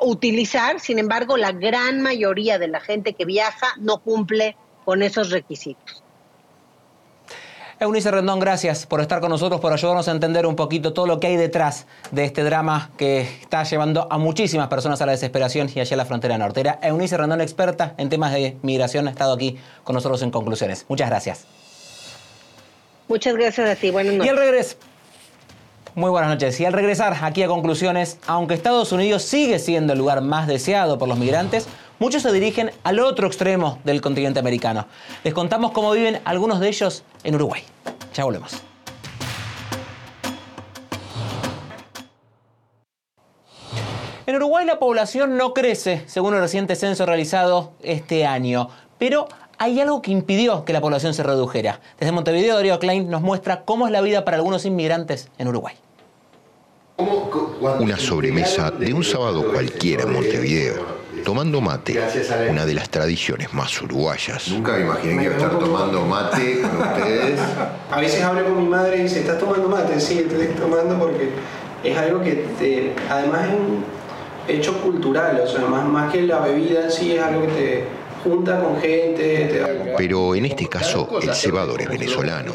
utilizar, 0.00 0.80
sin 0.80 0.98
embargo, 0.98 1.36
la 1.36 1.52
gran 1.52 2.00
mayoría 2.02 2.58
de 2.58 2.68
la 2.68 2.80
gente 2.80 3.14
que 3.14 3.24
viaja 3.24 3.68
no 3.78 3.98
cumple 3.98 4.56
con 4.84 5.02
esos 5.02 5.30
requisitos. 5.30 6.02
Eunice 7.82 8.10
Rendón, 8.10 8.40
gracias 8.40 8.84
por 8.84 9.00
estar 9.00 9.20
con 9.22 9.30
nosotros, 9.30 9.58
por 9.58 9.72
ayudarnos 9.72 10.06
a 10.06 10.10
entender 10.10 10.44
un 10.44 10.54
poquito 10.54 10.92
todo 10.92 11.06
lo 11.06 11.18
que 11.18 11.28
hay 11.28 11.38
detrás 11.38 11.86
de 12.10 12.26
este 12.26 12.44
drama 12.44 12.90
que 12.98 13.22
está 13.22 13.62
llevando 13.62 14.06
a 14.10 14.18
muchísimas 14.18 14.68
personas 14.68 15.00
a 15.00 15.06
la 15.06 15.12
desesperación 15.12 15.70
y 15.74 15.80
allá 15.80 15.94
a 15.94 15.96
la 15.96 16.04
frontera 16.04 16.36
norte. 16.36 16.60
Era 16.60 16.78
Eunice 16.82 17.16
Rendón, 17.16 17.40
experta 17.40 17.94
en 17.96 18.10
temas 18.10 18.34
de 18.34 18.58
migración, 18.60 19.08
ha 19.08 19.10
estado 19.10 19.32
aquí 19.32 19.58
con 19.82 19.94
nosotros 19.94 20.20
en 20.20 20.30
conclusiones. 20.30 20.84
Muchas 20.90 21.08
gracias. 21.08 21.46
Muchas 23.08 23.34
gracias 23.34 23.70
a 23.70 23.74
ti. 23.74 23.90
Buenas 23.90 24.12
noches. 24.12 24.26
Y 24.26 24.28
al 24.28 24.36
regreso. 24.36 24.76
Muy 25.94 26.10
buenas 26.10 26.28
noches. 26.28 26.60
Y 26.60 26.66
al 26.66 26.74
regresar 26.74 27.16
aquí 27.22 27.42
a 27.42 27.48
conclusiones, 27.48 28.18
aunque 28.26 28.52
Estados 28.52 28.92
Unidos 28.92 29.22
sigue 29.22 29.58
siendo 29.58 29.94
el 29.94 29.98
lugar 29.98 30.20
más 30.20 30.46
deseado 30.46 30.98
por 30.98 31.08
los 31.08 31.16
migrantes, 31.16 31.66
muchos 32.00 32.22
se 32.22 32.32
dirigen 32.32 32.72
al 32.82 32.98
otro 32.98 33.28
extremo 33.28 33.78
del 33.84 34.00
continente 34.00 34.40
americano. 34.40 34.88
Les 35.22 35.32
contamos 35.32 35.70
cómo 35.70 35.92
viven 35.92 36.20
algunos 36.24 36.58
de 36.58 36.66
ellos 36.66 37.04
en 37.22 37.36
Uruguay. 37.36 37.62
Ya 38.12 38.24
volvemos. 38.24 38.60
En 44.26 44.36
Uruguay 44.36 44.64
la 44.64 44.78
población 44.78 45.36
no 45.36 45.54
crece, 45.54 46.04
según 46.06 46.34
el 46.34 46.40
reciente 46.40 46.76
censo 46.76 47.04
realizado 47.04 47.72
este 47.82 48.26
año, 48.26 48.68
pero 48.96 49.26
hay 49.58 49.80
algo 49.80 50.00
que 50.02 50.12
impidió 50.12 50.64
que 50.64 50.72
la 50.72 50.80
población 50.80 51.14
se 51.14 51.22
redujera. 51.22 51.80
Desde 51.98 52.12
Montevideo, 52.12 52.54
Darío 52.54 52.78
Klein 52.78 53.10
nos 53.10 53.22
muestra 53.22 53.64
cómo 53.64 53.86
es 53.86 53.92
la 53.92 54.00
vida 54.00 54.24
para 54.24 54.36
algunos 54.36 54.64
inmigrantes 54.64 55.28
en 55.36 55.48
Uruguay. 55.48 55.74
Una 57.80 57.98
sobremesa 57.98 58.70
de 58.70 58.94
un 58.94 59.02
sábado 59.02 59.50
cualquiera 59.52 60.04
en 60.04 60.12
Montevideo. 60.12 60.99
Tomando 61.24 61.60
mate, 61.60 62.00
una 62.48 62.66
de 62.66 62.74
las 62.74 62.90
tradiciones 62.90 63.52
más 63.54 63.80
uruguayas. 63.82 64.48
Nunca 64.48 64.72
me 64.72 64.80
imaginé 64.80 65.18
que 65.18 65.24
iba 65.24 65.34
a 65.34 65.36
estar 65.36 65.58
tomando 65.58 66.04
mate 66.06 66.60
con 66.60 66.82
ustedes. 66.82 67.40
A 67.90 68.00
veces 68.00 68.22
hablo 68.22 68.44
con 68.44 68.58
mi 68.58 68.68
madre 68.68 68.98
y 68.98 69.02
dice, 69.02 69.20
¿estás 69.20 69.38
tomando 69.38 69.68
mate? 69.68 70.00
Sí, 70.00 70.18
estoy 70.20 70.46
tomando 70.58 70.98
porque 70.98 71.30
es 71.84 71.96
algo 71.96 72.20
que 72.22 72.46
te, 72.58 72.92
además 73.08 73.48
es 73.48 73.54
un 73.54 73.84
hecho 74.48 74.80
cultural, 74.82 75.40
o 75.44 75.46
sea, 75.46 75.66
más, 75.66 75.86
más 75.86 76.12
que 76.12 76.22
la 76.22 76.40
bebida 76.40 76.84
en 76.84 76.90
sí 76.90 77.12
es 77.12 77.22
algo 77.22 77.42
que 77.42 77.48
te 77.48 77.84
junta 78.22 78.60
con 78.60 78.80
gente. 78.80 79.62
Pero 79.96 80.34
en 80.34 80.46
este 80.46 80.68
caso 80.68 81.20
el 81.22 81.34
cebador 81.34 81.80
es 81.82 81.88
venezolano. 81.88 82.54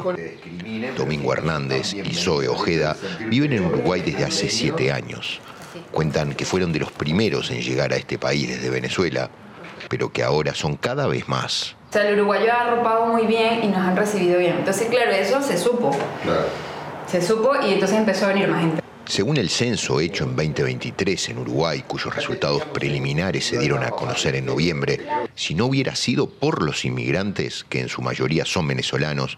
Domingo 0.98 1.34
Hernández 1.34 1.94
y 1.94 2.14
Zoe 2.14 2.48
Ojeda 2.48 2.96
viven 3.28 3.54
en 3.54 3.66
Uruguay 3.66 4.02
desde 4.02 4.26
hace 4.26 4.50
siete 4.50 4.92
años. 4.92 5.42
Cuentan 5.92 6.34
que 6.34 6.46
fueron 6.46 6.72
de 6.74 6.80
los 6.80 6.92
primeros 6.92 7.52
en 7.52 7.62
llegar 7.62 7.94
a 7.94 7.96
este 7.96 8.18
país 8.18 8.48
desde 8.48 8.70
Venezuela, 8.70 9.30
pero 9.90 10.12
que 10.12 10.24
ahora 10.24 10.54
son 10.54 10.76
cada 10.76 11.08
vez 11.08 11.28
más. 11.28 11.76
O 11.90 11.94
sea, 11.94 12.08
el 12.08 12.20
uruguayo 12.20 12.52
ha 12.52 12.62
arropado 12.62 13.08
muy 13.08 13.26
bien 13.26 13.64
y 13.64 13.68
nos 13.68 13.78
han 13.78 13.96
recibido 13.96 14.40
bien. 14.40 14.56
Entonces, 14.60 14.88
claro, 14.90 15.12
eso 15.12 15.42
se 15.42 15.58
supo. 15.58 15.92
Se 17.08 17.22
supo 17.22 17.54
y 17.66 17.74
entonces 17.74 17.98
empezó 17.98 18.26
a 18.26 18.30
venir 18.30 18.48
más 18.48 18.62
gente. 18.62 18.82
Según 19.06 19.38
el 19.38 19.50
censo 19.50 20.00
hecho 20.00 20.24
en 20.24 20.36
2023 20.36 21.30
en 21.30 21.38
Uruguay, 21.38 21.84
cuyos 21.88 22.16
resultados 22.16 22.66
preliminares 22.66 23.46
se 23.46 23.60
dieron 23.60 23.84
a 23.84 23.92
conocer 23.92 24.36
en 24.36 24.48
noviembre, 24.48 25.06
si 25.36 25.54
no 25.54 25.68
hubiera 25.68 25.96
sido 25.96 26.28
por 26.28 26.64
los 26.64 26.86
inmigrantes, 26.86 27.66
que 27.70 27.82
en 27.82 27.88
su 27.88 28.02
mayoría 28.02 28.46
son 28.46 28.68
venezolanos, 28.68 29.38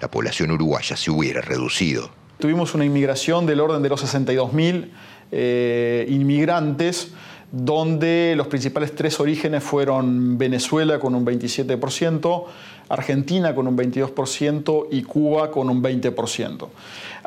la 0.00 0.10
población 0.10 0.50
uruguaya 0.50 0.96
se 0.96 1.12
hubiera 1.12 1.40
reducido. 1.40 2.10
Tuvimos 2.40 2.74
una 2.74 2.84
inmigración 2.84 3.46
del 3.46 3.60
orden 3.60 3.82
de 3.82 3.88
los 3.88 4.02
62.000 4.02 4.90
eh, 5.32 6.06
inmigrantes, 6.08 7.12
donde 7.52 8.34
los 8.36 8.48
principales 8.48 8.94
tres 8.94 9.20
orígenes 9.20 9.62
fueron 9.62 10.36
Venezuela 10.38 10.98
con 10.98 11.14
un 11.14 11.24
27%, 11.24 12.44
Argentina 12.88 13.54
con 13.54 13.66
un 13.66 13.76
22% 13.76 14.88
y 14.90 15.02
Cuba 15.02 15.50
con 15.50 15.70
un 15.70 15.82
20%. 15.82 16.68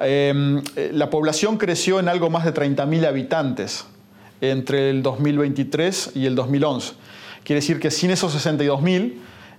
Em, 0.02 0.62
la 0.92 1.10
población 1.10 1.58
creció 1.58 2.00
en 2.00 2.10
algo 2.10 2.30
más 2.30 2.46
de 2.46 2.54
30.000 2.54 3.06
habitantes 3.06 3.86
entre 4.42 4.90
el 4.90 5.02
2023 5.02 6.12
y 6.16 6.26
el 6.26 6.36
2011. 6.36 6.94
Quiere 7.44 7.62
decir 7.62 7.80
que 7.80 7.92
sin 7.92 8.12
esos 8.12 8.36
62.000 8.36 9.14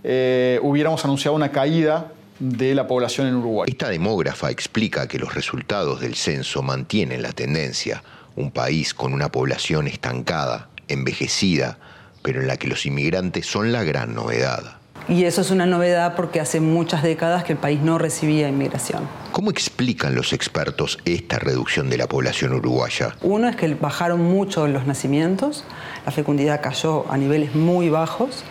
eh, 0.04 0.60
hubiéramos 0.62 1.04
anunciado 1.04 1.34
una 1.34 1.50
caída 1.50 2.12
de 2.38 2.74
la 2.74 2.86
población 2.86 3.26
en 3.26 3.36
Uruguay. 3.36 3.68
Esta 3.70 3.88
demógrafa 3.88 4.50
explica 4.50 5.08
que 5.08 5.18
los 5.18 5.34
resultados 5.34 6.00
del 6.00 6.14
censo 6.14 6.62
mantienen 6.62 7.22
la 7.22 7.32
tendencia, 7.32 8.02
un 8.38 8.50
país 8.52 8.94
con 8.94 9.12
una 9.12 9.30
población 9.30 9.88
estancada, 9.88 10.68
envejecida, 10.86 11.78
pero 12.22 12.40
en 12.40 12.46
la 12.46 12.56
que 12.56 12.68
los 12.68 12.86
inmigrantes 12.86 13.46
son 13.46 13.72
la 13.72 13.82
gran 13.82 14.14
novedad. 14.14 14.78
Y 15.08 15.24
eso 15.24 15.40
es 15.40 15.50
una 15.50 15.64
novedad 15.64 16.14
porque 16.16 16.38
hace 16.38 16.60
muchas 16.60 17.02
décadas 17.02 17.42
que 17.42 17.54
el 17.54 17.58
país 17.58 17.80
no 17.80 17.96
recibía 17.98 18.48
inmigración. 18.48 19.08
¿Cómo 19.32 19.50
explican 19.50 20.14
los 20.14 20.32
expertos 20.32 20.98
esta 21.06 21.38
reducción 21.38 21.88
de 21.88 21.96
la 21.96 22.06
población 22.06 22.52
uruguaya? 22.52 23.16
Uno 23.22 23.48
es 23.48 23.56
que 23.56 23.74
bajaron 23.74 24.22
mucho 24.22 24.68
los 24.68 24.86
nacimientos, 24.86 25.64
la 26.04 26.12
fecundidad 26.12 26.60
cayó 26.60 27.10
a 27.10 27.16
niveles 27.16 27.54
muy 27.54 27.88
bajos 27.88 28.44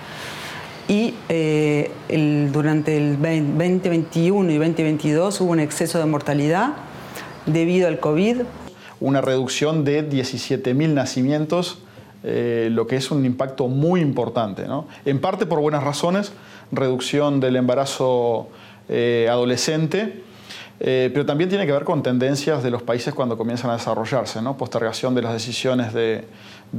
y 0.87 1.13
eh, 1.29 1.91
durante 2.51 2.97
el 2.97 3.21
2021 3.21 4.51
y 4.51 4.57
2022 4.57 5.41
hubo 5.41 5.51
un 5.51 5.59
exceso 5.59 5.99
de 5.99 6.05
mortalidad 6.05 6.73
debido 7.45 7.87
al 7.87 7.99
COVID. 7.99 8.37
Una 8.99 9.21
reducción 9.21 9.83
de 9.83 10.09
17.000 10.09 10.89
nacimientos 10.89 11.79
eh, 12.23 12.69
lo 12.71 12.87
que 12.87 12.95
es 12.95 13.11
un 13.11 13.25
impacto 13.25 13.67
muy 13.67 14.01
importante. 14.01 14.65
En 15.05 15.19
parte 15.21 15.45
por 15.45 15.61
buenas 15.61 15.83
razones, 15.83 16.33
reducción 16.71 17.39
del 17.39 17.55
embarazo 17.55 18.49
eh, 18.89 19.27
adolescente, 19.29 20.23
eh, 20.79 21.09
pero 21.13 21.25
también 21.25 21.49
tiene 21.49 21.65
que 21.65 21.71
ver 21.71 21.83
con 21.83 22.03
tendencias 22.03 22.63
de 22.63 22.71
los 22.71 22.83
países 22.83 23.13
cuando 23.13 23.37
comienzan 23.37 23.69
a 23.69 23.73
desarrollarse, 23.73 24.41
¿no? 24.41 24.57
postergación 24.57 25.15
de 25.15 25.21
las 25.21 25.33
decisiones 25.33 25.93
de, 25.93 26.25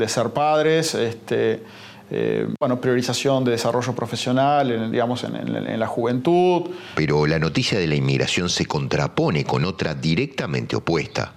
ser 0.06 0.30
padres, 0.30 0.94
este, 0.94 1.62
bueno, 2.60 2.80
priorización 2.80 3.44
de 3.44 3.52
desarrollo 3.52 3.94
profesional 3.94 4.90
digamos, 4.90 5.24
en, 5.24 5.78
la 5.78 5.86
juventud. 5.86 6.70
Pero 6.94 7.26
la 7.26 7.38
noticia 7.38 7.78
de 7.78 7.86
la 7.86 7.94
inmigración 7.94 8.48
se 8.48 8.66
contrapone 8.66 9.44
con 9.44 9.64
otra 9.64 9.94
directamente 9.94 10.76
opuesta 10.76 11.32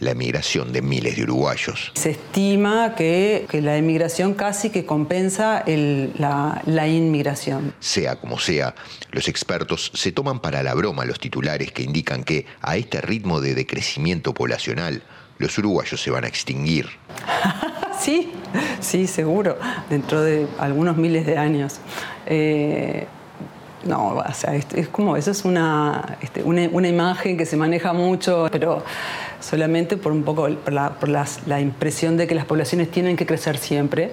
la 0.00 0.12
emigración 0.12 0.72
de 0.72 0.82
miles 0.82 1.16
de 1.16 1.22
uruguayos. 1.22 1.92
Se 1.94 2.10
estima 2.10 2.94
que, 2.96 3.46
la 3.52 3.76
emigración 3.76 4.34
casi 4.34 4.70
que 4.70 4.84
compensa 4.84 5.62
la, 5.66 6.62
la 6.66 6.88
inmigración. 6.88 7.74
Sea 7.78 8.16
como 8.16 8.38
sea, 8.38 8.74
los 9.12 9.28
expertos 9.28 9.92
se 9.94 10.10
toman 10.10 10.40
para 10.40 10.62
la 10.62 10.74
broma 10.74 11.04
los 11.04 11.20
titulares 11.20 11.70
que 11.70 11.82
indican 11.82 12.24
que 12.24 12.46
a 12.62 12.76
este 12.76 13.00
ritmo 13.00 13.40
de 13.40 13.54
decrecimiento 13.54 14.34
poblacional, 14.34 15.02
los 15.38 15.56
uruguayos 15.58 16.00
se 16.00 16.10
van 16.10 16.24
a 16.24 16.28
extinguir. 16.28 16.88
sí, 18.00 18.32
sí, 18.80 19.06
seguro, 19.06 19.58
dentro 19.88 20.22
de 20.22 20.46
algunos 20.58 20.96
miles 20.96 21.26
de 21.26 21.36
años. 21.36 21.80
Eh, 22.26 23.06
no, 23.84 24.16
o 24.16 24.34
sea, 24.34 24.54
es, 24.54 24.88
como, 24.88 25.16
eso 25.16 25.30
es 25.30 25.44
una, 25.44 26.18
este, 26.20 26.42
una, 26.42 26.68
una, 26.70 26.88
imagen 26.88 27.38
que 27.38 27.46
se 27.46 27.56
maneja 27.56 27.94
mucho, 27.94 28.48
pero 28.52 28.84
solamente 29.40 29.96
por 29.96 30.12
un 30.12 30.22
poco 30.22 30.48
la, 30.48 31.60
impresión 31.60 32.16
de 32.16 32.26
que 32.26 32.34
las 32.34 32.44
poblaciones 32.44 32.90
tienen 32.90 33.16
que 33.16 33.26
crecer 33.26 33.58
siempre 33.58 34.12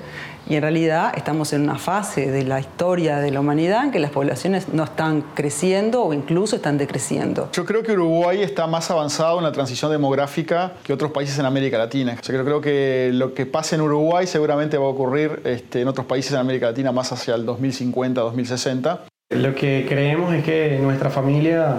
y 0.49 0.55
en 0.55 0.61
realidad 0.61 1.11
estamos 1.15 1.51
en 1.53 1.63
una 1.63 1.77
fase 1.77 2.31
de 2.31 2.43
la 2.43 2.59
historia 2.59 3.17
de 3.17 3.31
la 3.31 3.41
humanidad 3.41 3.85
en 3.85 3.91
que 3.91 3.99
las 3.99 4.11
poblaciones 4.11 4.69
no 4.69 4.83
están 4.83 5.21
creciendo 5.33 6.03
o 6.03 6.13
incluso 6.13 6.55
están 6.55 6.77
decreciendo. 6.77 7.49
Yo 7.51 7.65
creo 7.65 7.83
que 7.83 7.91
Uruguay 7.91 8.41
está 8.41 8.65
más 8.67 8.89
avanzado 8.89 9.37
en 9.39 9.43
la 9.43 9.51
transición 9.51 9.91
demográfica 9.91 10.73
que 10.83 10.93
otros 10.93 11.11
países 11.11 11.37
en 11.39 11.45
América 11.45 11.77
Latina. 11.77 12.17
Yo 12.21 12.43
creo 12.43 12.61
que 12.61 13.11
lo 13.13 13.33
que 13.33 13.45
pasa 13.45 13.75
en 13.75 13.81
Uruguay 13.81 14.25
seguramente 14.25 14.77
va 14.77 14.85
a 14.85 14.89
ocurrir 14.89 15.41
este, 15.43 15.81
en 15.81 15.87
otros 15.87 16.05
países 16.05 16.31
en 16.31 16.39
América 16.39 16.67
Latina 16.67 16.91
más 16.91 17.11
hacia 17.11 17.35
el 17.35 17.45
2050, 17.45 18.21
2060. 18.21 19.01
Lo 19.29 19.53
que 19.55 19.85
creemos 19.89 20.33
es 20.33 20.45
que 20.45 20.79
nuestra 20.81 21.09
familia 21.09 21.75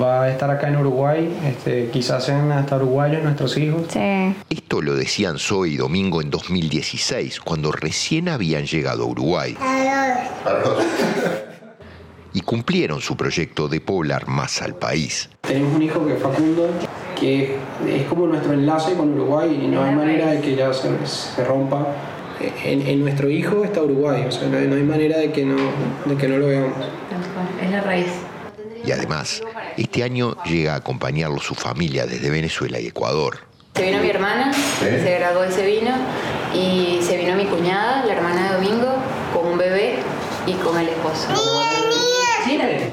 va 0.00 0.22
a 0.22 0.30
estar 0.30 0.48
acá 0.48 0.68
en 0.68 0.76
Uruguay, 0.76 1.36
este, 1.44 1.90
quizás 1.92 2.24
sean 2.24 2.52
hasta 2.52 2.76
uruguayos 2.76 3.24
nuestros 3.24 3.56
hijos. 3.56 3.88
Esto 4.48 4.80
lo 4.80 4.94
decían 4.94 5.40
Zoe 5.40 5.70
y 5.70 5.76
Domingo 5.76 6.22
en 6.22 6.30
2016, 6.30 7.40
cuando 7.40 7.72
recién 7.72 8.28
habían 8.28 8.66
llegado 8.66 9.02
a 9.02 9.06
Uruguay. 9.06 9.56
Y 12.32 12.40
cumplieron 12.42 13.00
su 13.00 13.16
proyecto 13.16 13.66
de 13.66 13.80
poblar 13.80 14.28
más 14.28 14.62
al 14.62 14.76
país. 14.76 15.28
Tenemos 15.40 15.74
un 15.74 15.82
hijo 15.82 16.06
que 16.06 16.14
es 16.14 16.22
Facundo, 16.22 16.68
que 17.18 17.56
es 17.84 18.04
como 18.04 18.28
nuestro 18.28 18.52
enlace 18.52 18.94
con 18.94 19.12
Uruguay 19.12 19.60
y 19.60 19.66
no 19.66 19.82
hay 19.82 19.92
manera 19.92 20.30
de 20.30 20.40
que 20.40 20.54
ya 20.54 20.72
se, 20.72 20.88
se 21.04 21.44
rompa. 21.44 21.84
En, 22.64 22.86
en, 22.86 23.00
nuestro 23.00 23.28
hijo 23.28 23.64
está 23.64 23.82
Uruguay, 23.82 24.24
o 24.28 24.32
sea, 24.32 24.48
no 24.48 24.58
hay, 24.58 24.66
no 24.66 24.76
hay 24.76 24.82
manera 24.82 25.18
de 25.18 25.32
que 25.32 25.44
no, 25.44 25.56
de 26.04 26.16
que 26.16 26.28
no 26.28 26.38
lo 26.38 26.46
veamos. 26.46 26.72
Es 27.62 27.70
la 27.70 27.80
raíz. 27.80 28.08
Y 28.84 28.90
además, 28.90 29.42
este 29.76 30.02
año 30.02 30.36
llega 30.44 30.74
a 30.74 30.76
acompañarlo 30.76 31.38
su 31.38 31.54
familia 31.54 32.06
desde 32.06 32.30
Venezuela 32.30 32.80
y 32.80 32.88
Ecuador. 32.88 33.38
Se 33.76 33.84
vino 33.84 34.02
mi 34.02 34.10
hermana, 34.10 34.52
se 34.52 35.18
graduó 35.18 35.46
y 35.48 35.52
se 35.52 35.64
vino, 35.64 35.90
y 36.54 37.00
se 37.02 37.16
vino 37.16 37.34
mi 37.36 37.46
cuñada, 37.46 38.04
la 38.04 38.12
hermana 38.12 38.48
de 38.48 38.54
Domingo, 38.56 38.96
con 39.32 39.46
un 39.46 39.58
bebé 39.58 39.96
y 40.46 40.52
con 40.54 40.78
el 40.78 40.88
esposo. 40.88 41.28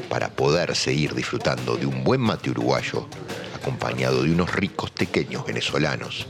Para 0.10 0.30
poder 0.30 0.76
seguir 0.76 1.14
disfrutando 1.16 1.76
de 1.76 1.86
un 1.86 2.04
buen 2.04 2.22
mate 2.22 2.50
uruguayo, 2.52 3.08
acompañado 3.56 4.24
de 4.24 4.32
unos 4.32 4.54
ricos 4.54 4.94
tequeños 4.94 5.46
venezolanos. 5.46 6.28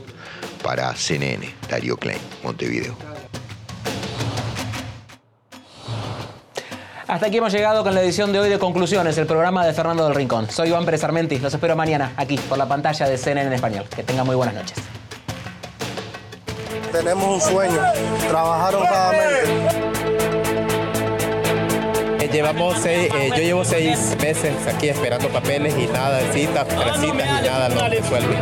Para 0.62 0.94
CNN, 0.96 1.54
Darío 1.68 1.96
Klein, 1.96 2.18
Montevideo. 2.42 3.09
Hasta 7.10 7.26
aquí 7.26 7.38
hemos 7.38 7.52
llegado 7.52 7.82
con 7.82 7.92
la 7.92 8.02
edición 8.02 8.32
de 8.32 8.38
hoy 8.38 8.48
de 8.48 8.60
Conclusiones, 8.60 9.18
el 9.18 9.26
programa 9.26 9.66
de 9.66 9.72
Fernando 9.72 10.04
del 10.04 10.14
Rincón. 10.14 10.48
Soy 10.48 10.68
Iván 10.68 10.84
Pérez 10.84 11.02
Armenti, 11.02 11.40
los 11.40 11.52
espero 11.52 11.74
mañana 11.74 12.12
aquí 12.16 12.38
por 12.38 12.56
la 12.56 12.68
pantalla 12.68 13.08
de 13.08 13.18
CNN 13.18 13.48
en 13.48 13.52
español. 13.52 13.84
Que 13.92 14.04
tengan 14.04 14.24
muy 14.24 14.36
buenas 14.36 14.54
noches. 14.54 14.78
Tenemos 16.92 17.28
un 17.28 17.40
sueño, 17.40 17.80
trabajar 18.28 18.76
honradamente. 18.76 19.50
Llevamos 22.32 22.78
seis, 22.80 23.12
eh, 23.12 23.30
yo 23.30 23.42
llevo 23.42 23.64
seis 23.64 24.16
meses 24.22 24.54
aquí 24.72 24.88
esperando 24.88 25.28
papeles 25.30 25.74
y 25.76 25.88
nada, 25.88 26.20
citas, 26.32 26.68
tres 26.68 27.00
citas 27.00 27.26
y 27.40 27.44
nada, 27.44 27.68
no 27.70 27.88
resuelve. 27.88 28.36